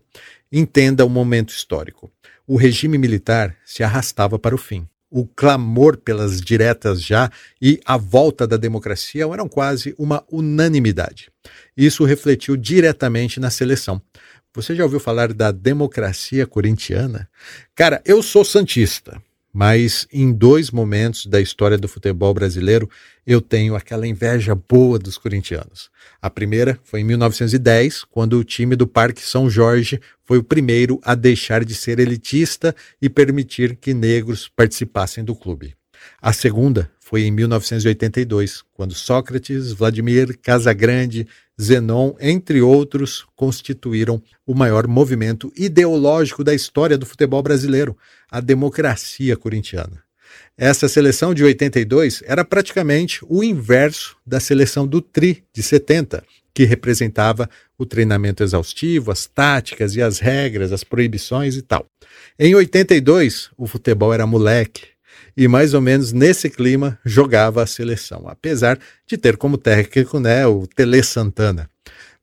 Entenda 0.52 1.04
o 1.04 1.10
momento 1.10 1.50
histórico. 1.50 2.12
O 2.46 2.58
regime 2.58 3.00
militar 3.00 3.56
se 3.66 3.82
arrastava 3.84 4.38
para 4.38 4.54
o 4.54 4.58
fim. 4.58 4.88
O 5.10 5.26
clamor 5.26 5.98
pelas 5.98 6.40
diretas 6.40 7.02
já 7.02 7.32
e 7.60 7.80
a 7.86 7.98
volta 7.98 8.46
da 8.46 8.58
democracia 8.58 9.24
eram 9.26 9.50
quase 9.50 9.96
uma 9.98 10.24
unanimidade. 10.32 11.32
Isso 11.76 12.04
refletiu 12.04 12.56
diretamente 12.56 13.40
na 13.40 13.50
seleção. 13.50 14.00
Você 14.56 14.76
já 14.76 14.84
ouviu 14.84 15.00
falar 15.00 15.34
da 15.34 15.52
democracia 15.52 16.46
corintiana? 16.46 17.28
Cara, 17.76 18.00
eu 18.06 18.22
sou 18.22 18.46
santista, 18.46 19.20
mas 19.52 20.08
em 20.14 20.32
dois 20.32 20.70
momentos 20.70 21.26
da 21.26 21.42
história 21.42 21.76
do 21.76 21.88
futebol 21.88 22.32
brasileiro 22.36 22.88
eu 23.26 23.42
tenho 23.42 23.76
aquela 23.76 24.06
inveja 24.06 24.54
boa 24.54 25.00
dos 25.00 25.18
corintianos. 25.18 25.90
A 26.22 26.30
primeira 26.30 26.80
foi 26.84 27.00
em 27.00 27.04
1910, 27.04 28.04
quando 28.04 28.38
o 28.38 28.44
time 28.44 28.76
do 28.76 28.86
Parque 28.86 29.24
São 29.24 29.50
Jorge 29.50 30.00
foi 30.24 30.38
o 30.38 30.44
primeiro 30.44 31.00
a 31.04 31.16
deixar 31.16 31.66
de 31.66 31.74
ser 31.74 32.00
elitista 32.00 32.76
e 33.02 33.10
permitir 33.10 33.76
que 33.76 33.92
negros 33.92 34.48
participassem 34.56 35.24
do 35.24 35.36
clube. 35.36 35.76
A 36.22 36.32
segunda 36.32 36.92
foi 37.00 37.24
em 37.24 37.32
1982, 37.32 38.64
quando 38.74 38.94
Sócrates, 38.94 39.72
Vladimir 39.72 40.38
Casagrande, 40.42 41.28
Zenon, 41.62 42.14
entre 42.20 42.62
outros, 42.62 43.26
constituíram 43.36 44.22
o 44.46 44.56
maior 44.56 44.88
movimento 44.88 45.52
ideológico 45.56 46.44
da 46.44 46.54
história 46.54 46.98
do 46.98 47.06
futebol 47.06 47.42
brasileiro, 47.44 47.98
a 48.30 48.40
democracia 48.40 49.38
corintiana. 49.38 50.04
Essa 50.58 50.88
seleção 50.88 51.34
de 51.34 51.44
82 51.44 52.24
era 52.26 52.44
praticamente 52.44 53.20
o 53.28 53.44
inverso 53.44 54.18
da 54.26 54.40
seleção 54.40 54.88
do 54.88 55.02
Tri 55.02 55.44
de 55.54 55.62
70, 55.62 56.24
que 56.54 56.64
representava 56.64 57.50
o 57.78 57.86
treinamento 57.86 58.44
exaustivo, 58.44 59.12
as 59.12 59.26
táticas 59.26 59.96
e 59.96 60.02
as 60.02 60.20
regras, 60.20 60.72
as 60.72 60.84
proibições 60.84 61.56
e 61.56 61.62
tal. 61.62 61.86
Em 62.38 62.54
82, 62.54 63.50
o 63.58 63.66
futebol 63.68 64.14
era 64.14 64.28
moleque, 64.28 64.93
e 65.36 65.48
mais 65.48 65.74
ou 65.74 65.82
menos 65.82 66.12
nesse 66.12 66.50
clima 66.50 67.00
jogava 67.04 67.64
a 67.64 67.68
seleção, 67.68 68.26
apesar 68.28 68.80
de 69.08 69.18
ter 69.18 69.38
como 69.38 69.58
técnico 69.58 70.20
né, 70.20 70.46
o 70.46 70.68
Tele 70.68 71.04
Santana. 71.04 71.70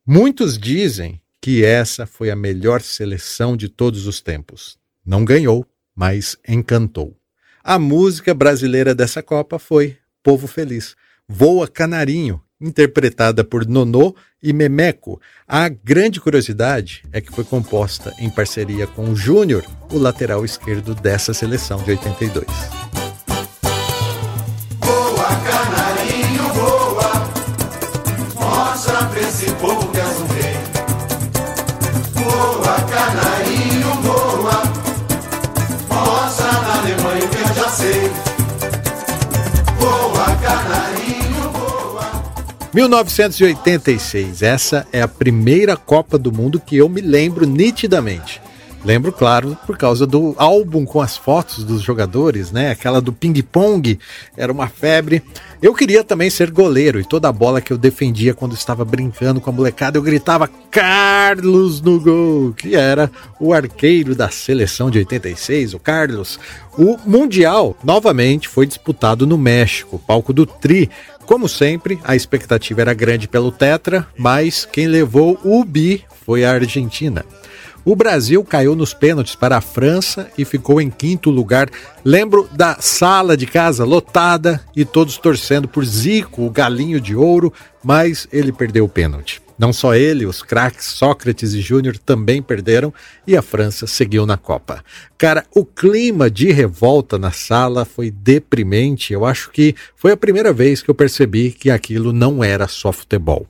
Muitos 0.06 0.58
dizem 0.58 1.20
que 1.40 1.64
essa 1.64 2.06
foi 2.06 2.30
a 2.30 2.36
melhor 2.36 2.80
seleção 2.80 3.56
de 3.56 3.68
todos 3.68 4.06
os 4.06 4.20
tempos. 4.20 4.78
Não 5.04 5.24
ganhou, 5.24 5.66
mas 5.94 6.36
encantou. 6.46 7.16
A 7.62 7.78
música 7.78 8.34
brasileira 8.34 8.94
dessa 8.94 9.22
Copa 9.22 9.58
foi 9.58 9.96
Povo 10.22 10.46
Feliz, 10.46 10.94
Voa 11.28 11.68
Canarinho, 11.68 12.42
interpretada 12.60 13.42
por 13.42 13.66
Nonô 13.66 14.14
e 14.42 14.52
Memeco. 14.52 15.20
A 15.46 15.68
grande 15.68 16.20
curiosidade 16.20 17.02
é 17.12 17.20
que 17.20 17.32
foi 17.32 17.44
composta 17.44 18.12
em 18.18 18.30
parceria 18.30 18.86
com 18.86 19.10
o 19.10 19.16
Júnior, 19.16 19.64
o 19.90 19.98
lateral 19.98 20.44
esquerdo 20.44 20.94
dessa 20.94 21.32
seleção 21.32 21.82
de 21.82 21.90
82. 21.90 22.99
1986. 42.72 44.42
Essa 44.42 44.86
é 44.92 45.02
a 45.02 45.08
primeira 45.08 45.76
Copa 45.76 46.16
do 46.16 46.30
Mundo 46.30 46.60
que 46.60 46.76
eu 46.76 46.88
me 46.88 47.00
lembro 47.00 47.44
nitidamente. 47.44 48.40
Lembro, 48.82 49.12
claro, 49.12 49.58
por 49.66 49.76
causa 49.76 50.06
do 50.06 50.34
álbum 50.38 50.86
com 50.86 51.02
as 51.02 51.14
fotos 51.14 51.64
dos 51.64 51.82
jogadores, 51.82 52.50
né? 52.50 52.70
Aquela 52.70 53.00
do 53.00 53.12
ping-pong 53.12 53.98
era 54.34 54.50
uma 54.50 54.68
febre. 54.68 55.22
Eu 55.60 55.74
queria 55.74 56.02
também 56.02 56.30
ser 56.30 56.50
goleiro 56.50 56.98
e 56.98 57.04
toda 57.04 57.28
a 57.28 57.32
bola 57.32 57.60
que 57.60 57.72
eu 57.72 57.76
defendia 57.76 58.32
quando 58.32 58.54
estava 58.54 58.82
brincando 58.82 59.38
com 59.38 59.50
a 59.50 59.52
molecada, 59.52 59.98
eu 59.98 60.02
gritava 60.02 60.48
Carlos 60.70 61.82
no 61.82 62.00
gol, 62.00 62.54
que 62.54 62.74
era 62.74 63.10
o 63.38 63.52
arqueiro 63.52 64.14
da 64.14 64.30
seleção 64.30 64.90
de 64.90 64.98
86, 64.98 65.74
o 65.74 65.78
Carlos. 65.78 66.40
O 66.78 66.96
Mundial, 67.04 67.76
novamente, 67.84 68.48
foi 68.48 68.66
disputado 68.66 69.26
no 69.26 69.36
México, 69.36 69.98
palco 70.06 70.32
do 70.32 70.46
Tri. 70.46 70.88
Como 71.26 71.48
sempre, 71.48 71.98
a 72.02 72.16
expectativa 72.16 72.80
era 72.80 72.94
grande 72.94 73.28
pelo 73.28 73.52
Tetra, 73.52 74.06
mas 74.16 74.64
quem 74.64 74.86
levou 74.86 75.38
o 75.44 75.62
Bi 75.64 76.02
foi 76.24 76.44
a 76.44 76.52
Argentina. 76.52 77.24
O 77.84 77.96
Brasil 77.96 78.44
caiu 78.44 78.76
nos 78.76 78.92
pênaltis 78.92 79.34
para 79.34 79.56
a 79.56 79.60
França 79.60 80.30
e 80.36 80.44
ficou 80.44 80.80
em 80.80 80.90
quinto 80.90 81.30
lugar. 81.30 81.70
Lembro 82.04 82.48
da 82.52 82.76
sala 82.80 83.36
de 83.36 83.46
casa 83.46 83.84
lotada 83.84 84.60
e 84.76 84.84
todos 84.84 85.16
torcendo 85.16 85.66
por 85.66 85.84
Zico, 85.84 86.44
o 86.44 86.50
galinho 86.50 87.00
de 87.00 87.14
ouro, 87.14 87.52
mas 87.82 88.28
ele 88.32 88.52
perdeu 88.52 88.84
o 88.84 88.88
pênalti. 88.88 89.40
Não 89.60 89.74
só 89.74 89.94
ele, 89.94 90.24
os 90.24 90.42
craques 90.42 90.86
Sócrates 90.86 91.52
e 91.52 91.60
Júnior 91.60 91.98
também 91.98 92.40
perderam 92.40 92.94
e 93.26 93.36
a 93.36 93.42
França 93.42 93.86
seguiu 93.86 94.24
na 94.24 94.38
Copa. 94.38 94.82
Cara, 95.18 95.44
o 95.54 95.66
clima 95.66 96.30
de 96.30 96.50
revolta 96.50 97.18
na 97.18 97.30
sala 97.30 97.84
foi 97.84 98.10
deprimente. 98.10 99.12
Eu 99.12 99.26
acho 99.26 99.50
que 99.50 99.74
foi 99.94 100.12
a 100.12 100.16
primeira 100.16 100.50
vez 100.50 100.80
que 100.80 100.90
eu 100.90 100.94
percebi 100.94 101.50
que 101.50 101.70
aquilo 101.70 102.10
não 102.10 102.42
era 102.42 102.66
só 102.66 102.90
futebol. 102.90 103.46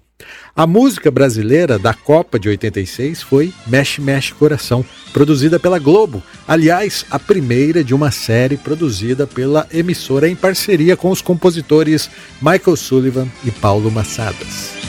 A 0.55 0.67
música 0.67 1.11
brasileira 1.11 1.79
da 1.79 1.95
Copa 1.95 2.39
de 2.39 2.49
86 2.49 3.23
foi 3.23 3.53
Mexe 3.67 4.01
Mexe 4.01 4.35
Coração, 4.35 4.85
produzida 5.13 5.59
pela 5.59 5.79
Globo. 5.79 6.23
Aliás, 6.47 7.07
a 7.11 7.19
primeira 7.19 7.85
de 7.85 7.95
uma 7.95 8.11
série 8.11 8.57
produzida 8.57 9.27
pela 9.27 9.67
emissora 9.73 10.29
em 10.29 10.37
parceria 10.37 10.97
com 10.97 11.11
os 11.11 11.23
compositores 11.23 12.11
Michael 12.43 12.77
Sullivan 12.77 13.29
e 13.45 13.51
Paulo 13.51 13.91
Massadas. 13.91 14.81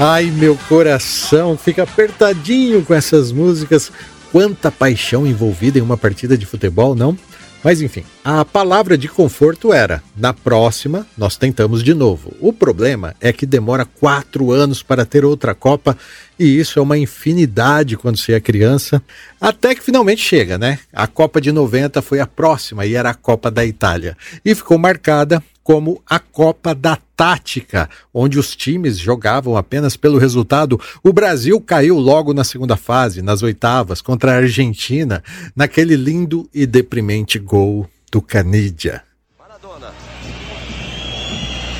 Ai, 0.00 0.26
meu 0.26 0.56
coração 0.68 1.58
fica 1.58 1.82
apertadinho 1.82 2.84
com 2.84 2.94
essas 2.94 3.32
músicas. 3.32 3.90
Quanta 4.30 4.70
paixão 4.70 5.26
envolvida 5.26 5.76
em 5.76 5.82
uma 5.82 5.96
partida 5.96 6.38
de 6.38 6.46
futebol, 6.46 6.94
não? 6.94 7.18
Mas 7.64 7.82
enfim, 7.82 8.04
a 8.24 8.44
palavra 8.44 8.96
de 8.96 9.08
conforto 9.08 9.72
era: 9.72 10.00
na 10.16 10.32
próxima 10.32 11.04
nós 11.16 11.36
tentamos 11.36 11.82
de 11.82 11.94
novo. 11.94 12.32
O 12.38 12.52
problema 12.52 13.16
é 13.20 13.32
que 13.32 13.44
demora 13.44 13.84
quatro 13.84 14.52
anos 14.52 14.84
para 14.84 15.04
ter 15.04 15.24
outra 15.24 15.52
Copa 15.52 15.98
e 16.38 16.60
isso 16.60 16.78
é 16.78 16.82
uma 16.82 16.96
infinidade 16.96 17.96
quando 17.96 18.18
se 18.18 18.32
é 18.32 18.38
criança. 18.38 19.02
Até 19.40 19.74
que 19.74 19.82
finalmente 19.82 20.22
chega, 20.22 20.56
né? 20.56 20.78
A 20.92 21.08
Copa 21.08 21.40
de 21.40 21.50
90 21.50 22.00
foi 22.02 22.20
a 22.20 22.26
próxima 22.26 22.86
e 22.86 22.94
era 22.94 23.10
a 23.10 23.14
Copa 23.14 23.50
da 23.50 23.66
Itália 23.66 24.16
e 24.44 24.54
ficou 24.54 24.78
marcada 24.78 25.42
como 25.68 26.02
a 26.08 26.18
Copa 26.18 26.74
da 26.74 26.96
Tática, 27.14 27.90
onde 28.14 28.38
os 28.38 28.56
times 28.56 28.98
jogavam 28.98 29.54
apenas 29.54 29.98
pelo 29.98 30.16
resultado. 30.16 30.80
O 31.02 31.12
Brasil 31.12 31.60
caiu 31.60 31.98
logo 31.98 32.32
na 32.32 32.42
segunda 32.42 32.74
fase, 32.74 33.20
nas 33.20 33.42
oitavas, 33.42 34.00
contra 34.00 34.32
a 34.32 34.36
Argentina, 34.36 35.22
naquele 35.54 35.94
lindo 35.94 36.48
e 36.54 36.64
deprimente 36.64 37.38
gol 37.38 37.86
do 38.10 38.22
Canidia. 38.22 39.02
Maradona. 39.38 39.92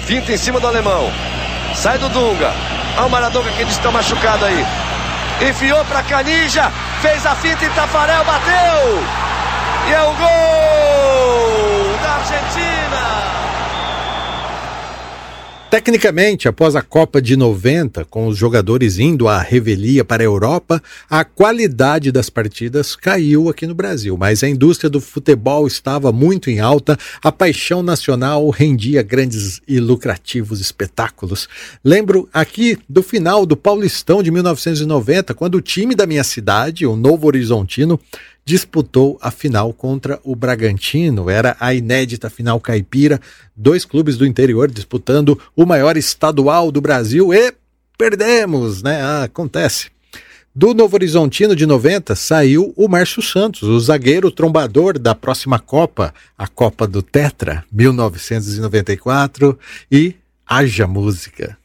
Finta 0.05 0.32
em 0.34 0.36
cima 0.36 0.61
do 0.61 0.66
alemão. 0.66 1.11
Sai 1.74 1.97
do 1.97 2.11
Dunga. 2.11 2.53
Olha 2.99 3.07
o 3.07 3.11
Maradona 3.11 3.51
que 3.53 3.62
eles 3.62 3.72
estão 3.72 3.91
machucado 3.91 4.45
aí. 4.45 4.66
Enfiou 5.49 5.82
para 5.86 6.03
Canija, 6.03 6.70
fez 7.01 7.24
a 7.24 7.34
finta 7.36 7.64
e 7.64 7.70
Tafarel 7.70 8.22
bateu. 8.22 9.03
E 9.89 9.93
é 9.95 10.03
o 10.03 10.12
gol 10.12 11.99
da 12.03 12.16
Argentina. 12.16 12.78
Tecnicamente, 15.71 16.49
após 16.49 16.75
a 16.75 16.81
Copa 16.81 17.21
de 17.21 17.37
90, 17.37 18.07
com 18.07 18.27
os 18.27 18.39
jogadores 18.39 18.99
indo 18.99 19.29
à 19.29 19.39
revelia 19.39 20.03
para 20.03 20.23
a 20.23 20.25
Europa, 20.25 20.83
a 21.11 21.25
qualidade 21.25 22.11
das 22.11 22.31
partidas 22.31 22.97
caiu 22.97 23.51
aqui 23.51 23.66
no 23.66 23.75
Brasil, 23.75 24.16
mas 24.16 24.43
a 24.43 24.49
indústria 24.49 24.89
do 24.89 24.99
futebol 24.99 25.66
estava 25.66 26.11
muito 26.11 26.49
em 26.49 26.59
alta, 26.59 26.97
a 27.23 27.31
paixão 27.31 27.83
nacional 27.83 28.49
rendia 28.49 29.03
grandes 29.03 29.61
e 29.69 29.79
lucrativos 29.79 30.59
espetáculos. 30.59 31.47
Lembro 31.85 32.27
aqui 32.33 32.79
do 32.89 33.03
final 33.03 33.45
do 33.45 33.55
Paulistão 33.55 34.23
de 34.23 34.31
1990, 34.31 35.35
quando 35.35 35.57
o 35.57 35.61
time 35.61 35.95
da 35.95 36.07
minha 36.07 36.25
cidade, 36.25 36.87
o 36.87 36.97
Novo 36.97 37.27
Horizontino, 37.27 38.01
disputou 38.49 39.19
a 39.21 39.31
final 39.31 39.75
contra 39.75 40.19
o 40.25 40.35
Bragantino. 40.35 41.29
Era 41.29 41.55
a 41.61 41.75
inédita 41.75 42.31
final 42.31 42.59
caipira, 42.59 43.21
dois 43.55 43.85
clubes 43.85 44.17
do 44.17 44.25
interior 44.25 44.71
disputando 44.71 45.39
o 45.55 45.67
maior 45.67 45.99
estadual 45.99 46.73
do 46.73 46.81
Brasil 46.81 47.35
e 47.35 47.53
perdemos, 47.99 48.83
né? 48.83 49.03
Ah, 49.03 49.25
acontece. 49.25 49.91
Do 50.55 50.73
Novo 50.73 50.97
Horizontino 50.97 51.55
de 51.55 51.67
90 51.67 52.17
saiu 52.17 52.73
o 52.75 52.89
Márcio 52.89 53.21
Santos, 53.21 53.65
o 53.65 53.79
zagueiro 53.79 54.31
trombador 54.31 54.99
da 54.99 55.15
próxima 55.15 55.59
Copa, 55.59 56.15
a 56.37 56.49
Copa 56.49 56.87
do 56.87 57.03
Tetra, 57.03 57.63
1994, 57.71 59.59
e 59.93 60.15
haja 60.47 60.87
música. 60.87 61.59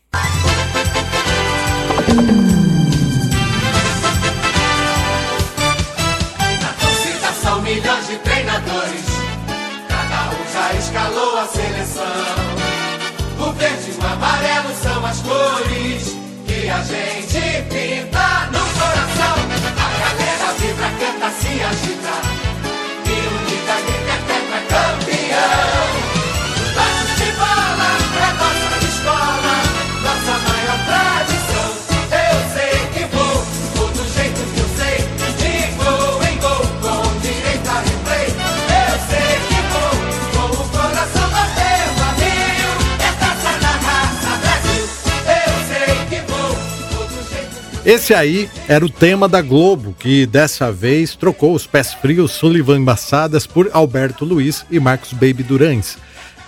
Esse 47.85 48.13
aí 48.13 48.49
era 48.65 48.85
o 48.85 48.89
tema 48.89 49.27
da 49.27 49.41
Globo, 49.41 49.93
que 49.99 50.25
dessa 50.25 50.71
vez 50.71 51.17
trocou 51.17 51.53
os 51.53 51.67
pés 51.67 51.93
frios 51.93 52.31
Sullivan 52.31 52.79
Massadas 52.79 53.45
por 53.45 53.69
Alberto 53.73 54.23
Luiz 54.23 54.65
e 54.71 54.79
Marcos 54.79 55.11
Baby 55.11 55.43
Durães, 55.43 55.97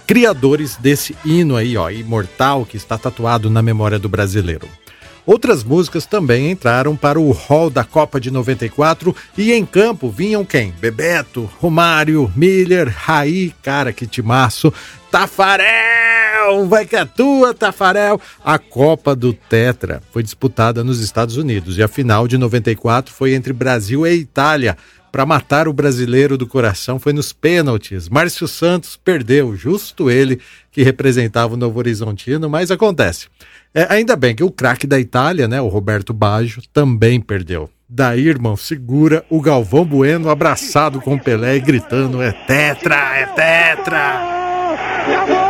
criadores 0.08 0.78
desse 0.78 1.14
hino 1.26 1.58
aí, 1.58 1.76
ó, 1.76 1.90
imortal 1.90 2.66
que 2.66 2.78
está 2.78 2.98
tatuado 2.98 3.50
na 3.50 3.62
memória 3.62 4.00
do 4.00 4.08
brasileiro. 4.08 4.70
Outras 5.26 5.62
músicas 5.62 6.06
também 6.06 6.52
entraram 6.52 6.96
para 6.96 7.20
o 7.20 7.32
hall 7.32 7.70
da 7.70 7.84
Copa 7.84 8.18
de 8.18 8.32
94 8.32 9.14
e 9.38 9.52
em 9.52 9.66
campo 9.66 10.10
vinham 10.10 10.46
quem? 10.46 10.74
Bebeto, 10.80 11.50
Romário, 11.60 12.32
Miller, 12.34 12.94
Raí, 12.96 13.54
cara 13.62 13.92
que 13.92 14.08
timaço, 14.08 14.72
Tafarel, 15.12 15.66
vai 16.68 16.86
que 16.86 16.96
é 16.96 17.06
tua, 17.06 17.54
Tafarel. 17.54 18.20
A 18.44 18.58
Copa 18.58 19.16
do 19.16 19.34
Tetra 19.34 20.02
foi 20.12 20.24
disputada 20.24 20.84
nos 20.84 21.00
Estados 21.00 21.38
Unidos 21.38 21.78
e 21.78 21.84
a 21.84 21.88
final 21.88 22.28
de 22.28 22.38
94 22.38 23.14
foi 23.14 23.34
entre 23.34 23.54
Brasil 23.54 24.06
e 24.06 24.14
Itália. 24.14 24.78
Para 25.12 25.26
matar 25.26 25.68
o 25.68 25.74
brasileiro 25.74 26.38
do 26.38 26.46
coração 26.46 27.00
foi 27.00 27.14
nos 27.14 27.32
pênaltis. 27.32 28.10
Márcio 28.10 28.48
Santos 28.48 28.98
perdeu, 28.98 29.56
justo 29.56 30.10
ele 30.10 30.40
que 30.72 30.84
representava 30.84 31.54
o 31.54 31.58
Novo 31.58 31.80
Horizontino, 31.80 32.50
mas 32.50 32.70
acontece. 32.70 33.28
É, 33.74 33.88
ainda 33.90 34.16
bem 34.16 34.36
que 34.36 34.44
o 34.44 34.52
craque 34.52 34.86
da 34.86 35.00
Itália, 35.00 35.48
né, 35.48 35.62
o 35.62 35.70
Roberto 35.70 36.14
Baggio, 36.14 36.62
também 36.74 37.22
perdeu. 37.22 37.70
Daí, 37.88 38.28
irmão, 38.28 38.58
segura 38.58 39.24
o 39.30 39.40
Galvão 39.40 39.86
Bueno 39.86 40.30
abraçado 40.30 41.00
com 41.00 41.16
o 41.16 41.20
Pelé 41.20 41.56
e 41.56 41.62
gritando: 41.62 42.22
é 42.22 42.32
tetra, 42.32 43.16
é 43.16 43.26
tetra! 43.28 45.45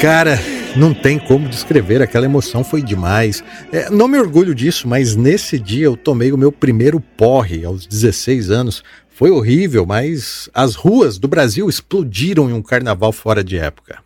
Cara, 0.00 0.38
não 0.76 0.92
tem 0.92 1.18
como 1.18 1.48
descrever, 1.48 2.02
aquela 2.02 2.26
emoção 2.26 2.62
foi 2.62 2.82
demais. 2.82 3.42
É, 3.72 3.88
não 3.88 4.06
me 4.06 4.18
orgulho 4.18 4.54
disso, 4.54 4.86
mas 4.86 5.16
nesse 5.16 5.58
dia 5.58 5.86
eu 5.86 5.96
tomei 5.96 6.32
o 6.32 6.38
meu 6.38 6.52
primeiro 6.52 7.00
porre 7.00 7.64
aos 7.64 7.86
16 7.86 8.50
anos. 8.50 8.84
Foi 9.08 9.30
horrível, 9.30 9.86
mas 9.86 10.50
as 10.52 10.74
ruas 10.74 11.16
do 11.16 11.26
Brasil 11.26 11.66
explodiram 11.68 12.50
em 12.50 12.52
um 12.52 12.62
carnaval 12.62 13.10
fora 13.10 13.42
de 13.42 13.56
época. 13.56 14.05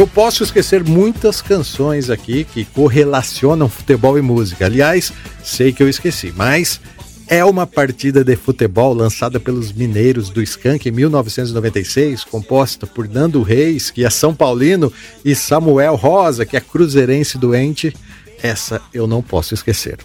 Eu 0.00 0.06
posso 0.06 0.42
esquecer 0.42 0.82
muitas 0.82 1.42
canções 1.42 2.08
aqui 2.08 2.44
que 2.44 2.64
correlacionam 2.64 3.68
futebol 3.68 4.16
e 4.16 4.22
música. 4.22 4.64
Aliás, 4.64 5.12
sei 5.44 5.74
que 5.74 5.82
eu 5.82 5.90
esqueci, 5.90 6.32
mas 6.34 6.80
é 7.28 7.44
uma 7.44 7.66
partida 7.66 8.24
de 8.24 8.34
futebol 8.34 8.94
lançada 8.94 9.38
pelos 9.38 9.70
mineiros 9.70 10.30
do 10.30 10.40
Skank 10.40 10.88
em 10.88 10.92
1996, 10.92 12.24
composta 12.24 12.86
por 12.86 13.06
Nando 13.06 13.42
Reis, 13.42 13.90
que 13.90 14.02
é 14.02 14.08
São 14.08 14.34
Paulino, 14.34 14.90
e 15.22 15.34
Samuel 15.34 15.96
Rosa, 15.96 16.46
que 16.46 16.56
é 16.56 16.60
cruzeirense 16.62 17.36
doente. 17.36 17.94
Essa 18.42 18.80
eu 18.94 19.06
não 19.06 19.20
posso 19.20 19.52
esquecer. 19.52 19.98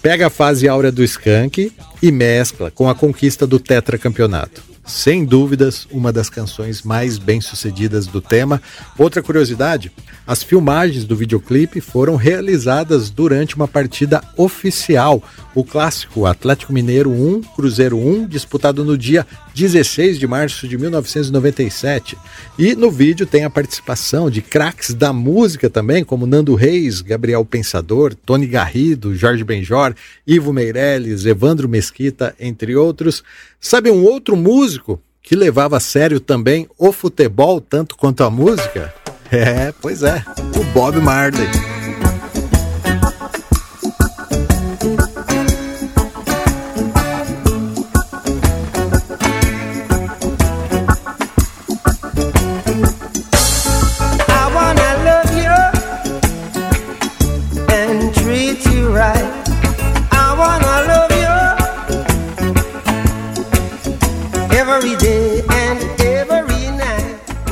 Pega 0.00 0.28
a 0.28 0.30
fase 0.30 0.68
áurea 0.68 0.92
do 0.92 1.02
Skank 1.02 1.72
e 2.00 2.12
mescla 2.12 2.70
com 2.70 2.88
a 2.88 2.94
conquista 2.94 3.48
do 3.48 3.58
tetracampeonato. 3.58 4.77
Sem 4.88 5.22
dúvidas, 5.22 5.86
uma 5.90 6.10
das 6.10 6.30
canções 6.30 6.82
mais 6.82 7.18
bem-sucedidas 7.18 8.06
do 8.06 8.22
tema. 8.22 8.60
Outra 8.96 9.22
curiosidade: 9.22 9.92
as 10.26 10.42
filmagens 10.42 11.04
do 11.04 11.14
videoclipe 11.14 11.78
foram 11.78 12.16
realizadas 12.16 13.10
durante 13.10 13.54
uma 13.54 13.68
partida 13.68 14.22
oficial, 14.34 15.22
o 15.54 15.62
clássico 15.62 16.24
Atlético 16.24 16.72
Mineiro 16.72 17.10
1, 17.10 17.42
Cruzeiro 17.54 17.98
1, 17.98 18.26
disputado 18.26 18.82
no 18.82 18.96
dia 18.96 19.26
16 19.58 20.20
de 20.20 20.26
março 20.26 20.68
de 20.68 20.78
1997. 20.78 22.16
E 22.56 22.76
no 22.76 22.90
vídeo 22.90 23.26
tem 23.26 23.44
a 23.44 23.50
participação 23.50 24.30
de 24.30 24.40
craques 24.40 24.94
da 24.94 25.12
música 25.12 25.68
também, 25.68 26.04
como 26.04 26.26
Nando 26.26 26.54
Reis, 26.54 27.00
Gabriel 27.00 27.44
Pensador, 27.44 28.14
Tony 28.14 28.46
Garrido, 28.46 29.16
Jorge 29.16 29.42
Benjor, 29.42 29.94
Ivo 30.24 30.52
Meirelles, 30.52 31.26
Evandro 31.26 31.68
Mesquita, 31.68 32.34
entre 32.38 32.76
outros. 32.76 33.24
Sabe 33.60 33.90
um 33.90 34.04
outro 34.04 34.36
músico 34.36 35.02
que 35.20 35.34
levava 35.34 35.76
a 35.76 35.80
sério 35.80 36.20
também 36.20 36.68
o 36.78 36.92
futebol 36.92 37.60
tanto 37.60 37.96
quanto 37.96 38.22
a 38.22 38.30
música? 38.30 38.94
É, 39.30 39.74
pois 39.82 40.02
é, 40.02 40.24
o 40.58 40.64
Bob 40.72 40.98
Marley. 41.02 41.77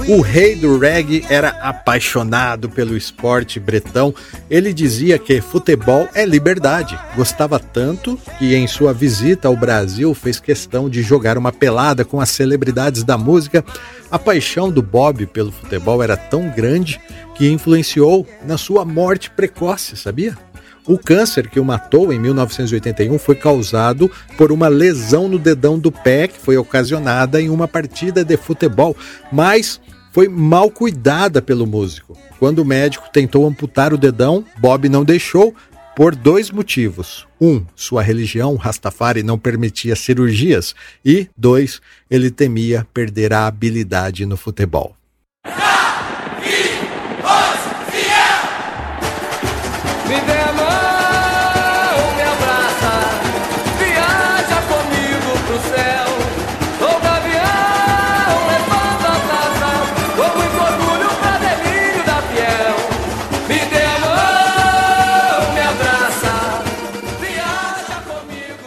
O 0.08 0.20
rei 0.20 0.54
do 0.54 0.78
reggae 0.78 1.26
era 1.28 1.48
apaixonado 1.60 2.70
pelo 2.70 2.96
esporte 2.96 3.58
bretão. 3.58 4.14
Ele 4.48 4.72
dizia 4.72 5.18
que 5.18 5.40
futebol 5.40 6.08
é 6.14 6.24
liberdade. 6.24 6.96
Gostava 7.16 7.58
tanto 7.58 8.16
que, 8.38 8.54
em 8.54 8.68
sua 8.68 8.92
visita 8.92 9.48
ao 9.48 9.56
Brasil, 9.56 10.14
fez 10.14 10.38
questão 10.38 10.88
de 10.88 11.02
jogar 11.02 11.36
uma 11.36 11.50
pelada 11.50 12.04
com 12.04 12.20
as 12.20 12.28
celebridades 12.28 13.02
da 13.02 13.18
música. 13.18 13.64
A 14.08 14.16
paixão 14.16 14.70
do 14.70 14.80
Bob 14.80 15.26
pelo 15.26 15.50
futebol 15.50 16.00
era 16.00 16.16
tão 16.16 16.50
grande 16.50 17.00
que 17.34 17.50
influenciou 17.50 18.24
na 18.46 18.56
sua 18.56 18.84
morte 18.84 19.28
precoce, 19.28 19.96
sabia? 19.96 20.38
O 20.86 20.96
câncer 20.96 21.50
que 21.50 21.58
o 21.58 21.64
matou 21.64 22.12
em 22.12 22.20
1981 22.20 23.18
foi 23.18 23.34
causado 23.34 24.08
por 24.38 24.52
uma 24.52 24.68
lesão 24.68 25.26
no 25.26 25.36
dedão 25.36 25.76
do 25.76 25.90
pé 25.90 26.28
que 26.28 26.38
foi 26.38 26.56
ocasionada 26.56 27.42
em 27.42 27.50
uma 27.50 27.66
partida 27.66 28.24
de 28.24 28.36
futebol, 28.36 28.96
mas 29.32 29.80
foi 30.16 30.28
mal 30.28 30.70
cuidada 30.70 31.42
pelo 31.42 31.66
músico. 31.66 32.16
Quando 32.38 32.60
o 32.60 32.64
médico 32.64 33.06
tentou 33.12 33.46
amputar 33.46 33.92
o 33.92 33.98
dedão, 33.98 34.42
Bob 34.56 34.88
não 34.88 35.04
deixou 35.04 35.54
por 35.94 36.16
dois 36.16 36.50
motivos. 36.50 37.26
Um, 37.38 37.62
sua 37.74 38.00
religião 38.00 38.56
Rastafari 38.56 39.22
não 39.22 39.38
permitia 39.38 39.94
cirurgias 39.94 40.74
e 41.04 41.28
dois, 41.36 41.82
ele 42.10 42.30
temia 42.30 42.86
perder 42.94 43.34
a 43.34 43.46
habilidade 43.46 44.24
no 44.24 44.38
futebol. 44.38 44.96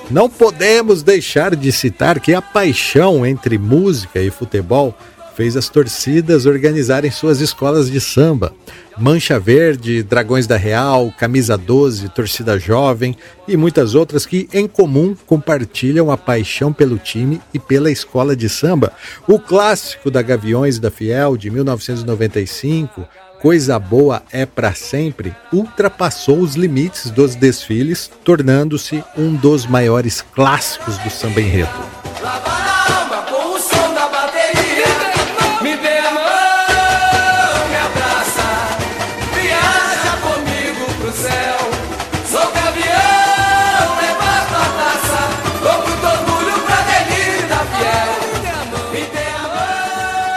Não 0.09 0.27
podemos 0.27 1.03
deixar 1.03 1.55
de 1.55 1.71
citar 1.71 2.19
que 2.19 2.33
a 2.33 2.41
paixão 2.41 3.23
entre 3.23 3.59
música 3.59 4.19
e 4.19 4.31
futebol 4.31 4.95
fez 5.35 5.55
as 5.55 5.69
torcidas 5.69 6.47
organizarem 6.47 7.11
suas 7.11 7.39
escolas 7.41 7.91
de 7.91 8.01
samba. 8.01 8.51
Mancha 8.97 9.39
Verde, 9.39 10.01
Dragões 10.01 10.47
da 10.47 10.57
Real, 10.57 11.13
Camisa 11.17 11.55
12, 11.55 12.09
Torcida 12.09 12.57
Jovem 12.59 13.15
e 13.47 13.55
muitas 13.55 13.93
outras 13.93 14.25
que, 14.25 14.49
em 14.51 14.67
comum, 14.67 15.15
compartilham 15.27 16.09
a 16.09 16.17
paixão 16.17 16.73
pelo 16.73 16.97
time 16.97 17.39
e 17.53 17.59
pela 17.59 17.91
escola 17.91 18.35
de 18.35 18.49
samba. 18.49 18.91
O 19.27 19.39
clássico 19.39 20.09
da 20.09 20.23
Gaviões 20.23 20.79
da 20.79 20.89
Fiel, 20.89 21.37
de 21.37 21.51
1995, 21.51 23.07
Coisa 23.41 23.79
Boa 23.79 24.21
é 24.33 24.45
para 24.45 24.73
Sempre, 24.73 25.33
ultrapassou 25.53 26.39
os 26.39 26.55
limites 26.55 27.09
dos 27.09 27.35
desfiles, 27.35 28.11
tornando-se 28.25 29.01
um 29.17 29.33
dos 29.33 29.65
maiores 29.65 30.21
clássicos 30.21 30.97
do 30.97 31.09
samba 31.09 31.39
enredo. 31.39 31.69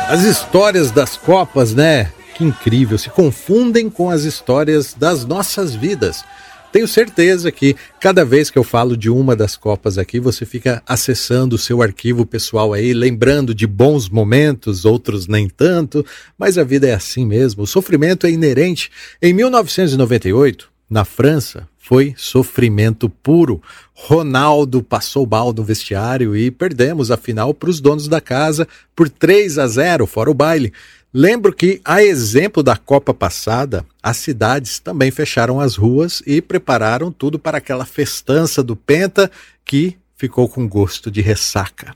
As 0.08 0.22
histórias 0.24 0.90
das 0.90 1.16
Copas, 1.16 1.74
né? 1.74 2.12
Que 2.34 2.44
incrível, 2.44 2.96
se 2.96 3.10
confundem 3.10 3.90
com 3.90 4.10
as 4.10 4.22
histórias 4.22 4.94
das 4.94 5.24
nossas 5.24 5.74
vidas. 5.74 6.24
Tenho 6.72 6.88
certeza 6.88 7.52
que 7.52 7.76
cada 8.00 8.24
vez 8.24 8.48
que 8.48 8.58
eu 8.58 8.64
falo 8.64 8.96
de 8.96 9.10
uma 9.10 9.36
das 9.36 9.58
Copas 9.58 9.98
aqui, 9.98 10.18
você 10.18 10.46
fica 10.46 10.82
acessando 10.86 11.56
o 11.56 11.58
seu 11.58 11.82
arquivo 11.82 12.24
pessoal 12.24 12.72
aí, 12.72 12.94
lembrando 12.94 13.54
de 13.54 13.66
bons 13.66 14.08
momentos, 14.08 14.86
outros 14.86 15.26
nem 15.26 15.50
tanto, 15.50 16.04
mas 16.38 16.56
a 16.56 16.64
vida 16.64 16.88
é 16.88 16.94
assim 16.94 17.26
mesmo. 17.26 17.64
O 17.64 17.66
sofrimento 17.66 18.26
é 18.26 18.30
inerente. 18.30 18.90
Em 19.20 19.34
1998, 19.34 20.70
na 20.88 21.04
França, 21.04 21.68
foi 21.76 22.14
sofrimento 22.16 23.06
puro. 23.08 23.60
Ronaldo 23.92 24.82
passou 24.82 25.26
mal 25.26 25.52
no 25.52 25.62
vestiário 25.62 26.34
e 26.34 26.50
perdemos 26.50 27.10
a 27.10 27.18
final 27.18 27.52
para 27.52 27.68
os 27.68 27.80
donos 27.80 28.08
da 28.08 28.20
casa 28.20 28.66
por 28.96 29.10
3 29.10 29.58
a 29.58 29.66
0, 29.66 30.06
fora 30.06 30.30
o 30.30 30.34
baile. 30.34 30.72
Lembro 31.14 31.52
que, 31.52 31.78
a 31.84 32.02
exemplo 32.02 32.62
da 32.62 32.74
Copa 32.74 33.12
passada, 33.12 33.84
as 34.02 34.16
cidades 34.16 34.78
também 34.78 35.10
fecharam 35.10 35.60
as 35.60 35.76
ruas 35.76 36.22
e 36.26 36.40
prepararam 36.40 37.12
tudo 37.12 37.38
para 37.38 37.58
aquela 37.58 37.84
festança 37.84 38.62
do 38.62 38.74
Penta 38.74 39.30
que 39.62 39.98
ficou 40.16 40.48
com 40.48 40.66
gosto 40.66 41.10
de 41.10 41.20
ressaca. 41.20 41.94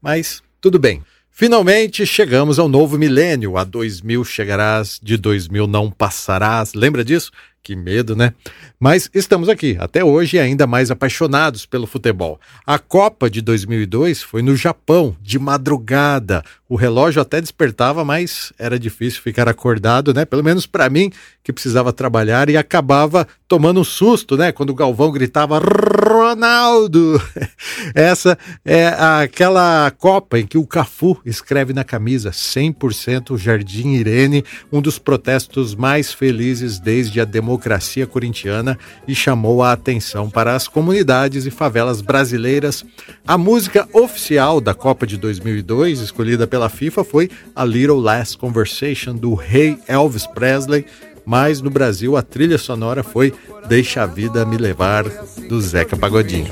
Mas 0.00 0.42
tudo 0.62 0.78
bem. 0.78 1.02
Finalmente 1.30 2.06
chegamos 2.06 2.58
ao 2.58 2.68
novo 2.68 2.96
milênio. 2.96 3.58
A 3.58 3.64
2000 3.64 4.24
chegarás, 4.24 4.98
de 5.02 5.16
2000 5.18 5.66
não 5.66 5.90
passarás. 5.90 6.72
Lembra 6.72 7.04
disso? 7.04 7.30
Que 7.62 7.76
medo, 7.76 8.16
né? 8.16 8.32
Mas 8.80 9.10
estamos 9.12 9.48
aqui, 9.48 9.76
até 9.78 10.02
hoje, 10.02 10.38
ainda 10.38 10.66
mais 10.66 10.90
apaixonados 10.90 11.66
pelo 11.66 11.86
futebol. 11.86 12.40
A 12.66 12.78
Copa 12.78 13.28
de 13.28 13.42
2002 13.42 14.22
foi 14.22 14.40
no 14.40 14.56
Japão, 14.56 15.14
de 15.20 15.38
madrugada. 15.38 16.42
O 16.68 16.76
relógio 16.76 17.22
até 17.22 17.40
despertava, 17.40 18.04
mas 18.04 18.52
era 18.58 18.78
difícil 18.78 19.22
ficar 19.22 19.48
acordado, 19.48 20.12
né? 20.12 20.26
Pelo 20.26 20.44
menos 20.44 20.66
para 20.66 20.90
mim, 20.90 21.10
que 21.42 21.50
precisava 21.50 21.94
trabalhar 21.94 22.50
e 22.50 22.58
acabava 22.58 23.26
tomando 23.48 23.80
um 23.80 23.84
susto, 23.84 24.36
né? 24.36 24.52
Quando 24.52 24.68
o 24.68 24.74
Galvão 24.74 25.10
gritava 25.10 25.58
Ronaldo. 25.58 27.18
Essa 27.94 28.36
é 28.62 28.88
aquela 28.88 29.90
Copa 29.92 30.38
em 30.38 30.46
que 30.46 30.58
o 30.58 30.66
Cafu 30.66 31.18
escreve 31.24 31.72
na 31.72 31.84
camisa 31.84 32.30
100% 32.30 33.38
Jardim 33.38 33.94
Irene, 33.94 34.44
um 34.70 34.82
dos 34.82 34.98
protestos 34.98 35.74
mais 35.74 36.12
felizes 36.12 36.78
desde 36.78 37.18
a 37.18 37.24
democracia 37.24 38.06
corintiana 38.06 38.78
e 39.06 39.14
chamou 39.14 39.62
a 39.62 39.72
atenção 39.72 40.28
para 40.28 40.54
as 40.54 40.68
comunidades 40.68 41.46
e 41.46 41.50
favelas 41.50 42.02
brasileiras. 42.02 42.84
A 43.26 43.38
música 43.38 43.88
oficial 43.94 44.60
da 44.60 44.74
Copa 44.74 45.06
de 45.06 45.16
2002, 45.16 46.00
escolhida 46.00 46.46
pela 46.46 46.57
FIFA, 46.66 47.04
foi 47.04 47.30
A 47.54 47.62
Little 47.62 48.00
Last 48.00 48.38
Conversation 48.38 49.14
do 49.14 49.34
rei 49.34 49.76
Elvis 49.86 50.26
Presley 50.26 50.86
mas 51.28 51.60
no 51.60 51.68
Brasil 51.68 52.16
a 52.16 52.22
trilha 52.22 52.56
sonora 52.56 53.02
foi 53.02 53.34
Deixa 53.68 54.02
a 54.02 54.06
Vida 54.06 54.46
Me 54.46 54.56
Levar, 54.56 55.04
do 55.46 55.60
Zeca 55.60 55.94
Pagodinho. 55.94 56.48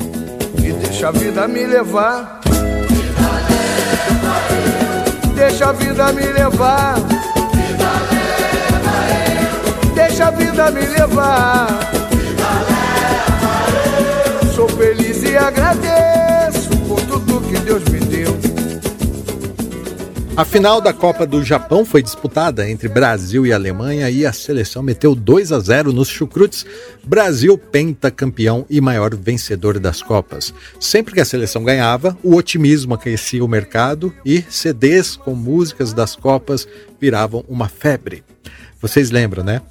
E 0.62 0.70
deixa 0.70 1.09
a 1.09 1.12
vida 1.12 1.48
me 1.48 1.64
levar. 1.64 2.42
Deixa 5.34 5.70
a 5.70 5.72
vida 5.72 6.12
me 6.12 6.26
levar. 6.26 6.96
Deixa 9.94 10.26
a 10.26 10.30
vida 10.30 10.70
me 10.72 10.86
levar. 10.86 11.95
A 20.37 20.45
final 20.45 20.82
da 20.82 20.93
Copa 20.93 21.26
do 21.26 21.43
Japão 21.43 21.82
foi 21.82 22.03
disputada 22.03 22.68
entre 22.68 22.91
Brasil 22.91 23.47
e 23.47 23.55
Alemanha 23.55 24.11
e 24.11 24.26
a 24.26 24.34
seleção 24.34 24.82
meteu 24.82 25.14
2 25.14 25.51
a 25.51 25.59
0 25.59 25.95
nos 25.95 26.09
chucrutes. 26.09 26.66
Brasil 27.03 27.57
pentacampeão 27.57 28.66
e 28.68 28.78
maior 28.78 29.16
vencedor 29.16 29.78
das 29.78 30.03
Copas. 30.03 30.53
Sempre 30.78 31.14
que 31.14 31.22
a 31.22 31.24
seleção 31.24 31.64
ganhava, 31.64 32.18
o 32.22 32.34
otimismo 32.34 32.93
aquecia 32.93 33.43
o 33.43 33.49
mercado 33.49 34.12
e 34.26 34.45
CDs 34.51 35.16
com 35.16 35.34
músicas 35.34 35.95
das 35.95 36.14
Copas 36.14 36.68
viravam 37.01 37.43
uma 37.49 37.70
febre. 37.70 38.22
Vocês 38.78 39.11
lembram, 39.11 39.43
né? 39.43 39.62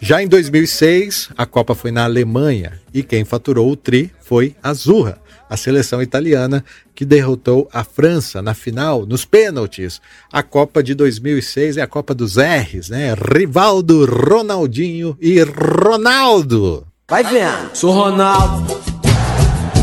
Já 0.00 0.22
em 0.22 0.28
2006, 0.28 1.30
a 1.36 1.44
Copa 1.46 1.74
foi 1.74 1.90
na 1.90 2.04
Alemanha 2.04 2.80
e 2.94 3.02
quem 3.02 3.24
faturou 3.24 3.68
o 3.72 3.76
tri 3.76 4.12
foi 4.20 4.54
a 4.62 4.72
Zurra 4.72 5.21
a 5.52 5.56
seleção 5.58 6.00
italiana 6.00 6.64
que 6.94 7.04
derrotou 7.04 7.68
a 7.70 7.84
França 7.84 8.40
na 8.40 8.54
final, 8.54 9.04
nos 9.04 9.26
pênaltis. 9.26 10.00
A 10.32 10.42
Copa 10.42 10.82
de 10.82 10.94
2006 10.94 11.76
é 11.76 11.82
a 11.82 11.86
Copa 11.86 12.14
dos 12.14 12.36
R's, 12.38 12.88
né? 12.88 13.14
Rivaldo, 13.14 14.06
Ronaldinho 14.06 15.14
e 15.20 15.42
Ronaldo. 15.42 16.86
Vai 17.06 17.22
vendo. 17.22 17.70
Sou 17.74 17.92
Ronaldo. 17.92 18.80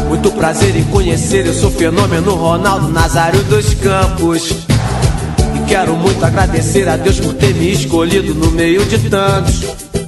Muito 0.08 0.32
prazer 0.32 0.76
em 0.76 0.86
conhecer, 0.86 1.46
eu 1.46 1.54
sou 1.54 1.70
fenômeno 1.70 2.34
Ronaldo 2.34 2.88
Nazário 2.88 3.44
dos 3.44 3.76
Campos. 3.76 4.50
E 4.50 5.68
quero 5.68 5.96
muito 5.96 6.26
agradecer 6.26 6.90
a 6.90 6.98
Deus 6.98 7.20
por 7.20 7.36
ter 7.36 7.54
me 7.54 7.72
escolhido 7.72 8.34
no 8.34 8.50
meio 8.50 8.84
de 8.86 9.08
tantos. 9.08 9.99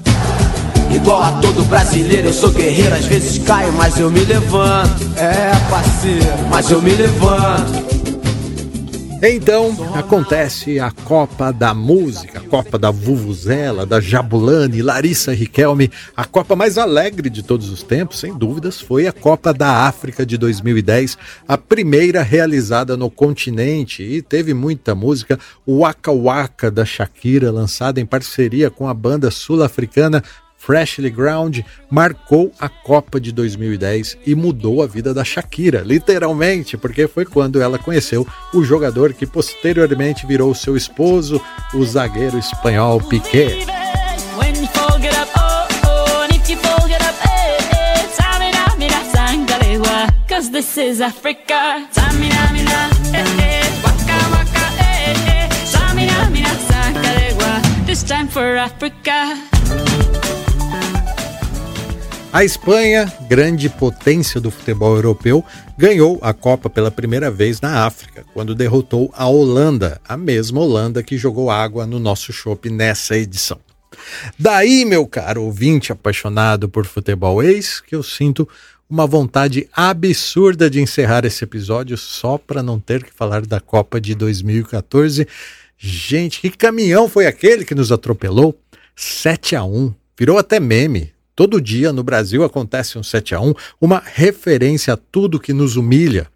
Igual 0.95 1.21
a 1.21 1.31
todo 1.41 1.63
brasileiro, 1.65 2.27
eu 2.27 2.33
sou 2.33 2.51
guerreiro, 2.51 2.95
às 2.95 3.05
vezes 3.05 3.37
caio, 3.43 3.71
mas 3.73 3.97
eu 3.99 4.11
me 4.11 4.23
levanto. 4.23 5.01
É, 5.17 5.69
parceiro, 5.69 6.47
mas 6.49 6.69
eu 6.69 6.81
me 6.81 6.91
levanto. 6.91 8.01
Então 9.23 9.75
acontece 9.93 10.79
a 10.79 10.89
Copa 10.89 11.53
da 11.53 11.75
Música, 11.75 12.39
a 12.39 12.41
Copa 12.41 12.79
da 12.79 12.89
Vuvuzela, 12.89 13.85
da 13.85 14.01
Jabulani, 14.01 14.81
Larissa 14.81 15.31
Riquelme. 15.31 15.91
A 16.17 16.25
Copa 16.25 16.55
mais 16.55 16.75
alegre 16.75 17.29
de 17.29 17.43
todos 17.43 17.69
os 17.69 17.83
tempos, 17.83 18.17
sem 18.17 18.35
dúvidas, 18.35 18.81
foi 18.81 19.05
a 19.05 19.13
Copa 19.13 19.53
da 19.53 19.85
África 19.85 20.25
de 20.25 20.39
2010, 20.39 21.19
a 21.47 21.55
primeira 21.55 22.23
realizada 22.23 22.97
no 22.97 23.11
continente 23.11 24.01
e 24.01 24.23
teve 24.23 24.55
muita 24.55 24.95
música. 24.95 25.37
O 25.67 25.81
Waka 25.81 26.11
Waka 26.11 26.71
da 26.71 26.83
Shakira, 26.83 27.51
lançada 27.51 28.01
em 28.01 28.05
parceria 28.07 28.71
com 28.71 28.89
a 28.89 28.93
banda 28.93 29.29
sul-africana 29.29 30.23
Freshly 30.61 31.09
Ground 31.09 31.65
marcou 31.89 32.51
a 32.59 32.69
Copa 32.69 33.19
de 33.19 33.31
2010 33.31 34.19
e 34.27 34.35
mudou 34.35 34.83
a 34.83 34.87
vida 34.87 35.11
da 35.11 35.23
Shakira, 35.23 35.81
literalmente, 35.81 36.77
porque 36.77 37.07
foi 37.07 37.25
quando 37.25 37.59
ela 37.59 37.79
conheceu 37.79 38.27
o 38.53 38.63
jogador 38.63 39.11
que 39.11 39.25
posteriormente 39.25 40.27
virou 40.27 40.53
seu 40.53 40.77
esposo, 40.77 41.41
o 41.73 41.83
zagueiro 41.83 42.37
espanhol 42.37 43.01
Piqué. 43.01 43.65
This 50.51 50.77
is 50.77 51.01
Africa. 51.01 51.87
Samina, 51.91 52.51
A 62.33 62.45
Espanha, 62.45 63.11
grande 63.27 63.67
potência 63.67 64.39
do 64.39 64.49
futebol 64.49 64.95
europeu, 64.95 65.43
ganhou 65.77 66.17
a 66.21 66.33
Copa 66.33 66.69
pela 66.69 66.89
primeira 66.89 67.29
vez 67.29 67.59
na 67.59 67.85
África, 67.85 68.23
quando 68.33 68.55
derrotou 68.55 69.11
a 69.13 69.27
Holanda, 69.27 69.99
a 70.07 70.15
mesma 70.15 70.61
Holanda 70.61 71.03
que 71.03 71.17
jogou 71.17 71.51
água 71.51 71.85
no 71.85 71.99
nosso 71.99 72.31
chopp 72.31 72.69
nessa 72.69 73.17
edição. 73.17 73.59
Daí, 74.39 74.85
meu 74.85 75.05
caro 75.05 75.43
ouvinte 75.43 75.91
apaixonado 75.91 76.69
por 76.69 76.85
futebol, 76.85 77.43
eis 77.43 77.81
que 77.81 77.93
eu 77.93 78.01
sinto 78.01 78.47
uma 78.89 79.05
vontade 79.05 79.67
absurda 79.73 80.69
de 80.69 80.79
encerrar 80.79 81.25
esse 81.25 81.43
episódio 81.43 81.97
só 81.97 82.37
para 82.37 82.63
não 82.63 82.79
ter 82.79 83.03
que 83.03 83.13
falar 83.13 83.45
da 83.45 83.59
Copa 83.59 83.99
de 83.99 84.15
2014. 84.15 85.27
Gente, 85.77 86.39
que 86.39 86.49
caminhão 86.51 87.09
foi 87.09 87.25
aquele 87.25 87.65
que 87.65 87.75
nos 87.75 87.91
atropelou? 87.91 88.57
7 88.95 89.53
a 89.57 89.65
1 89.65 89.93
virou 90.17 90.37
até 90.37 90.61
meme. 90.61 91.11
Todo 91.41 91.59
dia 91.59 91.91
no 91.91 92.03
Brasil 92.03 92.43
acontece 92.43 92.99
um 92.99 93.03
7 93.03 93.33
a 93.33 93.41
1 93.41 93.55
uma 93.81 93.99
referência 94.05 94.93
a 94.93 94.97
tudo 94.97 95.39
que 95.39 95.53
nos 95.53 95.75
humilha. 95.75 96.27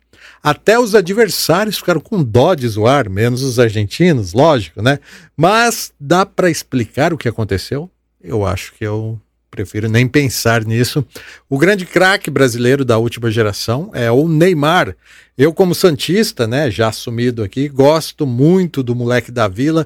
Até 0.42 0.80
os 0.80 0.96
adversários 0.96 1.78
ficaram 1.78 2.02
com 2.02 2.24
dó 2.24 2.56
de 2.56 2.68
zoar, 2.68 3.08
menos 3.08 3.44
os 3.44 3.60
argentinos, 3.60 4.34
lógico, 4.34 4.82
né? 4.82 4.98
Mas 5.38 5.94
dá 6.00 6.26
para 6.26 6.50
explicar 6.50 7.14
o 7.14 7.20
que 7.20 7.30
aconteceu? 7.30 7.88
Eu 8.20 8.44
acho 8.48 8.74
que 8.74 8.84
eu 8.84 9.22
prefiro 9.52 9.88
nem 9.88 10.08
pensar 10.08 10.66
nisso. 10.66 11.06
O 11.48 11.60
grande 11.60 11.86
craque 11.86 12.32
brasileiro 12.32 12.84
da 12.84 12.98
última 12.98 13.30
geração 13.30 13.92
é 13.94 14.10
o 14.12 14.28
Neymar. 14.28 14.96
Eu, 15.38 15.54
como 15.54 15.76
Santista, 15.76 16.48
né, 16.48 16.72
já 16.72 16.88
assumido 16.88 17.44
aqui, 17.44 17.70
gosto 17.70 18.26
muito 18.26 18.82
do 18.82 18.96
moleque 18.96 19.30
da 19.32 19.48
vila 19.48 19.86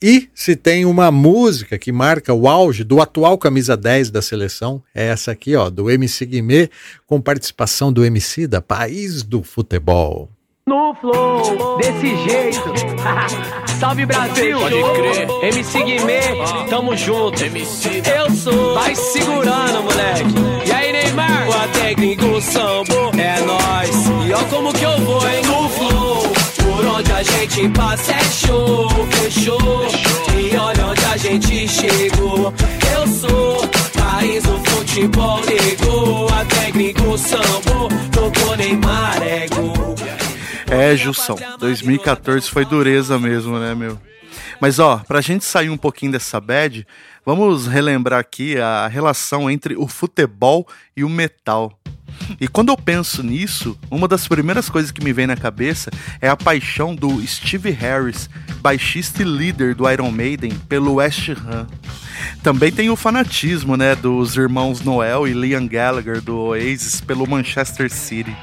e 0.00 0.28
se 0.32 0.54
tem 0.54 0.84
uma 0.84 1.10
música 1.10 1.76
que 1.76 1.90
marca 1.90 2.32
o 2.32 2.46
auge 2.46 2.84
do 2.84 3.00
atual 3.00 3.36
camisa 3.36 3.76
10 3.76 4.10
da 4.10 4.22
seleção, 4.22 4.80
é 4.94 5.08
essa 5.08 5.32
aqui, 5.32 5.56
ó, 5.56 5.68
do 5.68 5.90
MC 5.90 6.24
Guimê, 6.24 6.70
com 7.06 7.20
participação 7.20 7.92
do 7.92 8.04
MC 8.04 8.46
da 8.46 8.62
País 8.62 9.24
do 9.24 9.42
Futebol. 9.42 10.30
No 10.68 10.94
flow, 11.00 11.78
desse 11.78 12.14
jeito. 12.28 12.62
Salve 13.80 14.04
Brasil! 14.06 14.58
Pode 14.58 14.76
crer. 14.76 15.28
MC 15.54 15.82
Guimê, 15.82 16.20
tamo 16.68 16.94
junto. 16.96 17.42
MC 17.42 18.02
Eu 18.14 18.30
sou. 18.30 18.74
Vai 18.74 18.94
segurando, 18.94 19.82
moleque. 19.82 20.68
E 20.68 20.70
aí, 20.70 20.92
Neymar? 20.92 21.48
O 21.48 21.68
técnico 21.72 22.40
sambo 22.42 23.10
é 23.18 23.40
nós. 23.46 23.90
E 24.28 24.32
ó 24.32 24.44
como 24.50 24.72
que 24.74 24.84
eu 24.84 24.98
vou, 24.98 25.26
hein? 25.26 25.42
No 25.46 25.68
flow. 25.70 25.87
Gente 27.48 27.70
passa 27.70 28.12
é 28.12 28.24
show, 28.24 28.88
fechou. 29.10 29.86
E 30.38 30.56
olha 30.56 30.86
onde 30.86 31.04
a 31.06 31.16
gente 31.16 31.66
chegou. 31.66 32.52
Eu 32.94 33.06
sou 33.06 33.68
país 33.98 34.42
do 34.42 34.58
futebol, 34.70 35.40
negou. 35.46 36.28
A 36.28 36.44
técnico 36.44 37.16
sambo, 37.16 37.88
tocou 38.12 38.56
Neymar, 38.56 39.22
é 39.22 39.46
gol. 39.48 39.94
É, 40.70 40.94
Jussão, 40.94 41.36
2014 41.58 42.50
foi 42.50 42.66
dureza 42.66 43.18
mesmo, 43.18 43.58
né, 43.58 43.74
meu? 43.74 43.98
Mas 44.60 44.78
ó, 44.78 44.98
pra 44.98 45.22
gente 45.22 45.44
sair 45.44 45.70
um 45.70 45.76
pouquinho 45.78 46.12
dessa 46.12 46.38
bad, 46.38 46.86
vamos 47.24 47.66
relembrar 47.66 48.20
aqui 48.20 48.58
a 48.58 48.86
relação 48.88 49.50
entre 49.50 49.74
o 49.74 49.88
futebol 49.88 50.66
e 50.94 51.02
o 51.02 51.08
metal. 51.08 51.72
E 52.40 52.48
quando 52.48 52.70
eu 52.70 52.76
penso 52.76 53.22
nisso, 53.22 53.78
uma 53.90 54.06
das 54.06 54.26
primeiras 54.28 54.68
coisas 54.68 54.90
que 54.90 55.02
me 55.02 55.12
vem 55.12 55.26
na 55.26 55.36
cabeça 55.36 55.90
é 56.20 56.28
a 56.28 56.36
paixão 56.36 56.94
do 56.94 57.24
Steve 57.26 57.70
Harris, 57.70 58.28
baixista 58.60 59.22
e 59.22 59.24
líder 59.24 59.74
do 59.74 59.90
Iron 59.90 60.10
Maiden, 60.10 60.52
pelo 60.68 60.94
West 60.94 61.30
Ham. 61.30 61.66
Também 62.42 62.72
tem 62.72 62.90
o 62.90 62.96
fanatismo, 62.96 63.76
né, 63.76 63.94
dos 63.94 64.36
irmãos 64.36 64.80
Noel 64.80 65.26
e 65.26 65.32
Liam 65.32 65.66
Gallagher 65.66 66.20
do 66.20 66.36
Oasis 66.36 67.00
pelo 67.00 67.28
Manchester 67.28 67.90
City. 67.90 68.36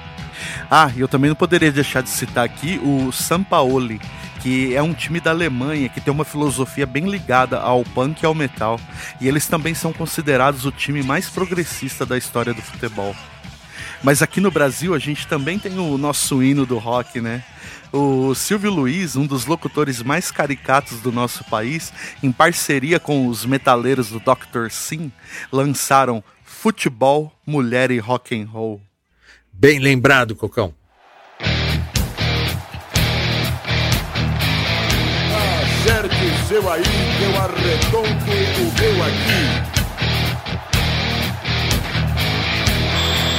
Ah, 0.69 0.91
e 0.95 1.01
eu 1.01 1.07
também 1.07 1.29
não 1.29 1.35
poderia 1.35 1.71
deixar 1.71 2.01
de 2.01 2.09
citar 2.09 2.45
aqui 2.45 2.79
o 2.83 3.11
Sampaoli, 3.11 3.99
que 4.41 4.75
é 4.75 4.81
um 4.81 4.93
time 4.93 5.19
da 5.19 5.31
Alemanha 5.31 5.89
que 5.89 6.01
tem 6.01 6.13
uma 6.13 6.25
filosofia 6.25 6.85
bem 6.85 7.09
ligada 7.09 7.59
ao 7.59 7.83
punk 7.83 8.21
e 8.21 8.25
ao 8.25 8.35
metal. 8.35 8.79
E 9.19 9.27
eles 9.27 9.47
também 9.47 9.73
são 9.73 9.93
considerados 9.93 10.65
o 10.65 10.71
time 10.71 11.01
mais 11.01 11.29
progressista 11.29 12.05
da 12.05 12.17
história 12.17 12.53
do 12.53 12.61
futebol. 12.61 13.15
Mas 14.05 14.21
aqui 14.21 14.39
no 14.39 14.51
Brasil 14.51 14.93
a 14.93 14.99
gente 14.99 15.25
também 15.25 15.57
tem 15.57 15.79
o 15.79 15.97
nosso 15.97 16.43
hino 16.43 16.63
do 16.63 16.77
rock, 16.77 17.19
né? 17.19 17.43
O 17.91 18.35
Silvio 18.35 18.69
Luiz, 18.69 19.15
um 19.15 19.25
dos 19.25 19.47
locutores 19.47 20.03
mais 20.03 20.29
caricatos 20.29 20.99
do 20.99 21.11
nosso 21.11 21.43
país, 21.45 21.91
em 22.21 22.31
parceria 22.31 22.99
com 22.99 23.25
os 23.25 23.47
metaleiros 23.47 24.09
do 24.09 24.19
Dr. 24.19 24.69
Sim, 24.69 25.11
lançaram 25.51 26.23
Futebol, 26.43 27.33
Mulher 27.47 27.89
e 27.89 27.97
Rock 27.97 28.39
and 28.39 28.45
Roll. 28.45 28.79
Bem 29.51 29.79
lembrado, 29.79 30.35
Cocão. 30.35 30.71
Acerte 35.63 36.25
o 36.25 36.47
seu 36.47 36.71
aí, 36.71 36.83
que 36.83 37.23
eu 37.23 37.41
arredondo 37.41 38.07
o 38.61 38.71
meu 38.79 39.03
aqui. 39.03 39.75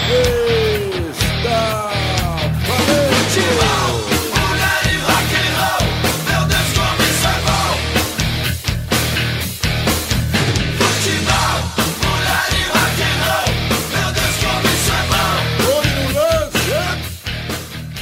Está 0.08 0.35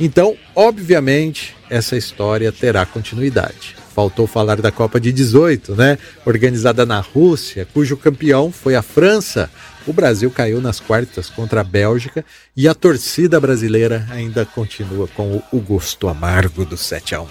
Então, 0.00 0.34
obviamente, 0.54 1.54
essa 1.68 1.94
história 1.94 2.50
terá 2.50 2.86
continuidade. 2.86 3.76
Faltou 3.94 4.26
falar 4.26 4.62
da 4.62 4.72
Copa 4.72 4.98
de 4.98 5.12
18, 5.12 5.76
né? 5.76 5.98
Organizada 6.24 6.86
na 6.86 7.00
Rússia, 7.00 7.68
cujo 7.74 7.98
campeão 7.98 8.50
foi 8.50 8.76
a 8.76 8.80
França. 8.80 9.50
O 9.86 9.92
Brasil 9.92 10.30
caiu 10.30 10.58
nas 10.58 10.80
quartas 10.80 11.28
contra 11.28 11.60
a 11.60 11.64
Bélgica 11.64 12.24
e 12.56 12.66
a 12.66 12.72
torcida 12.72 13.38
brasileira 13.38 14.06
ainda 14.08 14.46
continua 14.46 15.06
com 15.08 15.42
o 15.52 15.60
gosto 15.60 16.08
amargo 16.08 16.64
do 16.64 16.78
7 16.78 17.14
a 17.14 17.20
1. 17.20 17.28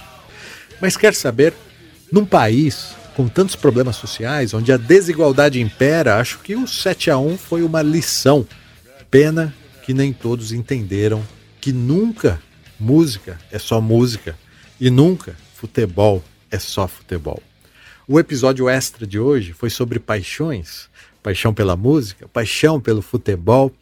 Mas 0.79 0.95
quer 0.95 1.15
saber 1.15 1.51
num 2.15 2.25
país 2.25 2.95
com 3.13 3.27
tantos 3.27 3.57
problemas 3.57 3.97
sociais, 3.97 4.53
onde 4.53 4.71
a 4.71 4.77
desigualdade 4.77 5.59
impera, 5.59 6.17
acho 6.17 6.39
que 6.39 6.55
o 6.55 6.65
7 6.65 7.11
a 7.11 7.17
1 7.17 7.37
foi 7.37 7.61
uma 7.61 7.81
lição. 7.81 8.47
Pena 9.11 9.53
que 9.83 9.93
nem 9.93 10.13
todos 10.13 10.53
entenderam 10.53 11.21
que 11.59 11.73
nunca 11.73 12.41
música 12.79 13.37
é 13.51 13.59
só 13.59 13.81
música 13.81 14.33
e 14.79 14.89
nunca 14.89 15.35
futebol 15.55 16.23
é 16.49 16.57
só 16.57 16.87
futebol. 16.87 17.43
O 18.07 18.17
episódio 18.17 18.69
extra 18.69 19.05
de 19.05 19.19
hoje 19.19 19.51
foi 19.51 19.69
sobre 19.69 19.99
paixões, 19.99 20.87
paixão 21.21 21.53
pela 21.53 21.75
música, 21.75 22.29
paixão 22.29 22.79
pelo 22.79 23.01
futebol. 23.01 23.73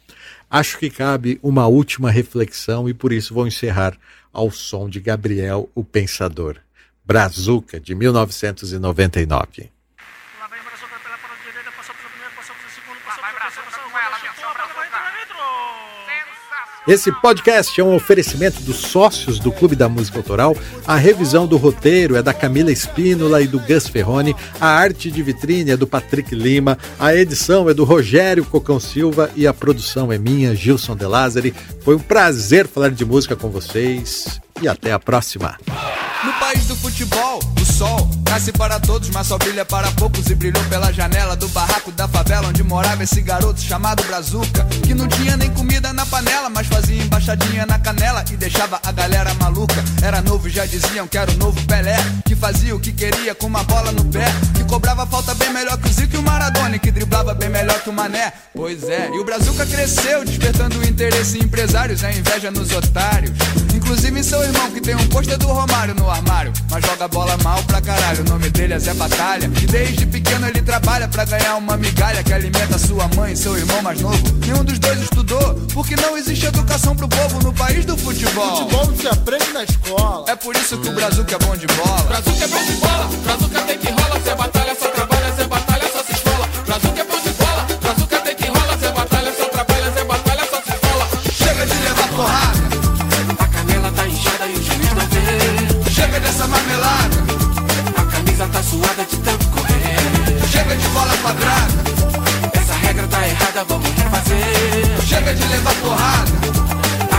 Acho 0.50 0.76
que 0.78 0.90
cabe 0.90 1.38
uma 1.40 1.68
última 1.68 2.10
reflexão 2.10 2.88
e 2.88 2.94
por 2.94 3.12
isso 3.12 3.32
vou 3.32 3.46
encerrar 3.46 3.96
ao 4.32 4.50
som 4.50 4.88
de 4.88 4.98
Gabriel 4.98 5.70
o 5.72 5.84
Pensador. 5.84 6.58
Brazuca, 7.04 7.78
de 7.78 7.94
1999. 7.94 9.73
Esse 16.86 17.10
podcast 17.10 17.80
é 17.80 17.82
um 17.82 17.94
oferecimento 17.94 18.60
dos 18.60 18.76
sócios 18.76 19.38
do 19.38 19.50
Clube 19.50 19.74
da 19.74 19.88
Música 19.88 20.18
Autoral. 20.18 20.54
A 20.86 20.96
revisão 20.96 21.46
do 21.46 21.56
roteiro 21.56 22.14
é 22.14 22.22
da 22.22 22.34
Camila 22.34 22.70
Espínola 22.70 23.40
e 23.40 23.46
do 23.46 23.58
Gus 23.58 23.88
Ferroni. 23.88 24.36
A 24.60 24.68
arte 24.68 25.10
de 25.10 25.22
vitrine 25.22 25.70
é 25.70 25.76
do 25.78 25.86
Patrick 25.86 26.34
Lima. 26.34 26.76
A 27.00 27.14
edição 27.14 27.70
é 27.70 27.74
do 27.74 27.84
Rogério 27.84 28.44
Cocão 28.44 28.78
Silva 28.78 29.30
e 29.34 29.46
a 29.46 29.54
produção 29.54 30.12
é 30.12 30.18
minha, 30.18 30.54
Gilson 30.54 30.94
De 30.94 31.06
Lázari. 31.06 31.54
Foi 31.80 31.96
um 31.96 32.00
prazer 32.00 32.68
falar 32.68 32.90
de 32.90 33.04
música 33.04 33.34
com 33.34 33.48
vocês 33.48 34.38
e 34.60 34.68
até 34.68 34.92
a 34.92 34.98
próxima. 34.98 35.56
No 36.22 36.32
país 36.34 36.66
do 36.66 36.76
futebol, 36.76 37.40
sol 37.74 38.08
nasce 38.30 38.52
para 38.52 38.78
todos, 38.78 39.10
mas 39.10 39.26
só 39.26 39.36
brilha 39.36 39.64
para 39.64 39.90
poucos 39.92 40.26
e 40.30 40.34
brilhou 40.34 40.62
pela 40.64 40.92
janela 40.92 41.34
do 41.34 41.48
barraco 41.48 41.90
da 41.92 42.06
favela 42.06 42.48
onde 42.48 42.62
morava 42.62 43.02
esse 43.02 43.20
garoto 43.20 43.60
chamado 43.60 44.02
Brazuca, 44.04 44.64
que 44.82 44.94
não 44.94 45.08
tinha 45.08 45.36
nem 45.36 45.50
comida 45.50 45.92
na 45.92 46.06
panela, 46.06 46.48
mas 46.48 46.66
fazia 46.68 47.02
embaixadinha 47.02 47.66
na 47.66 47.78
canela 47.78 48.24
e 48.32 48.36
deixava 48.36 48.80
a 48.82 48.92
galera 48.92 49.34
maluca. 49.34 49.84
Era 50.02 50.22
novo, 50.22 50.48
já 50.48 50.66
diziam 50.66 51.06
que 51.06 51.18
era 51.18 51.30
o 51.30 51.36
novo 51.36 51.60
Pelé, 51.66 51.96
que 52.24 52.36
fazia 52.36 52.74
o 52.74 52.80
que 52.80 52.92
queria 52.92 53.34
com 53.34 53.46
uma 53.46 53.64
bola 53.64 53.90
no 53.90 54.04
pé, 54.04 54.26
que 54.54 54.64
cobrava 54.64 55.04
falta 55.06 55.34
bem 55.34 55.52
melhor 55.52 55.76
que 55.78 55.88
o 55.88 55.92
Zico 55.92 56.14
e 56.14 56.18
o 56.18 56.22
Maradona, 56.22 56.76
e 56.76 56.78
que 56.78 56.92
driblava 56.92 57.34
bem 57.34 57.48
melhor 57.48 57.80
que 57.80 57.90
o 57.90 57.92
Mané. 57.92 58.32
Pois 58.54 58.84
é, 58.84 59.10
e 59.12 59.18
o 59.18 59.24
Brazuca 59.24 59.66
cresceu, 59.66 60.24
despertando 60.24 60.78
o 60.78 60.84
interesse 60.84 61.38
em 61.38 61.44
empresários, 61.44 62.04
a 62.04 62.12
inveja 62.12 62.50
nos 62.50 62.72
otários. 62.72 63.32
Inclusive 63.74 64.18
em 64.18 64.22
seu 64.22 64.42
irmão, 64.42 64.70
que 64.70 64.80
tem 64.80 64.94
um 64.94 65.06
pôster 65.08 65.38
do 65.38 65.46
Romário 65.46 65.94
no 65.94 66.08
armário, 66.08 66.52
mas 66.70 66.84
joga 66.84 67.08
bola 67.08 67.36
mal 67.42 67.63
pra 67.64 67.80
caralho. 67.80 68.22
O 68.22 68.28
nome 68.28 68.50
dele 68.50 68.74
é 68.74 68.78
Zé 68.78 68.94
Batalha. 68.94 69.46
E 69.46 69.66
desde 69.66 70.06
pequeno 70.06 70.46
ele 70.46 70.62
trabalha 70.62 71.08
pra 71.08 71.24
ganhar 71.24 71.56
uma 71.56 71.76
migalha 71.76 72.22
que 72.22 72.32
alimenta 72.32 72.78
sua 72.78 73.08
mãe 73.16 73.32
e 73.32 73.36
seu 73.36 73.56
irmão 73.56 73.82
mais 73.82 74.00
novo. 74.00 74.22
Nenhum 74.40 74.64
dos 74.64 74.78
dois 74.78 75.00
estudou, 75.02 75.54
porque 75.72 75.96
não 75.96 76.16
existe 76.16 76.46
educação 76.46 76.94
pro 76.96 77.08
povo 77.08 77.40
no 77.42 77.52
país 77.52 77.84
do 77.84 77.96
futebol. 77.96 78.56
Futebol 78.56 78.86
não 78.86 78.96
se 78.96 79.08
aprende 79.08 79.52
na 79.52 79.64
escola. 79.64 80.24
É 80.28 80.36
por 80.36 80.54
isso 80.56 80.78
que 80.78 80.88
o 80.88 80.92
Brazuca 80.92 81.34
é 81.34 81.38
bom 81.38 81.56
de 81.56 81.66
bola. 81.66 82.02
Brazuca 82.02 82.44
é 82.44 82.48
bom 82.48 82.64
de 82.64 82.72
bola, 82.72 83.08
Brazuca 83.24 83.60
tem 83.62 83.78
que 83.78 83.90
rola, 83.90 84.20
Zé 84.20 84.34
Batalha 84.34 84.76
só 84.78 84.88
trabalha, 84.88 85.13
nada 98.86 99.04
de 99.04 99.16
tanto 99.18 99.46
correr. 99.48 100.48
Chega 100.50 100.76
de 100.76 100.88
bola 100.88 101.16
quadrada, 101.18 101.84
essa 102.52 102.74
regra 102.74 103.06
tá 103.06 103.26
errada, 103.26 103.64
vamos 103.64 103.90
refazer. 103.90 105.06
Chega 105.06 105.34
de 105.34 105.44
levar 105.48 105.74
porrada, 105.76 106.32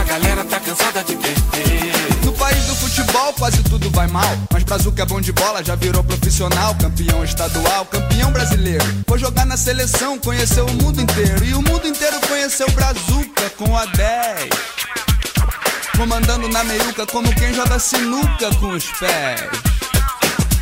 a 0.00 0.04
galera 0.04 0.44
tá 0.44 0.60
cansada 0.60 1.04
de 1.04 1.16
perder. 1.16 2.24
No 2.24 2.32
país 2.32 2.64
do 2.64 2.74
futebol 2.76 3.32
quase 3.34 3.62
tudo 3.64 3.90
vai 3.90 4.06
mal, 4.06 4.36
mas 4.52 4.64
Brazuca 4.64 5.02
é 5.02 5.06
bom 5.06 5.20
de 5.20 5.32
bola, 5.32 5.62
já 5.62 5.74
virou 5.74 6.02
profissional, 6.02 6.74
campeão 6.74 7.24
estadual, 7.24 7.84
campeão 7.86 8.30
brasileiro. 8.32 8.84
Foi 9.06 9.18
jogar 9.18 9.46
na 9.46 9.56
seleção, 9.56 10.18
conheceu 10.18 10.66
o 10.66 10.74
mundo 10.74 11.00
inteiro 11.00 11.44
e 11.44 11.54
o 11.54 11.62
mundo 11.62 11.86
inteiro 11.86 12.20
conheceu 12.28 12.70
Brazuca 12.70 13.50
com 13.56 13.76
a 13.76 13.86
10 13.86 14.48
comandando 15.96 16.46
na 16.48 16.62
meiuca 16.62 17.06
como 17.06 17.34
quem 17.34 17.54
joga 17.54 17.78
sinuca 17.78 18.54
com 18.60 18.72
os 18.72 18.84
pés. 18.98 19.65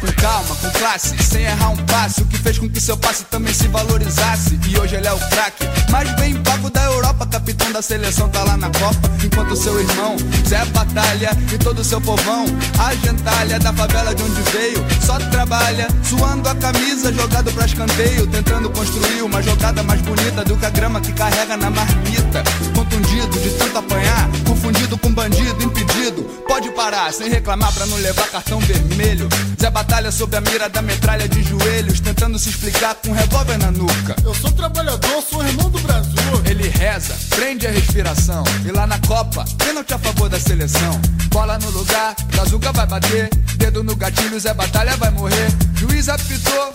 Com 0.05 0.13
calma, 0.21 0.55
com 0.57 0.71
classe, 0.79 1.17
sem 1.23 1.45
errar 1.45 1.71
um 1.71 1.77
passe. 1.87 2.21
O 2.21 2.27
que 2.27 2.37
fez 2.37 2.59
com 2.59 2.69
que 2.69 2.79
seu 2.79 2.95
passe 2.95 3.25
também 3.25 3.55
se 3.55 3.67
valorizasse. 3.69 4.61
E 4.69 4.79
hoje 4.79 4.97
ele 4.97 5.07
é 5.07 5.13
o 5.13 5.19
craque, 5.31 5.67
mais 5.91 6.15
bem 6.17 6.35
pago 6.43 6.69
da 6.69 6.83
Europa. 6.85 7.27
Capitão 7.27 7.73
da 7.73 7.81
seleção 7.81 8.29
tá 8.29 8.45
lá 8.45 8.55
na 8.59 8.69
Copa. 8.69 9.11
Enquanto 9.25 9.57
seu 9.57 9.81
irmão, 9.81 10.17
Zé 10.47 10.63
Batalha 10.67 11.31
e 11.51 11.57
todo 11.57 11.83
seu 11.83 12.03
povão, 12.03 12.45
a 12.79 12.95
gentalha 12.97 13.59
da 13.59 13.73
favela 13.73 14.15
de 14.15 14.23
onde 14.23 14.43
veio, 14.51 14.85
só 15.01 15.19
trabalha, 15.31 15.89
suando 16.03 16.51
a 16.51 16.55
camisa, 16.55 17.11
jogado 17.11 17.51
pra 17.53 17.65
escanteio. 17.65 18.27
Tentando 18.27 18.69
construir 18.69 19.23
uma 19.23 19.43
jogada 19.43 19.83
mais 19.83 20.03
bonita 20.03 20.45
do 20.45 20.55
que 20.55 20.67
a 20.67 20.71
grama 20.71 21.01
que 21.01 21.13
carrega 21.15 21.57
na 21.57 21.71
marmita. 21.71 22.45
Contundido 22.75 23.41
de 23.41 23.51
tanto 23.53 23.79
apanhar, 23.79 24.29
confundido 24.47 24.99
com 24.99 25.11
bandido, 25.15 25.65
impedido. 25.65 26.44
Pode 26.55 26.71
parar 26.71 27.13
sem 27.13 27.29
reclamar 27.29 27.73
pra 27.73 27.85
não 27.85 27.97
levar 27.97 28.29
cartão 28.29 28.61
vermelho. 28.61 29.29
Zé 29.61 29.69
Batalha 29.71 30.13
sob 30.13 30.37
a 30.37 30.41
mira 30.41 30.69
da 30.69 30.81
metralha 30.81 31.29
de 31.29 31.43
joelhos, 31.43 31.99
tentando 31.99 32.39
se 32.39 32.49
explicar 32.49 32.95
com 32.95 33.09
um 33.09 33.13
revólver 33.13 33.59
na 33.59 33.73
nuca. 33.73 34.15
Eu 34.23 34.33
sou 34.37 34.53
trabalhador, 34.53 35.21
sou 35.29 35.45
irmão 35.45 35.69
do 35.69 35.81
Brasil. 35.81 36.13
Ele 36.49 36.69
reza, 36.69 37.13
prende 37.31 37.67
a 37.67 37.71
respiração. 37.73 38.45
E 38.65 38.71
lá 38.71 38.87
na 38.87 39.01
Copa, 39.01 39.45
pênalti 39.59 39.95
a 39.95 39.99
favor 39.99 40.29
da 40.29 40.39
seleção. 40.39 41.01
Bola 41.33 41.59
no 41.59 41.71
lugar, 41.71 42.15
Brazuca 42.27 42.71
vai 42.71 42.87
bater. 42.87 43.31
Dedo 43.57 43.83
no 43.83 43.97
gatilho, 43.97 44.39
Zé 44.39 44.55
Batalha 44.55 44.97
vai 44.97 45.11
morrer. 45.11 45.49
Juiz 45.75 46.09
apitou. 46.09 46.73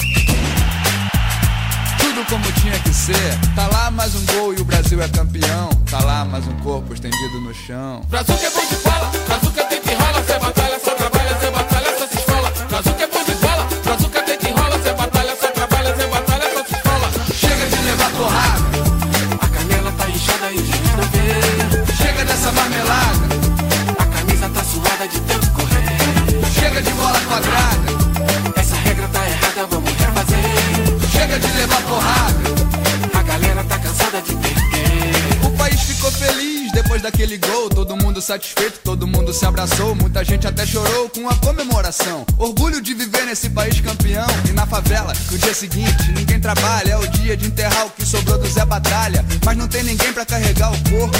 Tudo 1.99 2.25
como 2.27 2.51
tinha 2.51 2.77
que 2.79 2.93
ser. 2.93 3.39
Tá 3.55 3.67
lá 3.67 3.89
mais 3.89 4.13
um 4.13 4.25
gol 4.25 4.53
e 4.53 4.57
o 4.59 4.65
Brasil 4.65 5.01
é 5.01 5.07
campeão. 5.07 5.69
Tá 5.89 6.03
lá 6.03 6.25
mais 6.25 6.45
um 6.47 6.57
corpo 6.57 6.93
estendido 6.93 7.39
no 7.39 7.53
chão. 7.53 8.01
Brazuca 8.09 8.45
é 8.45 8.49
bom 8.49 8.65
de 8.67 8.75
bola, 8.75 9.11
depois 36.99 37.01
daquele 37.01 37.37
gol. 37.37 37.69
Todo 37.69 37.95
mundo 37.95 38.21
satisfeito, 38.21 38.79
todo 38.83 39.07
mundo 39.07 39.33
se 39.33 39.45
abraçou. 39.45 39.95
Muita 39.95 40.23
gente 40.23 40.45
até 40.45 40.65
chorou 40.65 41.09
com 41.09 41.27
a 41.29 41.35
comemoração. 41.35 42.25
Orgulho 42.37 42.81
de 42.81 42.93
viver 42.93 43.25
nesse 43.25 43.49
país 43.49 43.79
campeão. 43.79 44.27
E 44.49 44.51
na 44.51 44.65
favela, 44.65 45.13
no 45.31 45.37
dia 45.37 45.53
seguinte, 45.53 46.11
ninguém 46.15 46.39
trabalha. 46.39 46.91
É 46.91 46.97
o 46.97 47.07
dia 47.07 47.35
de 47.35 47.47
enterrar 47.47 47.87
o 47.87 47.89
que 47.91 48.05
sobrou 48.05 48.37
do 48.37 48.47
Zé 48.47 48.65
Batalha. 48.65 49.25
Mas 49.45 49.57
não 49.57 49.67
tem 49.67 49.83
ninguém 49.83 50.13
pra 50.13 50.25
carregar 50.25 50.71
o 50.71 50.89
corpo, 50.89 51.17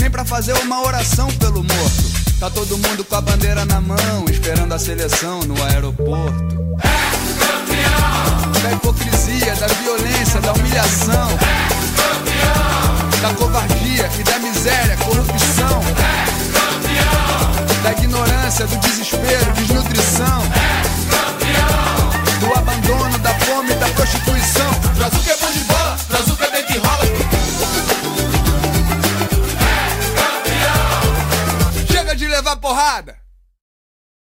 nem 0.00 0.10
pra 0.10 0.24
fazer 0.24 0.54
uma 0.58 0.82
oração 0.82 1.28
pelo 1.34 1.62
morto. 1.62 2.16
Tá 2.38 2.50
todo 2.50 2.78
mundo 2.78 3.04
com 3.04 3.14
a 3.14 3.20
bandeira 3.20 3.64
na 3.64 3.80
mão, 3.80 4.26
esperando 4.30 4.72
a 4.72 4.78
seleção 4.78 5.40
no 5.40 5.62
aeroporto. 5.64 6.56
Da 8.62 8.72
hipocrisia, 8.72 9.54
da 9.56 9.66
violência, 9.66 10.40
da 10.40 10.52
humilhação. 10.52 11.28
Da 13.26 13.34
covardia 13.34 14.08
e 14.20 14.22
da 14.22 14.38
miséria, 14.38 14.96
corrupção. 14.98 15.80
Da 17.82 17.90
ignorância, 17.90 18.68
do 18.68 18.76
desespero, 18.76 19.52
desnutrição. 19.54 20.42
Do 22.38 22.56
abandono, 22.56 23.18
da 23.18 23.34
fome, 23.40 23.74
da 23.74 23.88
prostituição. 23.88 24.70
Brazuca 24.94 25.32
é 25.32 25.36
bom 25.38 25.50
de 25.50 25.65